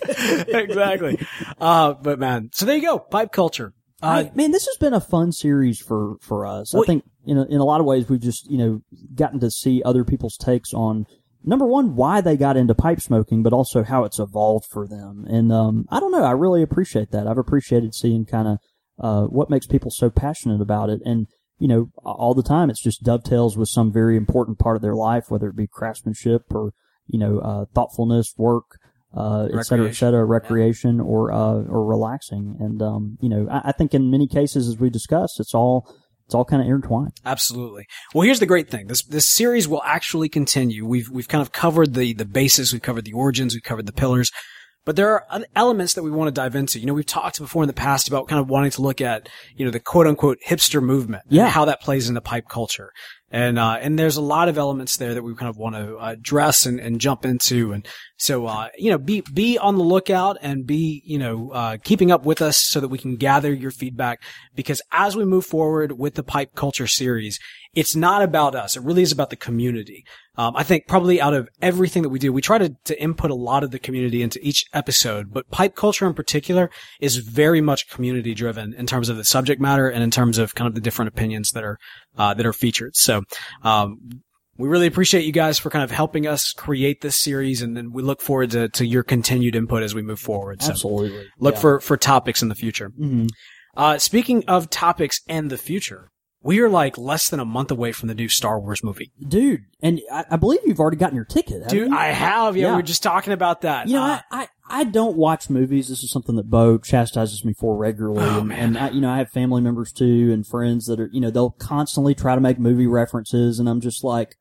exactly. 0.49 1.19
Uh, 1.61 1.95
but 1.95 2.19
man, 2.19 2.51
so 2.53 2.67
there 2.67 2.77
you 2.77 2.83
go. 2.83 2.99
Pipe 2.99 3.33
culture. 3.33 3.73
Uh, 4.03 4.07
I- 4.07 4.33
man, 4.35 4.51
this 4.51 4.67
has 4.67 4.77
been 4.77 4.95
a 4.95 5.01
fun 5.01 5.33
series 5.33 5.79
for, 5.79 6.17
for 6.21 6.47
us. 6.47 6.75
I 6.75 6.79
think, 6.87 7.05
you 7.25 7.35
know, 7.35 7.43
in 7.43 7.61
a 7.61 7.65
lot 7.65 7.81
of 7.81 7.87
ways, 7.87 8.09
we've 8.09 8.21
just, 8.21 8.51
you 8.51 8.59
know, 8.59 8.81
gotten 9.15 9.41
to 9.41 9.51
see 9.51 9.83
other 9.85 10.05
people's 10.05 10.37
takes 10.37 10.73
on 10.73 11.07
number 11.45 11.67
one, 11.67 11.97
why 11.97 12.21
they 12.21 12.37
got 12.37 12.57
into 12.57 12.75
pipe 12.75 13.01
smoking, 13.01 13.43
but 13.43 13.53
also 13.53 13.83
how 13.83 14.05
it's 14.05 14.19
evolved 14.19 14.67
for 14.71 14.87
them. 14.87 15.27
And, 15.29 15.53
um, 15.53 15.87
I 15.91 16.01
don't 16.01 16.13
know. 16.13 16.25
I 16.25 16.33
really 16.33 16.63
appreciate 16.63 17.11
that. 17.13 17.27
I've 17.27 17.39
appreciated 17.39 17.95
seeing 17.95 18.25
kind 18.25 18.49
of, 18.49 18.59
uh, 18.99 19.27
what 19.27 19.51
makes 19.51 19.67
people 19.67 19.91
so 19.91 20.11
passionate 20.11 20.61
about 20.61 20.91
it. 20.91 21.01
And, 21.05 21.27
you 21.59 21.69
know, 21.69 21.91
all 22.05 22.35
the 22.35 22.43
time 22.43 22.71
it's 22.71 22.83
just 22.83 23.03
dovetails 23.03 23.57
with 23.57 23.69
some 23.69 23.93
very 23.93 24.17
important 24.17 24.59
part 24.59 24.77
of 24.77 24.83
their 24.83 24.95
life, 24.95 25.31
whether 25.31 25.49
it 25.49 25.57
be 25.57 25.67
craftsmanship 25.67 26.43
or, 26.55 26.73
you 27.07 27.19
know, 27.19 27.39
uh, 27.39 27.65
thoughtfulness, 27.75 28.35
work, 28.37 28.79
uh, 29.17 29.49
et 29.53 29.63
cetera, 29.65 29.89
et 29.89 29.95
cetera, 29.95 30.25
recreation 30.25 31.01
or, 31.01 31.33
uh, 31.33 31.63
or 31.69 31.85
relaxing. 31.85 32.57
And, 32.61 32.81
um, 32.83 33.19
you 33.21 33.29
know, 33.29 33.49
I, 33.51 33.69
I 33.71 33.73
think 33.73 33.95
in 33.95 34.11
many 34.11 34.27
cases, 34.29 34.69
as 34.69 34.79
we 34.79 34.91
discussed, 34.91 35.41
it's 35.41 35.55
all, 35.55 35.93
it's 36.27 36.35
all 36.35 36.45
kind 36.45 36.63
of 36.63 36.67
intertwined. 36.69 37.13
Absolutely. 37.27 37.87
Well, 38.15 38.23
here's 38.23 38.39
the 38.39 38.47
great 38.47 38.71
thing. 38.71 38.87
This 38.87 39.03
this 39.03 39.35
series 39.35 39.67
will 39.67 39.83
actually 39.85 40.29
continue. 40.29 40.87
We've 40.87 41.09
we've 41.11 41.27
kind 41.27 41.43
of 41.43 41.51
covered 41.51 41.95
the 41.95 42.13
the 42.13 42.25
basis, 42.25 42.73
we've 42.73 42.81
covered 42.83 43.05
the 43.05 43.15
origins, 43.15 43.53
we've 43.53 43.65
covered 43.65 43.87
the 43.87 43.93
pillars, 43.93 44.31
but 44.85 44.95
there 44.95 45.11
are 45.11 45.27
elements 45.57 45.95
that 45.95 46.05
we 46.05 46.11
want 46.13 46.29
to 46.29 46.33
dive 46.41 46.55
into. 46.55 46.79
You 46.79 46.87
know, 46.87 46.95
we've 46.95 47.05
talked 47.05 47.41
before 47.41 47.65
in 47.65 47.67
the 47.67 47.73
past 47.73 48.07
about 48.07 48.29
kind 48.29 48.41
of 48.41 48.49
wanting 48.49 48.71
to 48.71 48.83
look 48.83 49.01
at 49.01 49.29
you 49.57 49.65
know 49.65 49.73
the 49.73 49.81
quote 49.81 50.07
unquote 50.07 50.39
hipster 50.47 50.81
movement, 50.81 51.25
and 51.27 51.33
Yeah. 51.35 51.49
how 51.49 51.65
that 51.65 51.81
plays 51.81 52.09
into 52.09 52.21
pipe 52.21 52.49
culture, 52.49 52.93
And, 53.31 53.59
uh, 53.59 53.79
and 53.81 53.99
there's 53.99 54.17
a 54.17 54.23
lot 54.23 54.49
of 54.49 54.59
elements 54.59 54.97
there 54.97 55.15
that 55.15 55.23
we 55.23 55.35
kind 55.35 55.49
of 55.49 55.57
want 55.57 55.77
to 55.77 55.97
uh, 55.99 56.13
address 56.13 56.67
and, 56.67 56.81
and 56.81 57.01
jump 57.01 57.25
into. 57.25 57.73
And 57.73 57.87
so, 58.17 58.47
uh, 58.47 58.69
you 58.77 58.91
know, 58.91 58.99
be, 58.99 59.23
be 59.33 59.57
on 59.57 59.77
the 59.77 59.85
lookout 59.85 60.37
and 60.43 60.67
be, 60.67 61.03
you 61.05 61.19
know, 61.19 61.51
uh, 61.53 61.77
keeping 61.83 62.11
up 62.11 62.25
with 62.25 62.43
us 62.43 62.59
so 62.59 62.81
that 62.81 62.89
we 62.89 62.99
can 62.99 63.17
gather 63.17 63.53
your 63.53 63.71
feedback. 63.71 64.23
Because 64.55 64.83
as 64.93 65.15
we 65.15 65.25
move 65.25 65.47
forward 65.47 65.93
with 65.93 66.15
the 66.15 66.25
pipe 66.25 66.55
culture 66.55 66.89
series, 66.89 67.39
it's 67.73 67.95
not 67.95 68.23
about 68.23 68.57
us. 68.57 68.77
It 68.77 68.83
really 68.83 69.03
is 69.03 69.13
about 69.13 69.31
the 69.31 69.37
community. 69.37 70.05
Um, 70.37 70.57
I 70.57 70.63
think 70.63 70.87
probably 70.87 71.21
out 71.21 71.35
of 71.35 71.49
everything 71.61 72.03
that 72.03 72.09
we 72.09 72.19
do, 72.19 72.33
we 72.33 72.41
try 72.41 72.59
to, 72.59 72.75
to 72.85 73.01
input 73.01 73.31
a 73.31 73.35
lot 73.35 73.63
of 73.63 73.71
the 73.71 73.79
community 73.79 74.23
into 74.23 74.41
each 74.45 74.65
episode, 74.73 75.33
but 75.33 75.51
pipe 75.51 75.77
culture 75.77 76.07
in 76.07 76.15
particular 76.15 76.71
is 77.01 77.17
very 77.17 77.61
much 77.61 77.91
community 77.91 78.35
driven 78.35 78.75
in 78.75 78.87
terms 78.87 79.09
of 79.09 79.17
the 79.17 79.25
subject 79.25 79.61
matter 79.61 79.89
and 79.89 80.03
in 80.03 80.11
terms 80.11 80.39
of 80.39 80.55
kind 80.55 80.67
of 80.67 80.75
the 80.75 80.81
different 80.81 81.11
opinions 81.11 81.51
that 81.53 81.63
are, 81.63 81.79
uh, 82.17 82.35
that 82.35 82.45
are 82.47 82.53
featured. 82.53 82.97
So, 82.97 83.23
um, 83.63 83.99
we 84.57 84.69
really 84.69 84.87
appreciate 84.87 85.25
you 85.25 85.33
guys 85.33 85.59
for 85.59 85.71
kind 85.71 85.83
of 85.85 85.91
helping 85.91 86.27
us 86.27 86.53
create 86.53 87.01
this 87.01 87.17
series, 87.19 87.63
and 87.63 87.75
then 87.77 87.93
we 87.93 88.03
look 88.03 88.21
forward 88.21 88.51
to, 88.51 88.69
to 88.71 88.85
your 88.85 89.03
continued 89.03 89.57
input 89.57 89.83
as 89.83 89.95
we 89.95 90.03
move 90.03 90.21
forward. 90.21 90.63
So 90.63 90.73
Absolutely. 90.73 91.27
look 91.39 91.55
Yeah. 91.55 91.61
for, 91.61 91.81
for 91.81 91.97
topics 91.97 92.43
in 92.43 92.49
the 92.51 92.55
future. 92.55 92.91
Mhm. 92.91 93.29
Uh, 93.75 93.97
speaking 93.97 94.45
of 94.49 94.69
topics 94.69 95.21
and 95.29 95.51
the 95.51 95.57
future, 95.57 96.11
we 96.43 96.61
are 96.61 96.69
like 96.69 96.99
less 96.99 97.31
than 97.31 97.41
a 97.41 97.45
month 97.47 97.71
away 97.71 97.93
from 97.93 98.09
the 98.09 98.15
new 98.15 98.29
Star 98.29 98.61
Wars 98.61 98.85
movie. 98.85 99.13
dude. 99.27 99.61
And 99.83 100.01
I, 100.13 100.25
I 100.33 100.37
believe 100.37 100.61
you've 100.67 100.81
already 100.81 100.99
gotten 100.99 101.17
your 101.17 101.25
ticket, 101.25 101.67
Dude, 101.69 101.89
you? 101.91 101.97
I 101.97 102.09
have. 102.09 102.55
Yeah, 102.57 102.65
Yeah. 102.65 102.71
we 102.73 102.77
were 102.77 102.83
just 102.83 103.03
talking 103.03 103.33
about 103.33 103.63
that. 103.63 103.89
You 103.89 103.95
know, 103.95 104.03
Uh, 104.03 104.21
I, 104.31 104.43
I, 104.43 104.49
I 104.71 104.85
don't 104.85 105.17
watch 105.17 105.51
movies. 105.51 105.89
This 105.89 106.03
is 106.05 106.11
something 106.13 106.37
that 106.37 106.49
Beau 106.49 106.79
chastises 106.79 107.45
me 107.45 107.53
for 107.53 107.77
regularly. 107.77 108.21
Oh, 108.23 108.41
and, 108.41 108.53
and 108.53 108.79
I, 108.79 108.91
you 108.91 109.01
know, 109.01 109.11
I 109.11 109.19
have 109.19 109.31
family 109.31 109.61
members 109.61 109.93
too 109.93 110.31
and 110.33 110.47
friends 110.47 110.87
that 110.87 111.01
are, 111.01 111.11
you 111.13 111.21
know, 111.21 111.31
they'll 111.31 111.51
constantly 111.51 112.15
try 112.15 112.35
to 112.37 112.41
make 112.41 112.59
movie 112.59 112.87
references 112.87 113.59
and 113.59 113.69
I'm 113.69 113.81
just 113.81 114.05
like, 114.05 114.37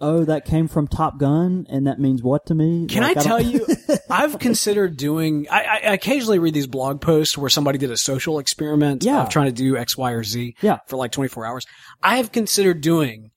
oh, 0.00 0.24
that 0.24 0.44
came 0.44 0.68
from 0.68 0.86
Top 0.88 1.18
Gun 1.18 1.66
and 1.68 1.86
that 1.88 1.98
means 1.98 2.22
what 2.22 2.46
to 2.46 2.54
me? 2.54 2.86
Can 2.86 3.02
Like, 3.02 3.16
I 3.16 3.22
tell 3.22 3.40
you, 3.42 3.66
I've 4.10 4.38
considered 4.38 4.96
doing, 4.96 5.48
I, 5.50 5.62
I 5.64 5.74
I 5.90 5.92
occasionally 5.94 6.38
read 6.38 6.54
these 6.54 6.66
blog 6.68 7.00
posts 7.00 7.36
where 7.36 7.50
somebody 7.50 7.78
did 7.78 7.90
a 7.90 7.96
social 7.96 8.38
experiment 8.38 9.02
Yeah. 9.04 9.22
of 9.22 9.28
trying 9.28 9.46
to 9.46 9.52
do 9.52 9.76
X, 9.76 9.96
Y, 9.98 10.12
or 10.12 10.22
Z 10.22 10.54
Yeah. 10.62 10.78
for 10.86 10.96
like 10.96 11.10
24 11.12 11.44
hours. 11.46 11.66
I 12.02 12.18
have 12.18 12.30
considered 12.30 12.80
doing 12.80 13.31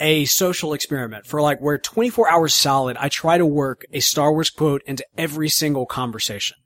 a 0.00 0.24
social 0.26 0.72
experiment 0.72 1.26
for 1.26 1.40
like 1.42 1.60
where 1.60 1.78
24 1.78 2.30
hours 2.30 2.54
solid, 2.54 2.96
I 2.98 3.08
try 3.08 3.38
to 3.38 3.46
work 3.46 3.84
a 3.92 4.00
Star 4.00 4.32
Wars 4.32 4.50
quote 4.50 4.82
into 4.86 5.04
every 5.16 5.48
single 5.48 5.86
conversation. 5.86 6.56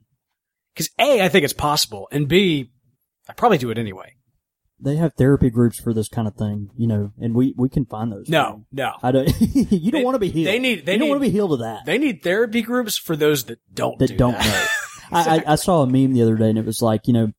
Cause 0.77 0.89
A, 0.99 1.21
I 1.23 1.29
think 1.29 1.45
it's 1.45 1.53
possible, 1.53 2.09
and 2.11 2.29
B, 2.29 2.71
I 3.29 3.35
probably 3.35 3.59
do 3.59 3.71
it 3.71 3.77
anyway. 3.79 4.15
they 4.81 4.97
have 4.97 5.13
therapy 5.15 5.51
groups 5.51 5.79
for 5.79 5.93
this 5.93 6.09
kind 6.09 6.27
of 6.27 6.35
thing, 6.35 6.71
you 6.77 6.87
know, 6.87 7.13
and 7.21 7.35
we, 7.35 7.55
we 7.59 7.69
can 7.69 7.85
find 7.85 8.11
those. 8.11 8.29
No, 8.29 8.65
no. 8.73 8.93
I 9.03 9.13
don't, 9.13 9.31
you 9.41 9.93
don't 9.93 10.03
want 10.03 10.15
to 10.15 10.19
be 10.19 10.31
healed. 10.31 10.47
they 10.49 10.59
need- 10.59 10.87
they 10.87 10.95
you 10.95 10.99
don't 11.01 11.09
want 11.11 11.21
to 11.23 11.27
be 11.29 11.31
healed 11.31 11.53
of 11.53 11.59
that. 11.61 11.85
They 11.85 11.99
need 11.99 12.23
therapy 12.23 12.63
groups 12.63 12.97
for 12.97 13.15
those 13.17 13.45
that 13.45 13.59
don't 13.73 13.99
that 13.99 14.09
do 14.09 14.17
don't 14.17 14.33
that. 14.33 14.45
know. 15.13 15.19
I, 15.19 15.37
I, 15.37 15.53
I 15.53 15.55
saw 15.57 15.83
a 15.83 15.87
meme 15.87 16.15
the 16.15 16.23
other 16.23 16.37
day 16.37 16.49
and 16.49 16.59
it 16.59 16.65
was 16.65 16.81
like, 16.81 17.03
you 17.07 17.13
know, 17.13 17.33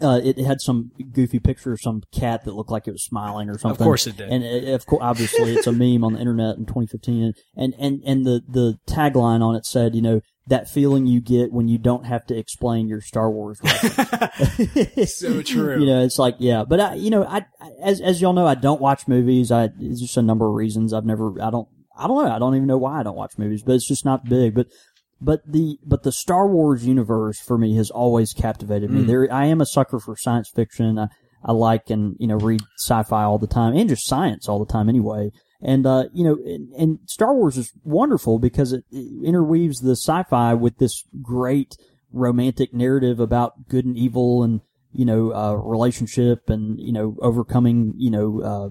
uh, 0.00 0.20
it 0.22 0.38
had 0.38 0.60
some 0.60 0.90
goofy 1.12 1.38
picture 1.38 1.72
of 1.72 1.80
some 1.80 2.02
cat 2.12 2.44
that 2.44 2.54
looked 2.54 2.70
like 2.70 2.88
it 2.88 2.92
was 2.92 3.04
smiling 3.04 3.48
or 3.48 3.58
something. 3.58 3.80
Of 3.80 3.84
course 3.86 4.06
it 4.06 4.16
did. 4.16 4.28
And 4.30 4.42
it, 4.44 4.68
of 4.68 4.86
course, 4.86 5.00
obviously, 5.02 5.54
it's 5.54 5.66
a 5.66 5.72
meme 5.72 6.04
on 6.04 6.14
the 6.14 6.18
internet 6.18 6.56
in 6.56 6.66
2015. 6.66 7.34
And 7.56 7.74
and 7.78 8.02
and 8.04 8.26
the 8.26 8.42
the 8.48 8.78
tagline 8.86 9.40
on 9.42 9.54
it 9.54 9.64
said, 9.66 9.94
you 9.94 10.02
know, 10.02 10.20
that 10.46 10.68
feeling 10.68 11.06
you 11.06 11.20
get 11.20 11.52
when 11.52 11.68
you 11.68 11.78
don't 11.78 12.04
have 12.04 12.26
to 12.26 12.36
explain 12.36 12.88
your 12.88 13.00
Star 13.00 13.30
Wars. 13.30 13.60
So 15.06 15.42
true. 15.42 15.80
You 15.80 15.86
know, 15.86 16.02
it's 16.02 16.18
like 16.18 16.36
yeah, 16.38 16.64
but 16.64 16.80
I, 16.80 16.94
you 16.94 17.10
know, 17.10 17.24
I 17.24 17.46
I- 17.60 17.70
as 17.82 18.00
as 18.00 18.20
y'all 18.20 18.32
know, 18.32 18.46
I 18.46 18.54
don't 18.54 18.80
watch 18.80 19.06
movies. 19.08 19.50
I 19.50 19.70
it's 19.80 20.00
just 20.00 20.16
a 20.16 20.22
number 20.22 20.46
of 20.46 20.54
reasons. 20.54 20.92
I've 20.92 21.04
never, 21.04 21.40
I 21.42 21.50
don't, 21.50 21.68
I 21.96 22.06
don't 22.06 22.24
know. 22.24 22.30
I 22.30 22.38
don't 22.38 22.54
even 22.56 22.66
know 22.66 22.78
why 22.78 23.00
I 23.00 23.02
don't 23.02 23.16
watch 23.16 23.38
movies, 23.38 23.62
but 23.62 23.74
it's 23.74 23.86
just 23.86 24.04
not 24.04 24.24
big. 24.24 24.54
But 24.54 24.66
but 25.20 25.40
the 25.46 25.78
but 25.84 26.02
the 26.02 26.12
Star 26.12 26.46
Wars 26.46 26.86
universe 26.86 27.40
for 27.40 27.58
me 27.58 27.76
has 27.76 27.90
always 27.90 28.32
captivated 28.32 28.90
me. 28.90 29.02
Mm. 29.02 29.06
There, 29.06 29.32
I 29.32 29.46
am 29.46 29.60
a 29.60 29.66
sucker 29.66 29.98
for 29.98 30.16
science 30.16 30.50
fiction. 30.54 30.98
I, 30.98 31.08
I 31.44 31.52
like 31.52 31.90
and 31.90 32.16
you 32.18 32.26
know 32.26 32.36
read 32.36 32.62
sci-fi 32.78 33.22
all 33.22 33.38
the 33.38 33.46
time 33.46 33.74
and 33.76 33.88
just 33.88 34.06
science 34.06 34.48
all 34.48 34.58
the 34.58 34.72
time 34.72 34.88
anyway. 34.88 35.30
And 35.60 35.86
uh, 35.86 36.04
you 36.12 36.24
know, 36.24 36.34
and, 36.44 36.72
and 36.74 36.98
Star 37.06 37.34
Wars 37.34 37.56
is 37.56 37.72
wonderful 37.84 38.38
because 38.38 38.72
it, 38.72 38.84
it 38.90 39.24
interweaves 39.24 39.80
the 39.80 39.92
sci-fi 39.92 40.54
with 40.54 40.78
this 40.78 41.04
great 41.22 41.76
romantic 42.12 42.72
narrative 42.72 43.18
about 43.18 43.68
good 43.68 43.84
and 43.84 43.96
evil 43.96 44.42
and 44.42 44.60
you 44.92 45.04
know 45.04 45.32
uh, 45.34 45.54
relationship 45.54 46.48
and 46.48 46.78
you 46.80 46.92
know 46.92 47.16
overcoming 47.20 47.94
you 47.96 48.10
know 48.10 48.40
uh, 48.42 48.68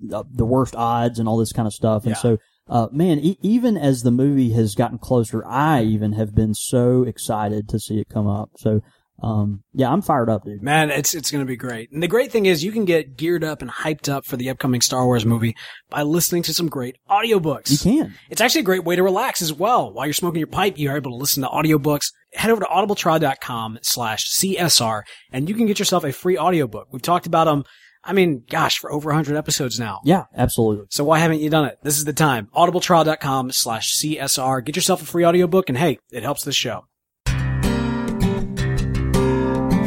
the, 0.00 0.24
the 0.30 0.44
worst 0.44 0.74
odds 0.76 1.18
and 1.18 1.28
all 1.28 1.38
this 1.38 1.52
kind 1.52 1.66
of 1.66 1.72
stuff. 1.72 2.04
And 2.04 2.12
Yeah. 2.12 2.20
so, 2.20 2.38
uh, 2.68 2.88
man, 2.92 3.18
e- 3.20 3.38
even 3.42 3.76
as 3.76 4.02
the 4.02 4.10
movie 4.10 4.52
has 4.52 4.74
gotten 4.74 4.98
closer, 4.98 5.44
I 5.46 5.82
even 5.82 6.12
have 6.12 6.34
been 6.34 6.54
so 6.54 7.02
excited 7.02 7.68
to 7.68 7.78
see 7.78 8.00
it 8.00 8.08
come 8.08 8.26
up. 8.26 8.50
So, 8.56 8.80
um, 9.22 9.62
yeah, 9.72 9.90
I'm 9.90 10.02
fired 10.02 10.28
up, 10.28 10.44
dude. 10.44 10.62
Man, 10.62 10.90
it's 10.90 11.14
it's 11.14 11.30
going 11.30 11.44
to 11.44 11.48
be 11.48 11.56
great. 11.56 11.90
And 11.92 12.02
the 12.02 12.08
great 12.08 12.32
thing 12.32 12.46
is 12.46 12.64
you 12.64 12.72
can 12.72 12.84
get 12.84 13.16
geared 13.16 13.44
up 13.44 13.62
and 13.62 13.70
hyped 13.70 14.12
up 14.12 14.24
for 14.24 14.36
the 14.36 14.50
upcoming 14.50 14.80
Star 14.80 15.04
Wars 15.04 15.24
movie 15.24 15.54
by 15.88 16.02
listening 16.02 16.42
to 16.44 16.54
some 16.54 16.68
great 16.68 16.96
audiobooks. 17.08 17.70
You 17.70 17.78
can. 17.78 18.14
It's 18.30 18.40
actually 18.40 18.62
a 18.62 18.64
great 18.64 18.84
way 18.84 18.96
to 18.96 19.02
relax 19.02 19.40
as 19.40 19.52
well. 19.52 19.92
While 19.92 20.06
you're 20.06 20.14
smoking 20.14 20.40
your 20.40 20.48
pipe, 20.48 20.74
you're 20.78 20.96
able 20.96 21.12
to 21.12 21.16
listen 21.16 21.42
to 21.42 21.48
audiobooks. 21.48 22.06
Head 22.34 22.50
over 22.50 22.62
to 22.62 22.66
audibletrial.com 22.66 23.78
slash 23.82 24.28
CSR 24.28 25.02
and 25.30 25.48
you 25.48 25.54
can 25.54 25.66
get 25.66 25.78
yourself 25.78 26.04
a 26.04 26.12
free 26.12 26.36
audiobook. 26.36 26.88
We've 26.90 27.00
talked 27.00 27.26
about 27.26 27.44
them, 27.44 27.64
I 28.06 28.12
mean, 28.12 28.44
gosh, 28.50 28.78
for 28.78 28.92
over 28.92 29.08
100 29.08 29.36
episodes 29.36 29.80
now. 29.80 30.00
Yeah, 30.04 30.24
absolutely. 30.36 30.86
So 30.90 31.04
why 31.04 31.18
haven't 31.20 31.40
you 31.40 31.48
done 31.48 31.64
it? 31.64 31.78
This 31.82 31.96
is 31.96 32.04
the 32.04 32.12
time. 32.12 32.48
audibletrial.com 32.54 33.50
slash 33.52 33.96
CSR. 33.98 34.64
Get 34.64 34.76
yourself 34.76 35.00
a 35.02 35.06
free 35.06 35.24
audiobook 35.24 35.68
and 35.68 35.78
hey, 35.78 35.98
it 36.12 36.22
helps 36.22 36.44
the 36.44 36.52
show. 36.52 36.84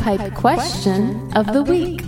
Pipe 0.01 0.33
question 0.35 1.31
of 1.35 1.51
the 1.53 1.61
week. 1.63 2.01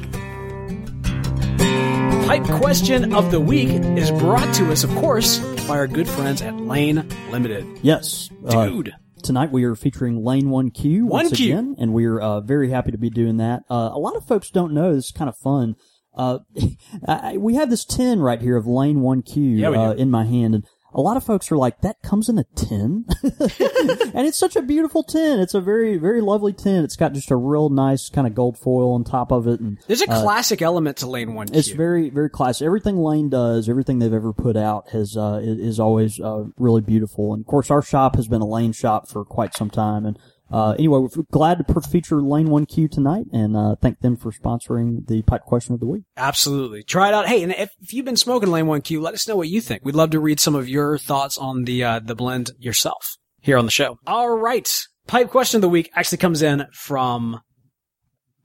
Pipe 2.28 2.44
question 2.60 3.14
of 3.14 3.32
the 3.32 3.40
week 3.40 3.70
is 3.98 4.12
brought 4.12 4.54
to 4.56 4.72
us, 4.72 4.84
of 4.84 4.90
course, 4.96 5.40
by 5.68 5.78
our 5.78 5.88
good 5.88 6.08
friends 6.08 6.42
at 6.42 6.56
Lane 6.56 7.08
Limited. 7.32 7.66
Yes. 7.82 8.30
Uh, 8.48 8.68
Dude. 8.68 8.94
tonight 9.24 9.52
we 9.52 9.64
are 9.66 9.76
featuring 9.76 10.24
Lane 10.24 10.46
1Q 10.46 11.04
once 11.04 11.32
1Q. 11.32 11.46
again, 11.46 11.76
and 11.80 11.94
we're 11.94 12.20
uh, 12.20 12.40
very 12.42 12.70
happy 12.70 12.92
to 12.92 12.98
be 12.98 13.10
doing 13.10 13.38
that. 13.38 13.64
Uh, 13.70 13.90
a 13.92 14.00
lot 14.00 14.16
of 14.16 14.26
folks 14.26 14.50
don't 14.50 14.74
know 14.74 14.94
this 14.94 15.06
is 15.06 15.12
kind 15.12 15.28
of 15.28 15.36
fun. 15.38 15.76
Uh, 16.16 16.40
I, 17.08 17.38
we 17.38 17.56
have 17.56 17.70
this 17.70 17.86
tin 17.86 18.20
right 18.20 18.42
here 18.42 18.58
of 18.58 18.68
Lane 18.68 18.98
1Q 19.00 19.60
Yeah, 19.60 19.70
uh, 19.70 19.92
in 19.94 20.10
my 20.10 20.26
hand, 20.26 20.56
and 20.56 20.66
a 20.92 21.02
lot 21.02 21.18
of 21.18 21.24
folks 21.24 21.52
are 21.52 21.58
like, 21.58 21.82
"That 21.82 22.02
comes 22.02 22.30
in 22.30 22.40
a 22.40 22.46
tin," 22.56 23.06
and 23.24 24.26
it's 24.28 24.40
such 24.40 24.56
a 24.56 24.62
beautiful 24.64 25.04
tin. 25.04 25.40
It's 25.40 25.54
a 25.54 25.62
very, 25.62 25.98
very 25.98 26.20
lovely 26.20 26.52
tin. 26.52 26.84
It's 26.84 26.96
got 26.96 27.14
just 27.14 27.30
a 27.30 27.36
real 27.36 27.70
nice 27.70 28.10
kind 28.10 28.26
of 28.26 28.34
gold 28.34 28.58
foil 28.58 28.94
on 28.94 29.04
top 29.04 29.32
of 29.32 29.48
it, 29.48 29.60
and 29.60 29.78
There's 29.86 30.02
a 30.02 30.08
classic 30.08 30.64
element 30.64 30.98
to 30.98 31.08
Lane 31.08 31.30
1Q. 31.30 31.56
it's 31.56 31.70
very, 31.70 32.10
very 32.10 32.30
classic. 32.30 32.66
Everything 32.66 32.98
Lane 32.98 33.30
does, 33.30 33.70
everything 33.70 34.00
they've 34.00 34.12
ever 34.12 34.34
put 34.34 34.58
out 34.58 34.90
has 34.90 35.16
uh, 35.16 35.40
is, 35.44 35.60
is 35.60 35.80
always 35.80 36.20
uh, 36.20 36.46
really 36.58 36.82
beautiful. 36.82 37.34
And 37.34 37.42
of 37.42 37.48
course, 37.48 37.70
our 37.70 37.84
shop 37.84 38.16
has 38.16 38.28
been 38.28 38.42
a 38.42 38.48
Lane 38.48 38.74
shop 38.74 39.08
for 39.08 39.24
quite 39.24 39.56
some 39.56 39.70
time. 39.70 40.08
And 40.08 40.18
uh, 40.52 40.72
anyway, 40.72 41.00
we're 41.00 41.24
glad 41.32 41.66
to 41.66 41.82
feature 41.82 42.22
Lane 42.22 42.50
One 42.50 42.66
Q 42.66 42.88
tonight, 42.88 43.26
and 43.32 43.56
uh, 43.56 43.76
thank 43.82 44.00
them 44.00 44.18
for 44.18 44.32
sponsoring 44.32 45.08
the 45.08 45.22
pipe 45.22 45.44
question 45.44 45.74
of 45.74 45.80
the 45.80 45.86
week. 45.86 46.04
Absolutely. 46.18 46.84
Try 46.84 47.10
it 47.10 47.14
out. 47.14 47.28
Hey, 47.28 47.44
and 47.44 47.52
if, 47.52 47.70
if 47.82 47.94
you've 47.94 48.06
been 48.06 48.18
smoking 48.18 48.50
Lane 48.50 48.66
1Q, 48.66 49.02
let 49.02 49.14
us 49.14 49.28
know 49.28 49.36
what 49.36 49.48
you 49.48 49.62
think. 49.62 49.84
We'd 49.84 49.96
love 49.96 50.12
to 50.12 50.20
read 50.20 50.40
some 50.40 50.56
of 50.56 50.68
your 50.68 50.98
thoughts 50.98 51.38
on 51.38 51.64
the, 51.64 51.84
uh, 51.84 52.00
the 52.00 52.16
blend 52.16 52.52
yourself 52.60 53.18
here 53.42 53.58
on 53.58 53.66
the 53.66 53.72
show. 53.72 53.98
All 54.06 54.30
right. 54.30 54.70
Pipe 55.08 55.30
question 55.30 55.58
of 55.58 55.62
the 55.62 55.70
week 55.70 55.90
actually 55.96 56.20
comes 56.20 56.42
in 56.42 56.68
from 56.74 57.40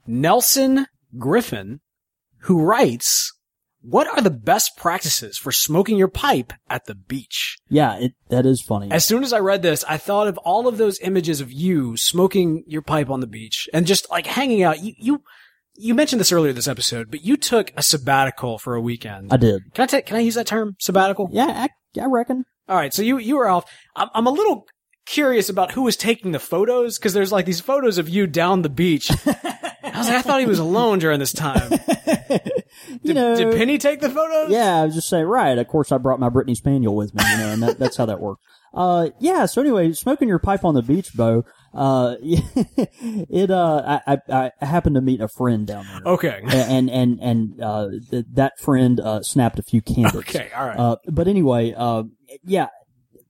Nelson 0.07 0.87
Griffin, 1.19 1.81
who 2.40 2.62
writes, 2.62 3.33
what 3.85 4.09
are 4.09 4.23
the 4.23 4.31
best 4.31 4.79
practices 4.79 5.37
for 5.37 5.53
smoking 5.53 5.99
your 5.99 6.09
pipe 6.09 6.55
at 6.70 6.87
the 6.87 6.94
beach? 6.94 7.59
Yeah, 7.68 7.97
it 7.99 8.12
that 8.31 8.47
is 8.47 8.62
funny. 8.62 8.90
As 8.90 9.05
soon 9.05 9.23
as 9.23 9.33
I 9.33 9.40
read 9.40 9.61
this, 9.61 9.85
I 9.85 9.99
thought 9.99 10.27
of 10.27 10.38
all 10.38 10.66
of 10.66 10.79
those 10.79 10.99
images 11.01 11.42
of 11.42 11.53
you 11.53 11.97
smoking 11.99 12.64
your 12.66 12.81
pipe 12.81 13.11
on 13.11 13.20
the 13.20 13.27
beach 13.27 13.68
and 13.75 13.87
just 13.87 14.11
like 14.11 14.27
hanging 14.27 14.62
out. 14.62 14.83
You, 14.83 14.94
you, 14.97 15.23
you 15.77 15.94
mentioned 15.94 16.18
this 16.18 16.33
earlier 16.33 16.55
this 16.55 16.66
episode, 16.66 17.11
but 17.11 17.25
you 17.25 17.37
took 17.37 17.73
a 17.77 17.83
sabbatical 17.83 18.59
for 18.59 18.75
a 18.75 18.81
weekend. 18.81 19.33
I 19.33 19.37
did. 19.37 19.62
Can 19.75 19.83
I 19.83 19.87
take, 19.87 20.07
can 20.07 20.16
I 20.16 20.20
use 20.20 20.37
that 20.37 20.47
term? 20.47 20.77
Sabbatical? 20.79 21.29
Yeah, 21.31 21.66
I, 21.66 22.01
I 22.01 22.07
reckon. 22.07 22.47
All 22.68 22.77
right. 22.77 22.94
So 22.94 23.03
you, 23.03 23.18
you 23.18 23.37
were 23.37 23.49
off. 23.49 23.70
I'm, 23.94 24.09
I'm 24.14 24.27
a 24.27 24.31
little 24.31 24.66
curious 25.05 25.51
about 25.51 25.73
who 25.73 25.83
was 25.83 25.97
taking 25.97 26.33
the 26.33 26.38
photos 26.38 26.99
because 26.99 27.12
there's 27.12 27.33
like 27.33 27.44
these 27.44 27.61
photos 27.61 27.99
of 27.99 28.09
you 28.09 28.27
down 28.27 28.63
the 28.63 28.71
beach. 28.71 29.11
I 29.27 29.98
was 29.98 30.08
like, 30.08 30.17
I 30.17 30.23
thought 30.23 30.40
he 30.40 30.46
was 30.46 30.58
alone 30.58 31.00
during 31.00 31.19
this 31.19 31.35
time. 31.35 31.71
You 32.88 32.98
Did, 33.02 33.14
know, 33.14 33.37
did 33.37 33.56
Penny 33.56 33.78
take 33.78 34.00
the 34.00 34.10
photos? 34.10 34.50
Yeah, 34.50 34.80
I 34.80 34.85
was 34.85 34.94
just 34.94 35.08
saying, 35.08 35.24
right. 35.26 35.56
Of 35.58 35.68
course, 35.68 35.92
I 35.92 35.98
brought 35.98 36.20
my 36.20 36.28
Brittany 36.28 36.54
Spaniel 36.54 36.94
with 36.94 37.14
me, 37.14 37.22
you 37.30 37.37
know, 37.38 37.48
and 37.50 37.62
that, 37.62 37.78
that's 37.78 37.96
how 37.96 38.06
that 38.06 38.20
works. 38.20 38.42
Uh, 38.74 39.10
yeah. 39.20 39.46
So 39.46 39.60
anyway, 39.60 39.92
smoking 39.92 40.26
your 40.26 40.40
pipe 40.40 40.64
on 40.64 40.74
the 40.74 40.82
beach, 40.82 41.14
Beau. 41.14 41.44
Uh, 41.72 42.16
it, 42.20 43.48
uh, 43.48 44.00
I, 44.04 44.18
I, 44.28 44.50
I 44.60 44.66
happened 44.66 44.96
to 44.96 45.00
meet 45.00 45.20
a 45.20 45.28
friend 45.28 45.64
down 45.64 45.87
there. 45.87 46.14
Okay. 46.14 46.40
And, 46.42 46.90
and, 46.90 47.20
and, 47.20 47.62
uh, 47.62 47.90
th- 48.10 48.24
that 48.32 48.58
friend, 48.58 48.98
uh, 48.98 49.22
snapped 49.22 49.60
a 49.60 49.62
few 49.62 49.80
candles. 49.80 50.24
Okay. 50.24 50.50
All 50.56 50.66
right. 50.66 50.76
Uh, 50.76 50.96
but 51.06 51.28
anyway, 51.28 51.72
uh, 51.76 52.02
yeah, 52.42 52.66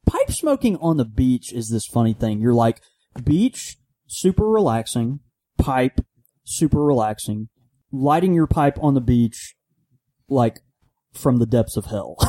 pipe 0.06 0.30
smoking 0.30 0.78
on 0.78 0.96
the 0.96 1.04
beach 1.04 1.52
is 1.52 1.68
this 1.68 1.84
funny 1.84 2.14
thing. 2.14 2.40
You're 2.40 2.54
like, 2.54 2.80
beach, 3.22 3.76
super 4.06 4.48
relaxing, 4.48 5.20
pipe, 5.58 6.00
super 6.44 6.82
relaxing, 6.82 7.48
lighting 7.94 8.34
your 8.34 8.46
pipe 8.46 8.78
on 8.82 8.94
the 8.94 9.00
beach, 9.00 9.54
like, 10.28 10.60
from 11.16 11.38
the 11.38 11.46
depths 11.46 11.76
of 11.76 11.86
hell. 11.86 12.16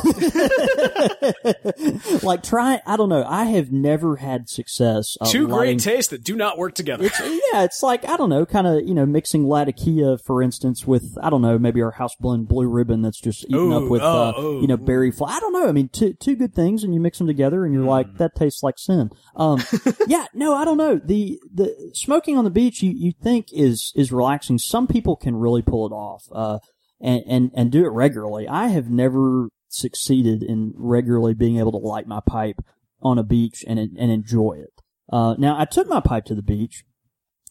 like 2.24 2.44
try, 2.44 2.82
I 2.86 2.98
don't 2.98 3.10
know. 3.10 3.24
I 3.28 3.46
have 3.46 3.72
never 3.72 4.18
had 4.18 4.50
success. 4.50 5.18
Uh, 5.20 5.26
Two 5.26 5.48
lighting- 5.48 5.78
great 5.78 5.96
tastes 5.96 6.12
that 6.12 6.24
do 6.24 6.36
not 6.36 6.58
work 6.58 6.76
together. 6.76 7.06
it's 7.06 7.20
yeah, 7.20 7.64
it's 7.64 7.82
like 7.84 8.06
I 8.08 8.18
don't 8.18 8.30
know, 8.30 8.46
kind 8.46 8.68
of 8.68 8.88
you 8.88 8.94
know 8.94 9.06
mixing 9.06 9.48
Latakia, 9.48 10.18
for 10.18 10.42
instance, 10.42 10.86
with 10.86 11.18
I 11.22 11.30
don't 11.30 11.42
know 11.42 11.58
maybe 11.58 11.82
our 11.82 11.92
house 11.92 12.16
blend 12.20 12.48
blue 12.48 12.68
ribbon 12.68 13.02
that's 13.02 13.20
just 13.20 13.46
eaten 13.46 13.72
Ooh, 13.72 13.86
up 13.86 13.90
with 13.90 14.02
oh, 14.02 14.06
uh, 14.30 14.34
oh, 14.36 14.62
you 14.62 14.68
know 14.68 14.78
berry 14.78 15.12
fly. 15.12 15.32
I 15.36 15.40
don't 15.40 15.54
know. 15.54 15.68
I 15.68 15.72
mean, 15.72 15.90
two 15.90 16.14
two 16.14 16.36
good 16.36 16.54
things, 16.54 16.84
and 16.84 16.94
you 16.94 17.00
mix 17.00 17.18
them 17.18 17.28
together, 17.28 17.66
and 17.66 17.74
you're 17.74 17.86
Mm. 17.86 17.88
like 17.88 18.18
that 18.18 18.36
tastes 18.36 18.64
like 18.64 18.80
sin. 18.80 19.12
Um, 19.36 19.62
yeah, 20.08 20.26
no, 20.34 20.56
I 20.56 20.66
don't 20.66 20.78
know. 20.78 21.00
The 21.04 21.40
the 21.54 21.92
smoking 21.94 22.38
on 22.38 22.44
the 22.44 22.50
beach, 22.50 22.82
you 22.82 22.92
you 22.96 23.12
think 23.22 23.48
is 23.52 23.92
is 23.96 24.12
relaxing. 24.12 24.58
Some 24.58 24.88
people 24.88 25.16
can 25.16 25.36
really 25.36 25.62
pull 25.62 25.86
it 25.86 25.92
off, 25.92 26.24
uh, 26.32 26.60
and 27.02 27.24
and 27.28 27.52
and 27.54 27.72
do 27.72 27.86
it 27.86 27.90
regularly. 27.90 28.48
I 28.48 28.68
have 28.68 28.90
never 28.90 29.50
succeeded 29.68 30.42
in 30.44 30.74
regularly 30.76 31.34
being 31.34 31.60
able 31.60 31.72
to 31.72 31.78
light 31.78 32.08
my 32.08 32.22
pipe 32.26 32.64
on 33.02 33.18
a 33.18 33.24
beach 33.24 33.64
and 33.68 33.80
and 33.80 34.12
enjoy 34.12 34.60
it. 34.62 34.82
Uh, 35.12 35.36
now 35.38 35.60
I 35.60 35.66
took 35.66 35.88
my 35.88 36.00
pipe 36.00 36.26
to 36.26 36.36
the 36.36 36.42
beach 36.42 36.84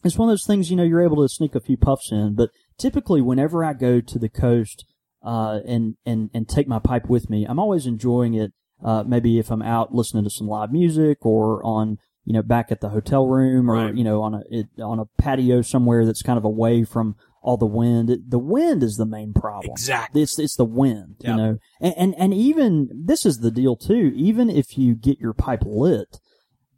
it's 0.05 0.17
one 0.17 0.29
of 0.29 0.33
those 0.33 0.45
things, 0.45 0.69
you 0.69 0.75
know, 0.77 0.83
you're 0.83 1.03
able 1.03 1.23
to 1.23 1.33
sneak 1.33 1.55
a 1.55 1.59
few 1.59 1.77
puffs 1.77 2.11
in, 2.11 2.35
but 2.35 2.51
typically 2.77 3.21
whenever 3.21 3.65
I 3.65 3.73
go 3.73 4.01
to 4.01 4.19
the 4.19 4.29
coast, 4.29 4.85
uh, 5.23 5.61
and, 5.67 5.95
and, 6.05 6.29
and 6.33 6.47
take 6.47 6.67
my 6.67 6.77
pipe 6.77 7.09
with 7.09 7.29
me, 7.29 7.45
I'm 7.49 7.59
always 7.59 7.87
enjoying 7.87 8.35
it. 8.35 8.53
Uh, 8.83 9.03
maybe 9.03 9.39
if 9.39 9.49
I'm 9.49 9.63
out 9.63 9.95
listening 9.95 10.23
to 10.25 10.29
some 10.29 10.47
live 10.47 10.71
music 10.71 11.25
or 11.25 11.65
on, 11.65 11.97
you 12.23 12.33
know, 12.33 12.43
back 12.43 12.71
at 12.71 12.81
the 12.81 12.89
hotel 12.89 13.25
room 13.25 13.71
or, 13.71 13.85
Right. 13.85 13.95
you 13.95 14.03
know, 14.03 14.21
on 14.21 14.35
a, 14.35 14.43
it, 14.51 14.67
on 14.79 14.99
a 14.99 15.05
patio 15.19 15.63
somewhere 15.63 16.05
that's 16.05 16.21
kind 16.21 16.37
of 16.37 16.45
away 16.45 16.83
from 16.83 17.15
all 17.45 17.57
the 17.57 17.65
wind. 17.65 18.09
The 18.27 18.39
wind 18.39 18.83
is 18.83 18.97
the 18.97 19.05
main 19.05 19.31
problem. 19.33 19.71
Exactly. 19.71 20.21
It's 20.23 20.37
it's 20.39 20.55
the 20.55 20.65
wind, 20.65 21.15
Yep. 21.19 21.29
you 21.29 21.35
know, 21.37 21.57
and, 21.79 21.93
and 21.95 22.15
and 22.17 22.33
even 22.33 22.89
this 22.91 23.25
is 23.25 23.37
the 23.39 23.51
deal 23.51 23.75
too. 23.75 24.11
Even 24.15 24.49
if 24.49 24.77
you 24.77 24.95
get 24.95 25.19
your 25.19 25.33
pipe 25.33 25.61
lit, 25.65 26.19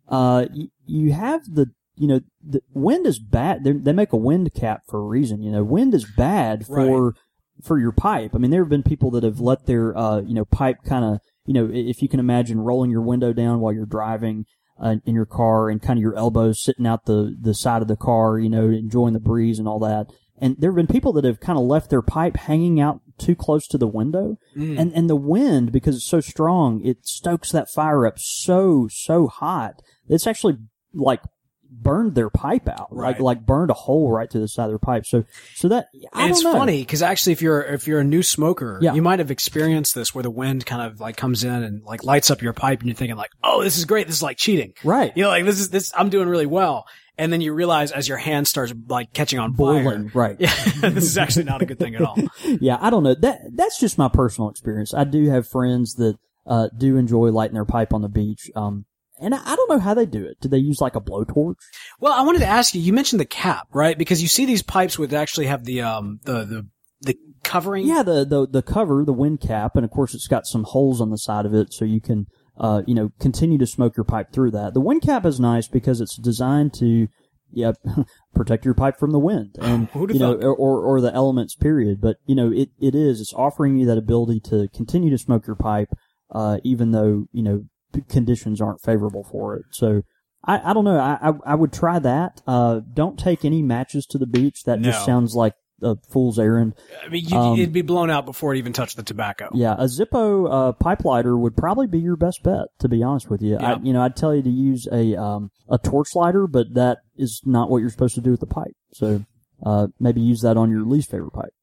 uh, 0.09 0.45
you, 0.53 0.67
you 0.85 1.13
have 1.13 1.41
the 1.45 1.67
you 1.95 2.07
know 2.07 2.19
the 2.45 2.61
wind 2.73 3.07
is 3.07 3.19
bad. 3.19 3.63
They 3.63 3.71
they 3.71 3.93
make 3.93 4.13
a 4.13 4.17
wind 4.17 4.53
cap 4.53 4.81
for 4.87 4.99
a 4.99 5.07
reason. 5.07 5.41
You 5.41 5.51
know, 5.51 5.63
wind 5.63 5.93
is 5.93 6.05
bad 6.05 6.65
for 6.67 7.15
for 7.63 7.79
your 7.79 7.91
pipe. 7.91 8.35
I 8.35 8.37
mean, 8.37 8.51
there 8.51 8.61
have 8.61 8.69
been 8.69 8.83
people 8.83 9.09
that 9.11 9.23
have 9.23 9.39
let 9.39 9.65
their 9.65 9.97
uh 9.97 10.19
you 10.21 10.33
know 10.33 10.45
pipe 10.45 10.83
kind 10.85 11.03
of 11.05 11.19
you 11.45 11.53
know 11.53 11.69
if 11.73 12.01
you 12.01 12.09
can 12.09 12.19
imagine 12.19 12.59
rolling 12.59 12.91
your 12.91 13.01
window 13.01 13.33
down 13.33 13.59
while 13.61 13.73
you're 13.73 13.85
driving. 13.85 14.45
Uh, 14.79 14.97
in 15.07 15.15
your 15.15 15.25
car 15.25 15.71
and 15.71 15.81
kind 15.81 15.97
of 15.97 16.03
your 16.03 16.15
elbows 16.15 16.61
sitting 16.61 16.85
out 16.85 17.05
the, 17.05 17.35
the 17.41 17.55
side 17.55 17.81
of 17.81 17.87
the 17.87 17.95
car, 17.95 18.37
you 18.37 18.47
know, 18.47 18.65
enjoying 18.69 19.13
the 19.15 19.19
breeze 19.19 19.57
and 19.57 19.67
all 19.67 19.79
that. 19.79 20.05
And 20.39 20.55
there 20.59 20.69
have 20.71 20.75
been 20.75 20.87
people 20.87 21.13
that 21.13 21.23
have 21.25 21.39
kind 21.39 21.57
of 21.57 21.65
left 21.65 21.89
their 21.89 22.01
pipe 22.01 22.37
hanging 22.37 22.79
out 22.79 23.01
too 23.17 23.35
close 23.35 23.67
to 23.69 23.77
the 23.77 23.87
window. 23.87 24.37
Mm. 24.55 24.79
And, 24.79 24.93
and 24.93 25.09
the 25.09 25.15
wind, 25.15 25.71
because 25.71 25.95
it's 25.95 26.05
so 26.05 26.21
strong, 26.21 26.81
it 26.85 27.07
stokes 27.07 27.51
that 27.51 27.69
fire 27.69 28.05
up 28.05 28.19
so, 28.19 28.87
so 28.91 29.27
hot. 29.27 29.81
It's 30.07 30.27
actually 30.27 30.57
like 30.93 31.21
burned 31.69 32.15
their 32.15 32.29
pipe 32.29 32.67
out. 32.69 32.95
Like, 32.95 33.15
Right. 33.15 33.21
like 33.21 33.45
burned 33.45 33.71
a 33.71 33.73
hole 33.73 34.11
right 34.11 34.31
through 34.31 34.41
the 34.41 34.47
side 34.47 34.65
of 34.65 34.69
their 34.71 34.79
pipe. 34.79 35.05
So, 35.05 35.25
so 35.55 35.67
that, 35.69 35.87
I 36.13 36.21
and 36.21 36.29
don't 36.29 36.29
it's 36.29 36.43
know. 36.43 36.53
funny 36.53 36.81
because 36.81 37.01
actually, 37.01 37.33
if 37.33 37.41
you're 37.41 37.61
if 37.61 37.87
you're 37.87 37.99
a 37.99 38.03
new 38.05 38.23
smoker, 38.23 38.79
Yeah. 38.81 38.93
you 38.93 39.01
might 39.01 39.19
have 39.19 39.31
experienced 39.31 39.93
this 39.95 40.13
where 40.15 40.23
the 40.23 40.29
wind 40.31 40.65
kind 40.65 40.81
of 40.81 40.99
like 40.99 41.17
comes 41.17 41.43
in 41.43 41.63
and 41.63 41.83
like 41.83 42.03
lights 42.03 42.31
up 42.31 42.41
your 42.41 42.53
pipe, 42.53 42.79
and 42.79 42.87
you're 42.87 42.95
thinking 42.95 43.17
like, 43.17 43.31
"Oh, 43.43 43.63
this 43.63 43.77
is 43.77 43.85
great. 43.85 44.07
This 44.07 44.15
is 44.17 44.23
like 44.23 44.37
cheating." 44.37 44.73
Right. 44.83 45.11
You 45.15 45.23
know, 45.23 45.29
like 45.29 45.45
this 45.45 45.59
is 45.59 45.69
this. 45.69 45.91
I'm 45.97 46.09
doing 46.09 46.29
really 46.29 46.45
well, 46.45 46.85
and 47.17 47.33
then 47.33 47.41
you 47.41 47.53
realize 47.53 47.91
as 47.91 48.07
your 48.07 48.17
hand 48.17 48.47
starts 48.47 48.73
like 48.87 49.13
catching 49.13 49.39
on 49.39 49.53
fire, 49.53 49.83
Boiling. 49.83 50.11
Right. 50.13 50.37
yeah, 50.39 50.53
this 50.81 51.05
is 51.05 51.17
actually 51.17 51.45
not 51.45 51.61
a 51.61 51.65
good 51.65 51.79
thing 51.79 51.95
at 51.95 52.01
all. 52.01 52.17
yeah, 52.61 52.77
I 52.79 52.89
don't 52.89 53.03
know. 53.03 53.15
That 53.15 53.41
that's 53.53 53.79
just 53.79 53.97
my 53.97 54.09
personal 54.09 54.49
experience. 54.49 54.93
I 54.93 55.03
do 55.03 55.29
have 55.29 55.47
friends 55.47 55.95
that 55.95 56.17
uh, 56.45 56.69
do 56.77 56.97
enjoy 56.97 57.29
lighting 57.31 57.55
their 57.55 57.65
pipe 57.65 57.93
on 57.93 58.01
the 58.01 58.09
beach. 58.09 58.49
Um, 58.55 58.85
and 59.19 59.33
I, 59.33 59.41
I 59.43 59.55
don't 59.55 59.69
know 59.69 59.79
how 59.79 59.93
they 59.93 60.05
do 60.05 60.25
it. 60.25 60.39
Do 60.39 60.47
they 60.47 60.57
use 60.57 60.79
like 60.79 60.95
a 60.95 61.01
blowtorch? 61.01 61.55
Well, 61.99 62.13
I 62.13 62.21
wanted 62.21 62.39
to 62.39 62.47
ask 62.47 62.75
you. 62.75 62.81
You 62.81 62.93
mentioned 62.93 63.19
the 63.19 63.25
cap, 63.25 63.67
right? 63.73 63.97
Because 63.97 64.21
you 64.21 64.27
see 64.27 64.45
these 64.45 64.61
pipes 64.61 64.99
would 64.99 65.13
actually 65.13 65.47
have 65.47 65.65
the 65.65 65.81
um 65.81 66.19
the 66.23 66.45
the 66.45 66.67
the 67.01 67.17
covering. 67.43 67.87
Yeah, 67.87 68.03
the, 68.03 68.25
the 68.25 68.47
the 68.47 68.61
cover, 68.61 69.03
the 69.05 69.13
wind 69.13 69.41
cap, 69.41 69.75
and 69.75 69.83
of 69.83 69.91
course 69.91 70.13
it's 70.13 70.27
got 70.27 70.45
some 70.45 70.63
holes 70.63 71.01
on 71.01 71.09
the 71.09 71.17
side 71.17 71.45
of 71.45 71.53
it, 71.53 71.73
so 71.73 71.85
you 71.85 72.01
can 72.01 72.27
uh 72.59 72.81
you 72.87 72.95
know 72.95 73.11
continue 73.19 73.57
to 73.57 73.67
smoke 73.67 73.95
your 73.97 74.03
pipe 74.03 74.31
through 74.31 74.51
that. 74.51 74.73
The 74.73 74.81
wind 74.81 75.01
cap 75.01 75.25
is 75.25 75.39
nice 75.39 75.67
because 75.67 76.01
it's 76.01 76.15
designed 76.17 76.73
to 76.75 77.07
yeah 77.51 77.71
protect 78.35 78.65
your 78.65 78.73
pipe 78.73 78.97
from 78.97 79.11
the 79.11 79.19
wind 79.19 79.55
and 79.61 79.87
you 80.13 80.19
know 80.19 80.33
or, 80.33 80.53
or 80.55 80.81
or 80.81 81.01
the 81.01 81.13
elements 81.13 81.55
period. 81.55 82.01
But 82.01 82.17
you 82.25 82.35
know 82.35 82.51
it 82.51 82.69
it 82.79 82.93
is 82.95 83.21
it's 83.21 83.33
offering 83.33 83.77
you 83.77 83.85
that 83.87 83.97
ability 83.97 84.39
to 84.45 84.67
continue 84.75 85.09
to 85.09 85.17
smoke 85.17 85.47
your 85.47 85.55
pipe 85.55 85.89
uh 86.31 86.57
even 86.63 86.91
though 86.91 87.27
you 87.31 87.43
know 87.43 87.63
conditions 88.09 88.59
aren't 88.61 88.81
favorable 88.81 89.23
for 89.23 89.55
it. 89.55 89.65
So. 89.71 90.01
I, 90.43 90.69
I 90.69 90.73
don't 90.73 90.85
know. 90.85 90.97
I, 90.97 91.17
I 91.21 91.33
I 91.47 91.55
would 91.55 91.73
try 91.73 91.99
that. 91.99 92.41
Uh, 92.47 92.79
don't 92.93 93.19
take 93.19 93.43
any 93.43 93.61
matches 93.61 94.05
to 94.05 94.17
the 94.17 94.27
beach. 94.27 94.63
That 94.63 94.79
No. 94.79 94.91
just 94.91 95.03
sounds 95.03 95.35
like 95.35 95.55
a 95.81 95.95
fool's 96.09 96.39
errand. 96.39 96.73
I 97.03 97.09
mean, 97.09 97.25
you, 97.27 97.37
Um, 97.37 97.57
it'd 97.59 97.71
be 97.73 97.81
blown 97.81 98.09
out 98.09 98.25
before 98.25 98.53
it 98.55 98.57
even 98.57 98.73
touched 98.73 98.97
the 98.97 99.03
tobacco. 99.03 99.49
Yeah, 99.53 99.73
a 99.77 99.83
Zippo 99.85 100.47
uh, 100.51 100.71
pipe 100.73 101.05
lighter 101.05 101.37
would 101.37 101.55
probably 101.55 101.87
be 101.87 101.99
your 101.99 102.15
best 102.15 102.41
bet. 102.43 102.67
To 102.79 102.89
be 102.89 103.03
honest 103.03 103.29
with 103.29 103.41
you, 103.41 103.57
Yeah. 103.59 103.73
I, 103.73 103.79
you 103.81 103.93
know, 103.93 104.01
I'd 104.01 104.15
tell 104.15 104.35
you 104.35 104.41
to 104.41 104.49
use 104.49 104.87
a 104.91 105.15
um, 105.21 105.51
a 105.69 105.77
torch 105.77 106.15
lighter, 106.15 106.47
but 106.47 106.73
that 106.73 106.99
is 107.15 107.41
not 107.45 107.69
what 107.69 107.77
you're 107.79 107.89
supposed 107.91 108.15
to 108.15 108.21
do 108.21 108.31
with 108.31 108.39
the 108.39 108.47
pipe. 108.47 108.75
So 108.93 109.23
uh, 109.65 109.87
maybe 109.99 110.21
use 110.21 110.41
that 110.41 110.57
on 110.57 110.69
your 110.71 110.81
least 110.85 111.11
favorite 111.11 111.31
pipe, 111.33 111.53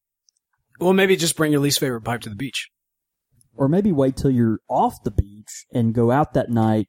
Well, 0.80 0.92
maybe 0.92 1.16
just 1.16 1.36
bring 1.36 1.52
your 1.52 1.60
least 1.60 1.80
favorite 1.80 2.02
pipe 2.02 2.20
to 2.22 2.28
the 2.28 2.36
beach. 2.36 2.70
or 3.56 3.68
maybe 3.68 3.92
wait 3.92 4.16
till 4.16 4.30
you're 4.32 4.58
off 4.68 5.02
the 5.04 5.10
beach 5.12 5.66
and 5.72 5.94
go 5.94 6.10
out 6.10 6.34
that 6.34 6.50
night, 6.50 6.88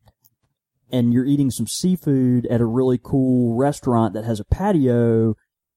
and 0.91 1.13
you're 1.13 1.26
eating 1.26 1.51
some 1.51 1.67
seafood 1.67 2.45
at 2.47 2.59
a 2.61 2.65
really 2.65 2.99
cool 3.01 3.55
restaurant 3.55 4.13
that 4.15 4.26
has 4.26 4.39
a 4.39 4.45
patio, 4.45 5.36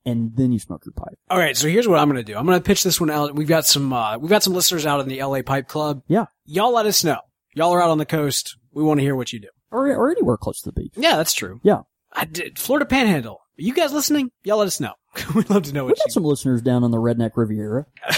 and 0.09 0.34
then 0.36 0.52
you 0.52 0.59
smoke 0.59 0.82
your 0.86 0.92
pipe. 0.94 1.18
All 1.30 1.38
right, 1.38 1.56
so 1.56 1.68
here's 1.68 1.86
what 1.88 1.98
I'm 1.98 2.09
going 2.09 2.24
to 2.24 2.32
do. 2.32 2.36
I'm 2.36 2.46
going 2.46 2.59
to 2.59 2.64
pitch 2.64 2.82
this 2.82 3.00
one 3.00 3.11
out. 3.11 3.34
We've 3.34 3.48
got 3.48 3.66
some 3.66 3.92
uh, 3.92 4.18
we've 4.18 4.30
got 4.30 4.42
some 4.42 4.54
listeners 4.54 4.86
out 4.86 5.00
in 5.00 5.09
the 5.09 5.22
LA 5.22 5.42
Pipe 5.42 5.68
Club. 5.68 6.02
Yeah, 6.09 6.26
Y'all 6.46 6.72
let 6.72 6.86
us 6.86 7.04
know. 7.04 7.20
Y'all 7.54 7.72
are 7.72 7.82
out 7.82 7.90
on 7.90 7.98
the 7.98 8.06
coast. 8.06 8.56
We 8.72 8.82
want 8.82 8.98
to 9.00 9.04
hear 9.04 9.16
what 9.16 9.32
you 9.32 9.40
do. 9.40 9.48
or 9.70 9.88
or 9.94 10.11
anywhere 10.11 10.36
close 10.36 10.61
to 10.62 10.70
the 10.70 10.80
beach. 10.80 10.92
Yeah, 10.96 11.16
that's 11.16 11.32
true. 11.34 11.61
Yeah. 11.62 11.80
I 12.12 12.24
did 12.24 12.59
Florida 12.59 12.86
Panhandle. 12.86 13.34
Are 13.36 13.62
you 13.62 13.74
guys 13.74 13.92
listening? 13.92 14.30
Y'all 14.44 14.59
let 14.59 14.66
us 14.68 14.80
know. 14.80 14.92
We'd 15.34 15.50
love 15.50 15.64
to 15.64 15.72
know 15.72 15.84
We 15.84 15.90
what 15.90 15.98
got 15.98 16.06
you. 16.06 16.12
some 16.12 16.24
listeners 16.24 16.62
down 16.62 16.84
on 16.84 16.90
the 16.90 16.96
Redneck 16.98 17.32
Riviera. 17.36 17.86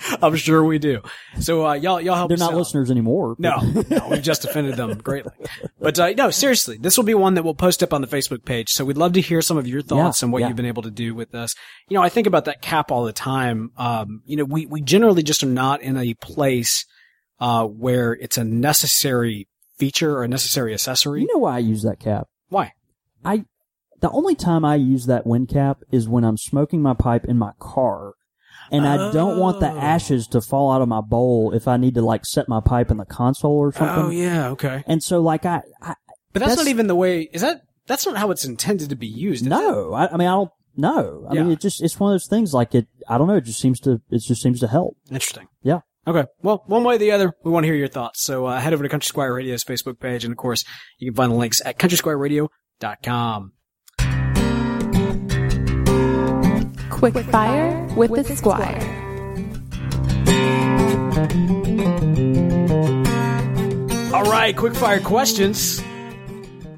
I'm 0.22 0.36
sure 0.36 0.64
we 0.64 0.78
do. 0.78 1.02
So 1.40 1.66
uh, 1.66 1.74
y'all 1.74 2.00
y'all 2.00 2.14
help. 2.16 2.28
They're 2.28 2.34
us 2.36 2.40
not 2.40 2.52
out. 2.52 2.58
listeners 2.58 2.90
anymore. 2.90 3.36
but- 3.38 3.40
No, 3.40 3.82
no, 3.90 4.08
we've 4.08 4.22
just 4.22 4.44
offended 4.44 4.76
them 4.76 4.96
greatly. 5.02 5.32
But 5.80 5.98
uh, 5.98 6.10
no, 6.10 6.30
seriously, 6.30 6.78
this 6.78 6.96
will 6.96 7.04
be 7.04 7.14
one 7.14 7.34
that 7.34 7.42
we'll 7.44 7.54
post 7.54 7.82
up 7.82 7.92
on 7.92 8.00
the 8.00 8.06
Facebook 8.06 8.44
page. 8.44 8.70
So 8.70 8.84
we'd 8.84 8.96
love 8.96 9.12
to 9.14 9.20
hear 9.20 9.42
some 9.42 9.56
of 9.56 9.66
your 9.66 9.82
thoughts 9.82 10.20
Yeah, 10.22 10.26
and 10.26 10.32
what 10.32 10.40
yeah. 10.40 10.48
you've 10.48 10.56
been 10.56 10.66
able 10.66 10.82
to 10.82 10.90
do 10.90 11.14
with 11.14 11.30
this. 11.32 11.54
You 11.88 11.96
know, 11.96 12.02
I 12.02 12.08
think 12.08 12.26
about 12.26 12.44
that 12.46 12.62
cap 12.62 12.90
all 12.90 13.04
the 13.04 13.12
time. 13.12 13.70
Um, 13.76 14.22
you 14.24 14.36
know, 14.36 14.44
we 14.44 14.66
we 14.66 14.80
generally 14.80 15.22
just 15.22 15.42
are 15.42 15.46
not 15.46 15.82
in 15.82 15.96
a 15.96 16.14
place 16.14 16.86
uh, 17.40 17.64
where 17.66 18.12
it's 18.12 18.38
a 18.38 18.44
necessary 18.44 19.48
feature 19.78 20.16
or 20.16 20.24
a 20.24 20.28
necessary 20.28 20.74
accessory. 20.74 21.22
You 21.22 21.28
know 21.32 21.38
why 21.40 21.56
I 21.56 21.58
use 21.58 21.82
that 21.82 21.98
cap? 22.00 22.26
Why? 22.48 22.72
I 23.24 23.44
the 24.00 24.10
only 24.10 24.34
time 24.34 24.64
I 24.64 24.76
use 24.76 25.06
that 25.06 25.26
wind 25.26 25.48
cap 25.48 25.78
is 25.92 26.08
when 26.08 26.24
I'm 26.24 26.36
smoking 26.38 26.80
my 26.82 26.94
pipe 26.94 27.24
in 27.26 27.36
my 27.38 27.52
car. 27.58 28.14
And 28.72 28.86
I 28.86 29.10
don't 29.12 29.38
want 29.38 29.60
the 29.60 29.70
Oh. 29.70 29.78
ashes 29.78 30.26
to 30.28 30.40
fall 30.40 30.70
out 30.72 30.80
of 30.82 30.88
my 30.88 31.00
bowl 31.00 31.52
if 31.54 31.66
I 31.68 31.76
need 31.76 31.94
to 31.94 32.02
like 32.02 32.24
set 32.24 32.48
my 32.48 32.60
pipe 32.60 32.90
in 32.90 32.96
the 32.96 33.04
console 33.04 33.52
or 33.52 33.72
something. 33.72 34.04
Oh 34.04 34.10
yeah, 34.10 34.48
okay. 34.50 34.84
And 34.86 35.02
so 35.02 35.20
like 35.20 35.44
I, 35.44 35.62
I 35.82 35.94
But 36.32 36.40
that's, 36.40 36.50
That's- 36.52 36.56
not 36.58 36.66
even 36.68 36.86
the 36.86 36.94
way. 36.94 37.22
Is 37.32 37.42
that? 37.42 37.62
That's 37.86 38.06
not 38.06 38.16
how 38.16 38.30
it's 38.30 38.44
intended 38.44 38.88
to 38.90 38.96
be 38.96 39.08
used. 39.08 39.42
is 39.42 39.46
it? 39.46 39.50
no, 39.50 39.92
I, 39.94 40.06
I 40.12 40.16
mean 40.16 40.28
I 40.28 40.32
don't 40.32 40.50
know. 40.76 41.26
I 41.28 41.34
mean 41.34 41.50
it 41.50 41.60
just 41.60 41.82
it's 41.82 41.98
one 41.98 42.12
of 42.12 42.14
those 42.14 42.28
things 42.28 42.54
like 42.54 42.74
it. 42.74 42.86
I 43.08 43.18
don't 43.18 43.26
know. 43.26 43.34
It 43.36 43.44
just 43.44 43.58
seems 43.58 43.80
to 43.80 44.00
it 44.10 44.18
just 44.22 44.40
seems 44.42 44.60
to 44.60 44.68
help. 44.68 44.96
Interesting. 45.10 45.48
Yeah. 45.62 45.80
Okay. 46.06 46.24
Well, 46.42 46.62
one 46.66 46.82
way 46.84 46.94
or 46.94 46.98
the 46.98 47.10
other, 47.10 47.34
we 47.44 47.50
want 47.50 47.64
to 47.64 47.68
hear 47.68 47.76
your 47.76 47.88
thoughts. 47.88 48.22
So 48.22 48.46
uh, 48.46 48.58
head 48.60 48.72
over 48.72 48.82
to 48.82 48.88
Country 48.88 49.06
Squire 49.06 49.34
Radio's 49.34 49.64
Facebook 49.64 50.00
page, 50.00 50.24
and 50.24 50.32
of 50.32 50.38
course, 50.38 50.64
you 50.98 51.10
can 51.10 51.16
find 51.16 51.30
the 51.32 51.36
links 51.36 51.60
at 51.64 51.78
countrysquireradio.com. 51.78 53.52
Quick 57.00 57.14
Fire 57.14 57.88
with 57.96 58.10
the 58.28 58.36
Squire. 58.36 58.78
All 64.14 64.30
right, 64.30 64.54
quick 64.54 64.74
fire 64.74 65.00
questions. 65.00 65.82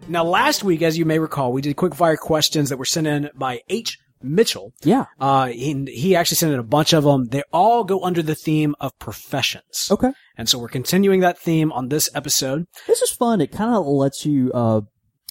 Now, 0.07 0.23
last 0.23 0.63
week, 0.63 0.81
as 0.83 0.97
you 0.97 1.05
may 1.05 1.19
recall, 1.19 1.53
we 1.53 1.61
did 1.61 1.75
quick 1.75 1.97
fire 1.97 2.17
questions 2.17 2.69
that 2.69 2.77
were 2.77 2.85
sent 2.85 3.09
in 3.09 3.31
by 3.35 3.63
H. 3.69 3.99
Mitchell. 4.23 4.73
Yeah. 4.85 5.07
Uh, 5.19 5.47
he, 5.47 5.87
he 5.93 6.15
actually 6.15 6.37
sent 6.37 6.53
in 6.53 6.61
a 6.61 6.63
bunch 6.63 6.93
of 6.93 7.03
them. 7.03 7.25
They 7.25 7.43
all 7.53 7.83
go 7.83 8.05
under 8.05 8.23
the 8.23 8.37
theme 8.37 8.77
of 8.79 8.97
professions. 9.01 9.89
Okay. 9.91 10.13
And 10.39 10.49
so 10.49 10.61
we're 10.61 10.69
continuing 10.69 11.19
that 11.23 11.37
theme 11.37 11.73
on 11.73 11.89
this 11.89 12.09
episode. 12.15 12.67
This 12.87 13.03
is 13.03 13.11
fun. 13.11 13.41
It 13.41 13.51
kind 13.51 13.75
of 13.75 13.85
lets 13.89 14.25
you, 14.25 14.53
uh, 14.55 14.83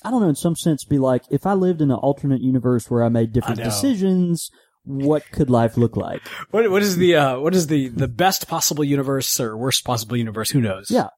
I 0.03 0.11
don't 0.11 0.19
know, 0.19 0.27
in 0.27 0.35
some 0.35 0.57
sense, 0.57 0.83
be 0.83 0.99
like, 0.99 1.23
if 1.31 1.45
I 1.45 1.53
lived 1.53 1.81
in 1.81 1.91
an 1.91 1.97
alternate 1.97 2.41
universe 2.41 2.91
where 2.91 3.05
I 3.05 3.07
made 3.07 3.31
different 3.31 3.61
I 3.61 3.63
decisions, 3.63 4.51
what 4.83 5.29
could 5.31 5.49
life 5.49 5.77
look 5.77 5.95
like? 5.95 6.21
What, 6.51 6.69
what 6.71 6.81
is 6.81 6.97
the, 6.97 7.15
uh, 7.15 7.39
what 7.39 7.55
is 7.55 7.67
the, 7.67 7.89
the 7.89 8.07
best 8.07 8.47
possible 8.47 8.83
universe 8.83 9.39
or 9.39 9.57
worst 9.57 9.83
possible 9.85 10.17
universe? 10.17 10.51
Who 10.51 10.61
knows? 10.61 10.89
Yeah. 10.89 11.09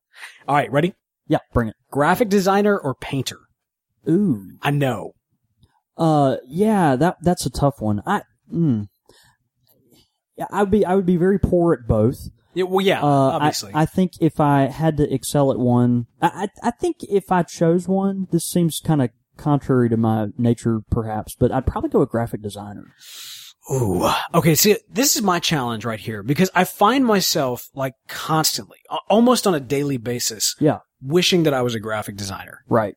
All 0.48 0.56
right. 0.56 0.72
Ready? 0.72 0.94
Yeah, 1.28 1.40
bring 1.54 1.70
it. 1.70 1.76
Graphic 1.90 2.30
designer 2.30 2.78
or 2.78 2.94
painter? 2.96 3.40
Ooh. 4.10 4.58
I 4.62 4.72
know. 4.72 5.14
Uh, 5.98 6.38
yeah, 6.48 6.96
that 6.96 7.18
that's 7.22 7.46
a 7.46 7.50
tough 7.50 7.80
one. 7.80 8.02
I, 8.06 8.24
mm. 8.52 8.88
yeah, 10.36 10.48
I'd 10.52 10.72
be 10.72 10.86
I 10.86 10.96
would 10.96 11.06
be 11.06 11.18
very 11.18 11.40
poor 11.40 11.74
at 11.74 11.88
both. 11.88 12.30
Yeah, 12.56 12.66
well, 12.66 12.86
yeah, 12.86 13.02
Uh, 13.02 13.08
obviously. 13.08 13.74
I, 13.74 13.84
I 13.84 13.86
think 13.86 14.14
if 14.20 14.40
I 14.40 14.64
had 14.64 14.98
to 14.98 15.14
excel 15.14 15.52
at 15.52 15.60
one, 15.60 16.08
I 16.22 16.50
I, 16.64 16.68
I 16.68 16.72
think 16.72 16.98
if 17.04 17.32
I 17.32 17.44
chose 17.44 17.88
one, 17.88 18.28
this 18.32 18.44
seems 18.44 18.80
kind 18.84 19.02
of 19.02 19.12
contrary 19.38 19.90
to 19.90 19.98
my 19.98 20.28
nature, 20.38 20.82
perhaps, 20.90 21.36
but 21.36 21.52
I'd 21.52 21.66
probably 21.66 21.90
go 21.90 22.00
with 22.00 22.10
graphic 22.10 22.42
designer. 22.42 22.94
Ooh. 23.72 24.10
Okay. 24.34 24.56
See, 24.56 24.78
this 24.90 25.16
is 25.16 25.22
my 25.22 25.40
challenge 25.40 25.86
right 25.86 26.00
here 26.00 26.22
because 26.24 26.50
I 26.54 26.64
find 26.66 27.06
myself 27.06 27.70
like 27.74 27.94
constantly, 28.08 28.80
almost 29.10 29.48
on 29.48 29.56
a 29.56 29.60
daily 29.60 29.98
basis, 29.98 30.56
Yeah, 30.60 30.80
wishing 31.02 31.44
that 31.44 31.54
I 31.54 31.62
was 31.62 31.74
a 31.76 31.80
graphic 31.80 32.16
designer. 32.18 32.60
right. 32.68 32.96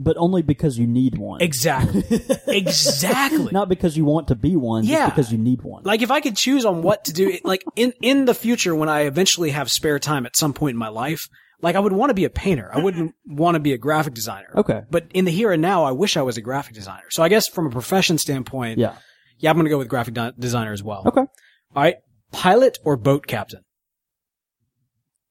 But 0.00 0.16
only 0.16 0.42
because 0.42 0.78
you 0.78 0.86
need 0.86 1.18
one. 1.18 1.40
Exactly. 1.40 2.04
exactly. 2.46 3.48
Not 3.50 3.68
because 3.68 3.96
you 3.96 4.04
want 4.04 4.28
to 4.28 4.36
be 4.36 4.54
one, 4.56 4.84
Yeah. 4.84 5.06
just 5.06 5.16
because 5.16 5.32
you 5.32 5.38
need 5.38 5.62
one. 5.62 5.82
Like 5.84 6.02
if 6.02 6.10
I 6.12 6.20
could 6.20 6.36
choose 6.36 6.64
on 6.64 6.82
what 6.82 7.04
to 7.06 7.12
do, 7.12 7.36
like 7.42 7.64
in, 7.76 7.92
in 8.00 8.24
the 8.24 8.34
future 8.34 8.74
when 8.76 8.88
I 8.88 9.00
eventually 9.02 9.50
have 9.50 9.70
spare 9.70 9.98
time 9.98 10.24
at 10.26 10.36
some 10.36 10.52
point 10.52 10.74
in 10.74 10.78
my 10.78 10.88
life, 10.88 11.28
like 11.60 11.74
I 11.74 11.80
would 11.80 11.92
want 11.92 12.10
to 12.10 12.14
be 12.14 12.24
a 12.24 12.30
painter. 12.30 12.70
I 12.72 12.78
wouldn't 12.78 13.14
want 13.26 13.56
to 13.56 13.60
be 13.60 13.72
a 13.72 13.78
graphic 13.78 14.14
designer. 14.14 14.50
okay. 14.56 14.82
But 14.90 15.06
in 15.12 15.24
the 15.24 15.32
here 15.32 15.50
and 15.50 15.60
now, 15.60 15.82
I 15.84 15.90
wish 15.90 16.16
I 16.16 16.22
was 16.22 16.36
a 16.36 16.42
graphic 16.42 16.74
designer. 16.74 17.10
So 17.10 17.22
I 17.24 17.28
guess 17.28 17.48
from 17.48 17.66
a 17.66 17.70
profession 17.70 18.18
standpoint, 18.18 18.78
Yeah. 18.78 18.94
Yeah, 19.38 19.50
I'm 19.50 19.56
going 19.56 19.64
to 19.64 19.70
go 19.70 19.78
with 19.78 19.88
graphic 19.88 20.14
di- 20.14 20.32
designer 20.38 20.72
as 20.72 20.82
well. 20.82 21.02
Okay. 21.06 21.20
All 21.20 21.28
right. 21.74 21.96
Pilot 22.32 22.78
or 22.84 22.96
boat 22.96 23.26
captain? 23.26 23.64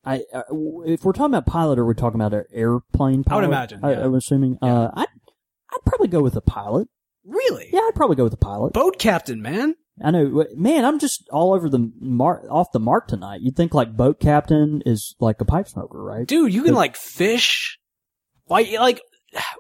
I 0.04 0.24
uh, 0.34 0.44
if 0.86 1.04
we're 1.04 1.12
talking 1.12 1.34
about 1.34 1.46
pilot, 1.46 1.80
or 1.80 1.86
we're 1.86 1.94
talking 1.94 2.20
about 2.20 2.34
an 2.34 2.46
airplane 2.52 3.24
pilot? 3.24 3.44
I 3.44 3.48
would 3.48 3.54
imagine, 3.54 3.80
I, 3.84 3.92
yeah. 3.92 4.06
I'm 4.06 4.16
assuming. 4.16 4.58
Uh, 4.62 4.90
I'd 4.94 5.08
I'd 5.74 5.86
probably 5.86 6.08
go 6.08 6.22
with 6.22 6.36
a 6.36 6.42
pilot. 6.42 6.88
Really? 7.26 7.70
Yeah, 7.74 7.82
I'd 7.82 7.96
probably 7.96 8.16
go 8.16 8.24
with 8.24 8.34
a 8.34 8.38
pilot. 8.38 8.74
Boat 8.74 9.00
captain, 9.00 9.42
man. 9.42 9.76
I 10.02 10.12
know, 10.12 10.46
man. 10.56 10.86
I'm 10.86 11.00
just 11.00 11.28
all 11.30 11.54
over 11.54 11.70
the 11.70 11.92
mark, 12.00 12.44
off 12.50 12.72
the 12.72 12.80
mark 12.80 13.08
tonight. 13.08 13.42
You'd 13.42 13.58
think 13.58 13.74
like 13.74 13.98
boat 13.98 14.20
captain 14.20 14.82
is 14.86 15.16
like 15.20 15.42
a 15.42 15.46
pipe 15.46 15.68
smoker, 15.68 16.02
right? 16.02 16.26
Dude, 16.26 16.54
you 16.54 16.64
can 16.64 16.74
like 16.74 16.96
fish. 16.96 17.78
Why, 18.46 18.62
like, 18.80 19.02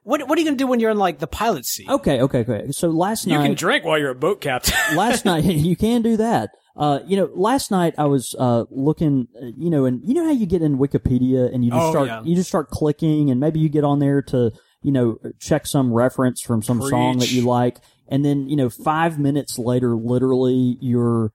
what, 0.03 0.27
what 0.27 0.37
are 0.37 0.41
you 0.41 0.45
going 0.45 0.57
to 0.57 0.63
do 0.63 0.67
when 0.67 0.79
you're 0.79 0.91
in 0.91 0.97
like 0.97 1.19
the 1.19 1.27
pilot 1.27 1.65
seat? 1.65 1.89
Okay, 1.89 2.21
okay, 2.21 2.39
okay. 2.39 2.71
So 2.71 2.89
last 2.89 3.25
you 3.25 3.33
night, 3.33 3.43
you 3.43 3.47
can 3.49 3.55
drink 3.55 3.85
while 3.85 3.97
you're 3.97 4.11
a 4.11 4.15
boat 4.15 4.41
captain. 4.41 4.73
last 4.95 5.25
night 5.25 5.43
you 5.45 5.75
can 5.75 6.01
do 6.01 6.17
that. 6.17 6.51
Uh, 6.75 6.99
you 7.07 7.17
know, 7.17 7.29
last 7.33 7.71
night 7.71 7.95
I 7.97 8.05
was 8.05 8.35
uh 8.37 8.65
looking, 8.69 9.27
uh, 9.41 9.47
you 9.57 9.69
know, 9.71 9.85
and 9.85 10.01
you 10.07 10.13
know 10.13 10.23
how 10.25 10.31
you 10.31 10.45
get 10.45 10.61
in 10.61 10.77
Wikipedia 10.77 11.51
and 11.53 11.65
you 11.65 11.71
just 11.71 11.81
Oh, 11.81 11.91
start 11.91 12.07
yeah. 12.07 12.21
you 12.23 12.35
just 12.35 12.49
start 12.49 12.69
clicking 12.69 13.31
and 13.31 13.39
maybe 13.39 13.59
you 13.59 13.67
get 13.69 13.83
on 13.83 13.97
there 13.99 14.21
to 14.23 14.51
you 14.83 14.91
know 14.91 15.17
check 15.39 15.65
some 15.65 15.91
reference 15.91 16.39
from 16.41 16.61
some 16.61 16.81
song 16.83 17.17
that 17.17 17.31
you 17.31 17.41
like 17.41 17.77
and 18.07 18.23
then 18.23 18.47
you 18.47 18.55
know 18.55 18.69
5 18.69 19.17
minutes 19.17 19.57
later 19.57 19.95
literally 19.95 20.77
you're 20.79 21.31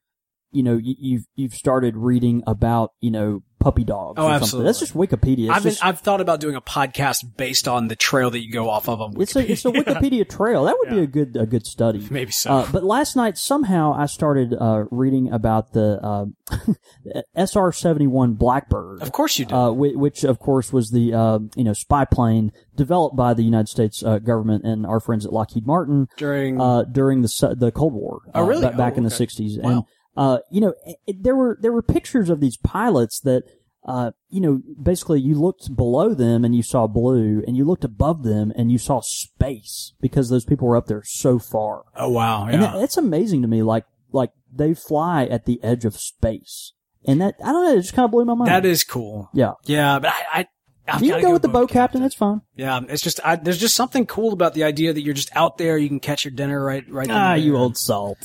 you 0.53 0.63
know 0.63 0.77
you, 0.77 0.95
you've 0.99 1.25
you've 1.35 1.55
started 1.55 1.97
reading 1.97 2.43
about 2.47 2.93
you 3.01 3.11
know 3.11 3.43
puppy 3.59 3.85
dogs 3.85 4.19
Oh, 4.19 4.25
or 4.25 4.25
something. 4.25 4.43
absolutely. 4.43 4.69
That's 4.69 4.81
just 4.81 4.95
Wikipedia. 4.95 5.45
It's 5.47 5.51
I've 5.57 5.63
been, 5.63 5.71
just- 5.73 5.85
I've 5.85 6.01
thought 6.01 6.21
about 6.21 6.41
doing 6.41 6.57
a 6.57 6.61
podcast 6.61 7.37
based 7.37 7.69
on 7.69 7.87
the 7.87 7.95
trail 7.95 8.29
that 8.31 8.41
you 8.41 8.51
go 8.53 8.69
off 8.69 8.89
of 8.89 9.01
on 9.01 9.15
it's 9.21 9.37
a 9.37 9.53
it's 9.53 9.65
a 9.65 9.71
Wikipedia 9.71 10.29
trail. 10.37 10.65
That 10.65 10.77
would 10.81 10.91
be 10.91 10.99
a 11.01 11.07
good 11.07 11.37
a 11.37 11.47
good 11.47 11.65
study. 11.67 12.05
Maybe 12.11 12.33
so. 12.33 12.51
Uh, 12.51 12.71
but 12.73 12.83
last 12.83 13.15
night 13.15 13.39
somehow 13.39 13.95
I 13.97 14.07
started 14.07 14.53
uh, 14.53 14.85
reading 14.91 15.33
about 15.33 15.73
the 15.75 16.01
uh, 16.03 16.25
SR 17.37 17.73
seventy 17.73 18.07
one 18.07 18.35
Blackbird, 18.35 19.03
of 19.03 19.13
course 19.13 19.39
you 19.39 19.45
do. 19.47 19.55
uh, 19.55 19.71
which, 19.73 19.95
which 19.95 20.25
of 20.25 20.39
course 20.39 20.73
was 20.73 20.91
the 20.91 21.15
uh, 21.15 21.39
you 21.57 21.65
know 21.65 21.73
spy 21.73 22.05
plane 22.05 22.53
developed 22.75 23.17
by 23.17 23.35
the 23.35 23.43
United 23.45 23.69
States 23.69 24.03
uh, 24.03 24.19
government 24.19 24.65
and 24.65 24.85
our 24.87 25.01
friends 25.01 25.25
at 25.27 25.33
Lockheed 25.33 25.67
Martin 25.67 26.09
during, 26.17 26.61
uh, 26.61 26.83
during 26.85 27.23
the 27.23 27.55
the 27.57 27.71
Cold 27.71 27.95
War. 27.95 28.23
Oh, 28.35 28.45
really? 28.47 28.63
ba- 28.67 28.77
back 28.77 28.95
Oh, 28.95 28.99
in 28.99 29.05
the 29.05 29.11
sixties, 29.11 29.57
Wow. 29.59 29.71
and 29.71 29.83
uh, 30.17 30.39
you 30.51 30.61
know 30.61 30.75
it, 30.87 30.97
it- 31.07 31.23
there 31.23 31.35
were 31.37 31.59
there 31.61 31.73
were 31.73 31.83
pictures 31.83 32.31
of 32.31 32.41
these 32.41 32.57
pilots 32.57 33.21
that. 33.21 33.45
Uh, 33.85 34.13
you 34.31 34.41
know, 34.41 34.63
basically 34.81 35.21
you 35.21 35.35
looked 35.35 35.75
below 35.75 36.15
them 36.15 36.45
and 36.45 36.55
you 36.55 36.63
saw 36.63 36.87
blue 36.87 37.43
and 37.49 37.57
you 37.57 37.65
looked 37.65 37.83
above 37.83 38.23
them 38.23 38.53
and 38.55 38.71
you 38.71 38.79
saw 38.79 39.01
space 39.01 39.93
because 40.01 40.29
those 40.31 40.45
people 40.45 40.69
were 40.69 40.77
up 40.77 40.87
there 40.87 41.03
so 41.05 41.37
far. 41.41 41.83
oh 41.97 42.09
wow. 42.09 42.45
And 42.47 42.63
Yeah. 42.63 42.75
that, 42.75 42.83
it's 42.85 42.97
amazing 42.97 43.43
to 43.43 43.49
me, 43.49 43.61
like, 43.65 43.85
like 44.13 44.31
they 44.55 44.73
fly 44.75 45.25
at 45.25 45.47
the 45.47 45.59
edge 45.65 45.85
of 45.85 45.97
space. 45.97 46.75
And 47.05 47.21
that, 47.21 47.35
I 47.45 47.51
don't 47.51 47.65
know, 47.65 47.73
it 47.73 47.81
just 47.83 47.93
kind 47.93 48.05
of 48.05 48.13
blew 48.13 48.25
my 48.25 48.35
mind. 48.35 48.49
that 48.53 48.65
is 48.65 48.85
cool. 48.85 49.29
yeah. 49.35 49.55
Yeah, 49.65 49.99
but 49.99 50.13
I, 50.33 50.41
I 50.41 50.47
I've 50.87 51.03
You 51.03 51.15
can 51.15 51.23
go 51.23 51.33
with 51.33 51.43
the 51.43 51.49
boat 51.49 51.63
boat 51.63 51.71
captain, 51.71 52.05
it's 52.05 52.15
fine. 52.15 52.43
Yeah, 52.55 52.81
it's 52.89 53.03
just 53.03 53.19
I, 53.25 53.35
there's 53.35 53.59
just 53.59 53.75
something 53.75 54.07
cool 54.07 54.33
about 54.33 54.55
the 54.55 54.63
idea 54.63 54.93
that 54.93 55.01
you're 55.01 55.13
just 55.13 55.35
out 55.35 55.59
there. 55.59 55.77
You 55.77 55.89
can 55.89 55.99
catch 55.99 56.25
your 56.25 56.33
dinner 56.33 56.65
right, 56.65 56.89
right. 56.89 57.09
Ah, 57.11 57.33
and 57.35 57.43
you 57.43 57.57
old 57.57 57.77
salt. 57.77 58.19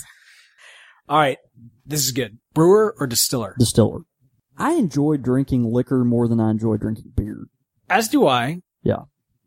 All 1.09 1.17
right, 1.17 1.37
this 1.85 2.03
is 2.05 2.11
good. 2.11 2.37
Brewer 2.53 2.95
or 2.99 3.07
distiller? 3.07 3.55
Distiller. 3.59 4.01
I 4.57 4.73
enjoy 4.73 5.17
drinking 5.17 5.71
liquor 5.71 6.03
more 6.03 6.27
than 6.27 6.39
I 6.39 6.49
enjoy 6.51 6.77
drinking 6.77 7.13
beer. 7.15 7.45
As 7.89 8.07
do 8.09 8.27
I. 8.27 8.61
Yeah. 8.83 9.03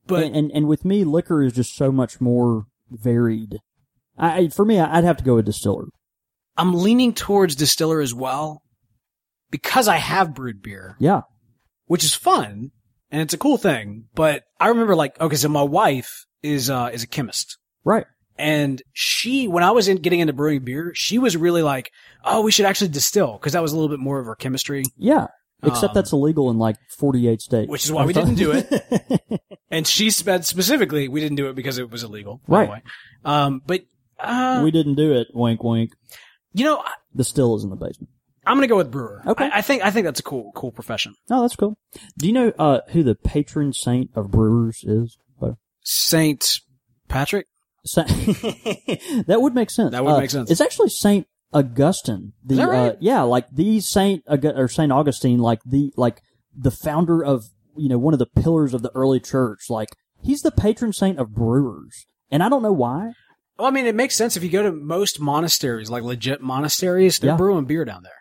But 0.07 0.25
and, 0.25 0.37
and, 0.37 0.51
and 0.53 0.67
with 0.69 0.85
me, 0.85 1.05
liquor 1.05 1.43
is 1.43 1.53
just 1.53 1.75
so 1.77 1.93
much 1.93 2.21
more 2.21 2.67
varied. 2.91 3.59
I, 4.17 4.39
I- 4.39 4.49
for 4.49 4.65
me, 4.65 4.79
I'd 4.79 5.05
have 5.05 5.19
to 5.19 5.25
go 5.25 5.35
with 5.37 5.47
distiller. 5.47 5.87
I'm 6.57 6.75
leaning 6.75 7.15
towards 7.15 7.55
distiller 7.57 8.01
as 8.01 8.15
well 8.15 8.63
because 9.51 9.89
I 9.89 9.97
have 9.97 10.35
brewed 10.35 10.63
beer, 10.63 10.97
Yeah. 10.99 11.23
which 11.87 12.05
is 12.05 12.15
fun 12.15 12.71
and 13.11 13.23
it's 13.23 13.35
a 13.35 13.39
cool 13.39 13.57
thing. 13.59 14.07
But 14.15 14.45
I 14.59 14.69
remember 14.69 14.95
like, 14.95 15.21
okay, 15.21 15.37
so 15.37 15.49
my 15.49 15.63
wife 15.63 16.27
is, 16.43 16.71
uh, 16.71 16.91
is 16.93 17.03
a 17.03 17.07
chemist 17.09 17.57
Right. 17.85 18.05
And 18.41 18.83
she, 18.93 19.47
when 19.49 19.63
I 19.63 19.71
was 19.71 19.87
in 19.89 19.99
getting 19.99 20.21
into 20.21 20.33
brewing 20.33 20.65
beer, 20.65 20.93
she 20.95 21.19
was 21.19 21.37
really 21.37 21.63
like, 21.63 21.93
oh, 22.25 22.41
we 22.43 22.51
should 22.51 22.67
actually 22.67 22.89
distill 22.89 23.35
because 23.35 23.53
that 23.53 23.63
was 23.63 23.73
a 23.73 23.77
little 23.77 23.89
bit 23.89 24.01
more 24.01 24.19
of 24.19 24.27
her 24.27 24.35
chemistry. 24.35 24.83
Yeah. 24.97 25.27
Except 25.63 25.91
Um, 25.91 25.95
that's 25.95 26.13
illegal 26.13 26.51
in 26.51 26.59
like 26.59 26.77
48 26.99 27.43
states. 27.43 27.71
Which 27.71 27.85
is 27.85 27.93
why 27.93 28.07
we 28.07 28.15
didn't 28.15 28.37
do 28.37 28.53
it. 28.53 29.21
And 29.73 29.87
she 29.87 30.11
said 30.11 30.45
specifically, 30.45 31.07
we 31.07 31.21
didn't 31.21 31.37
do 31.37 31.49
it 31.49 31.55
because 31.55 31.79
it 31.79 31.91
was 31.91 32.03
illegal. 32.03 32.41
Right. 32.49 32.83
Um, 33.25 33.63
but, 33.65 33.83
uh, 34.19 34.63
we 34.65 34.73
didn't 34.73 34.97
do 34.97 35.13
it. 35.13 35.29
Wink, 35.33 35.63
wink. 35.63 35.93
you 36.53 36.65
know, 36.65 36.79
I, 36.79 36.93
The 37.15 37.23
still 37.23 37.55
is 37.55 37.63
in 37.63 37.71
the 37.71 37.77
basement. 37.77 38.09
I'm 38.45 38.57
going 38.57 38.63
to 38.67 38.73
go 38.73 38.77
with 38.77 38.91
brewer. 38.91 39.23
Okay. 39.25 39.45
I, 39.45 39.59
I 39.59 39.63
think, 39.63 39.85
I 39.85 39.93
think 39.93 40.07
that's 40.07 40.19
a 40.19 40.25
cool, 40.25 40.51
cool 40.57 40.73
profession. 40.73 41.15
Oh, 41.31 41.43
that's 41.43 41.55
cool. 41.55 41.79
Do 42.19 42.27
you 42.27 42.33
know 42.33 42.53
uh, 42.59 42.81
who 42.89 43.05
the 43.05 43.15
patron 43.15 43.73
saint 43.73 44.11
of 44.17 44.33
brewers 44.33 44.83
is? 44.83 45.19
Saint 45.83 46.61
Patrick. 47.09 47.47
Sa- 47.87 48.03
that 49.27 49.39
would 49.41 49.55
make 49.55 49.71
sense. 49.71 49.93
That 49.93 50.05
would 50.05 50.11
Uh, 50.15 50.21
make 50.21 50.31
sense. 50.31 50.51
It's 50.51 50.61
actually 50.61 50.91
Saint 50.91 51.27
Augustine. 51.53 52.33
The 52.45 52.57
that 52.57 52.69
right? 52.69 52.93
uh, 52.93 52.97
yeah, 53.01 53.23
like 53.23 53.47
the 53.51 53.81
Saint 53.81 54.23
or 54.29 54.69
Saint 54.69 54.93
Augustine, 54.93 55.39
like 55.39 55.61
the 55.65 55.93
like 55.97 56.21
the 56.57 56.71
founder 56.71 57.25
of 57.25 57.45
you 57.77 57.89
know 57.89 57.99
one 57.99 58.13
of 58.15 58.19
the 58.19 58.27
pillars 58.27 58.75
of 58.75 58.83
the 58.83 58.91
early 58.95 59.21
church. 59.21 59.71
Like 59.71 59.89
he's 60.23 60.43
the 60.43 60.51
patron 60.53 60.93
saint 60.93 61.19
of 61.19 61.33
brewers, 61.35 62.07
and 62.31 62.43
I 62.43 62.49
don't 62.49 62.63
know 62.63 62.73
why. 62.73 63.13
Well, 63.59 63.69
I 63.69 63.71
mean, 63.71 63.87
it 63.87 63.95
makes 63.95 64.15
sense 64.17 64.37
if 64.37 64.43
you 64.43 64.49
go 64.51 64.63
to 64.63 64.73
most 64.73 65.21
monasteries, 65.21 65.91
like 65.91 66.03
legit 66.03 66.41
monasteries, 66.41 67.19
they're 67.19 67.33
Yeah. 67.33 67.37
brewing 67.37 67.67
beer 67.67 67.85
down 67.85 68.03
there. 68.03 68.13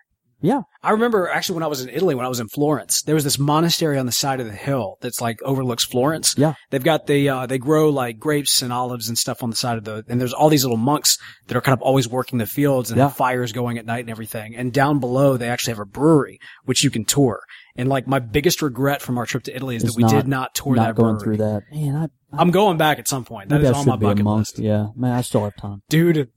Yeah, 0.42 0.62
I 0.82 0.92
remember 0.92 1.28
actually 1.28 1.56
when 1.56 1.64
I 1.64 1.68
was 1.68 1.82
in 1.82 1.90
Italy, 1.90 2.16
when 2.16 2.26
I 2.26 2.30
was 2.30 2.40
in 2.40 2.48
Florence, 2.48 3.02
there 3.02 3.16
was 3.16 3.26
this 3.26 3.38
monastery 3.38 3.98
on 3.98 4.06
the 4.06 4.12
side 4.14 4.40
of 4.40 4.46
the 4.46 4.54
hill 4.54 4.98
that's 5.02 5.20
like 5.20 5.42
overlooks 5.44 5.84
Florence. 5.84 6.34
Yeah. 6.38 6.54
They've 6.70 6.84
got 6.84 7.08
the, 7.08 7.28
uh, 7.28 7.46
they 7.46 7.58
grow 7.58 7.90
like 7.90 8.20
grapes 8.20 8.62
and 8.62 8.72
olives 8.72 9.10
and 9.10 9.18
stuff 9.18 9.44
on 9.44 9.50
the 9.50 9.58
side 9.58 9.78
of 9.78 9.84
the, 9.84 10.06
and 10.08 10.20
there's 10.22 10.32
all 10.34 10.48
these 10.48 10.64
little 10.64 10.78
monks 10.78 11.18
that 11.48 11.58
are 11.58 11.62
kind 11.62 11.74
of 11.74 11.82
always 11.82 12.08
working 12.08 12.40
the 12.40 12.46
fields 12.46 12.90
and 12.90 12.98
Yeah. 12.98 13.06
have 13.08 13.18
fires 13.18 13.52
going 13.52 13.78
at 13.78 13.86
night 13.86 14.00
and 14.02 14.10
everything. 14.10 14.56
And 14.56 14.72
down 14.72 15.00
below, 15.00 15.36
they 15.36 15.50
actually 15.50 15.72
have 15.72 15.80
a 15.82 15.86
brewery, 15.86 16.40
which 16.64 16.86
you 16.86 16.90
can 16.90 17.04
tour. 17.04 17.42
And 17.76 17.90
like 17.90 18.08
my 18.08 18.20
biggest 18.20 18.62
regret 18.62 19.02
from 19.02 19.18
our 19.18 19.26
trip 19.26 19.44
to 19.44 19.56
Italy 19.56 19.76
is 19.76 19.84
It's 19.84 19.94
that 19.96 19.98
we 19.98 20.04
not- 20.04 20.12
did 20.14 20.28
not 20.30 20.56
tour 20.56 20.76
that 20.78 20.96
brewery. 20.96 21.12
not 21.12 21.20
that 21.20 21.36
going 21.36 21.38
brewery. 21.38 21.38
through 21.38 21.46
that. 21.46 21.64
Man, 21.86 21.96
I, 21.98 22.04
I 22.38 22.42
I'm 22.42 22.52
going 22.52 22.78
back 22.78 22.98
at 23.00 23.10
some 23.10 23.26
point. 23.26 23.50
That 23.50 23.56
maybe 23.62 23.68
is 23.72 23.76
I 23.76 23.80
on 23.80 23.86
my 23.86 23.94
should 23.94 24.00
be 24.00 24.06
a 24.06 24.10
bucket 24.12 24.24
monk. 24.24 24.40
list. 24.40 24.60
Yeah, 24.60 24.88
man, 24.96 25.12
I 25.18 25.22
still 25.22 25.44
have 25.44 25.56
time. 25.58 25.82
Dude, 25.90 26.30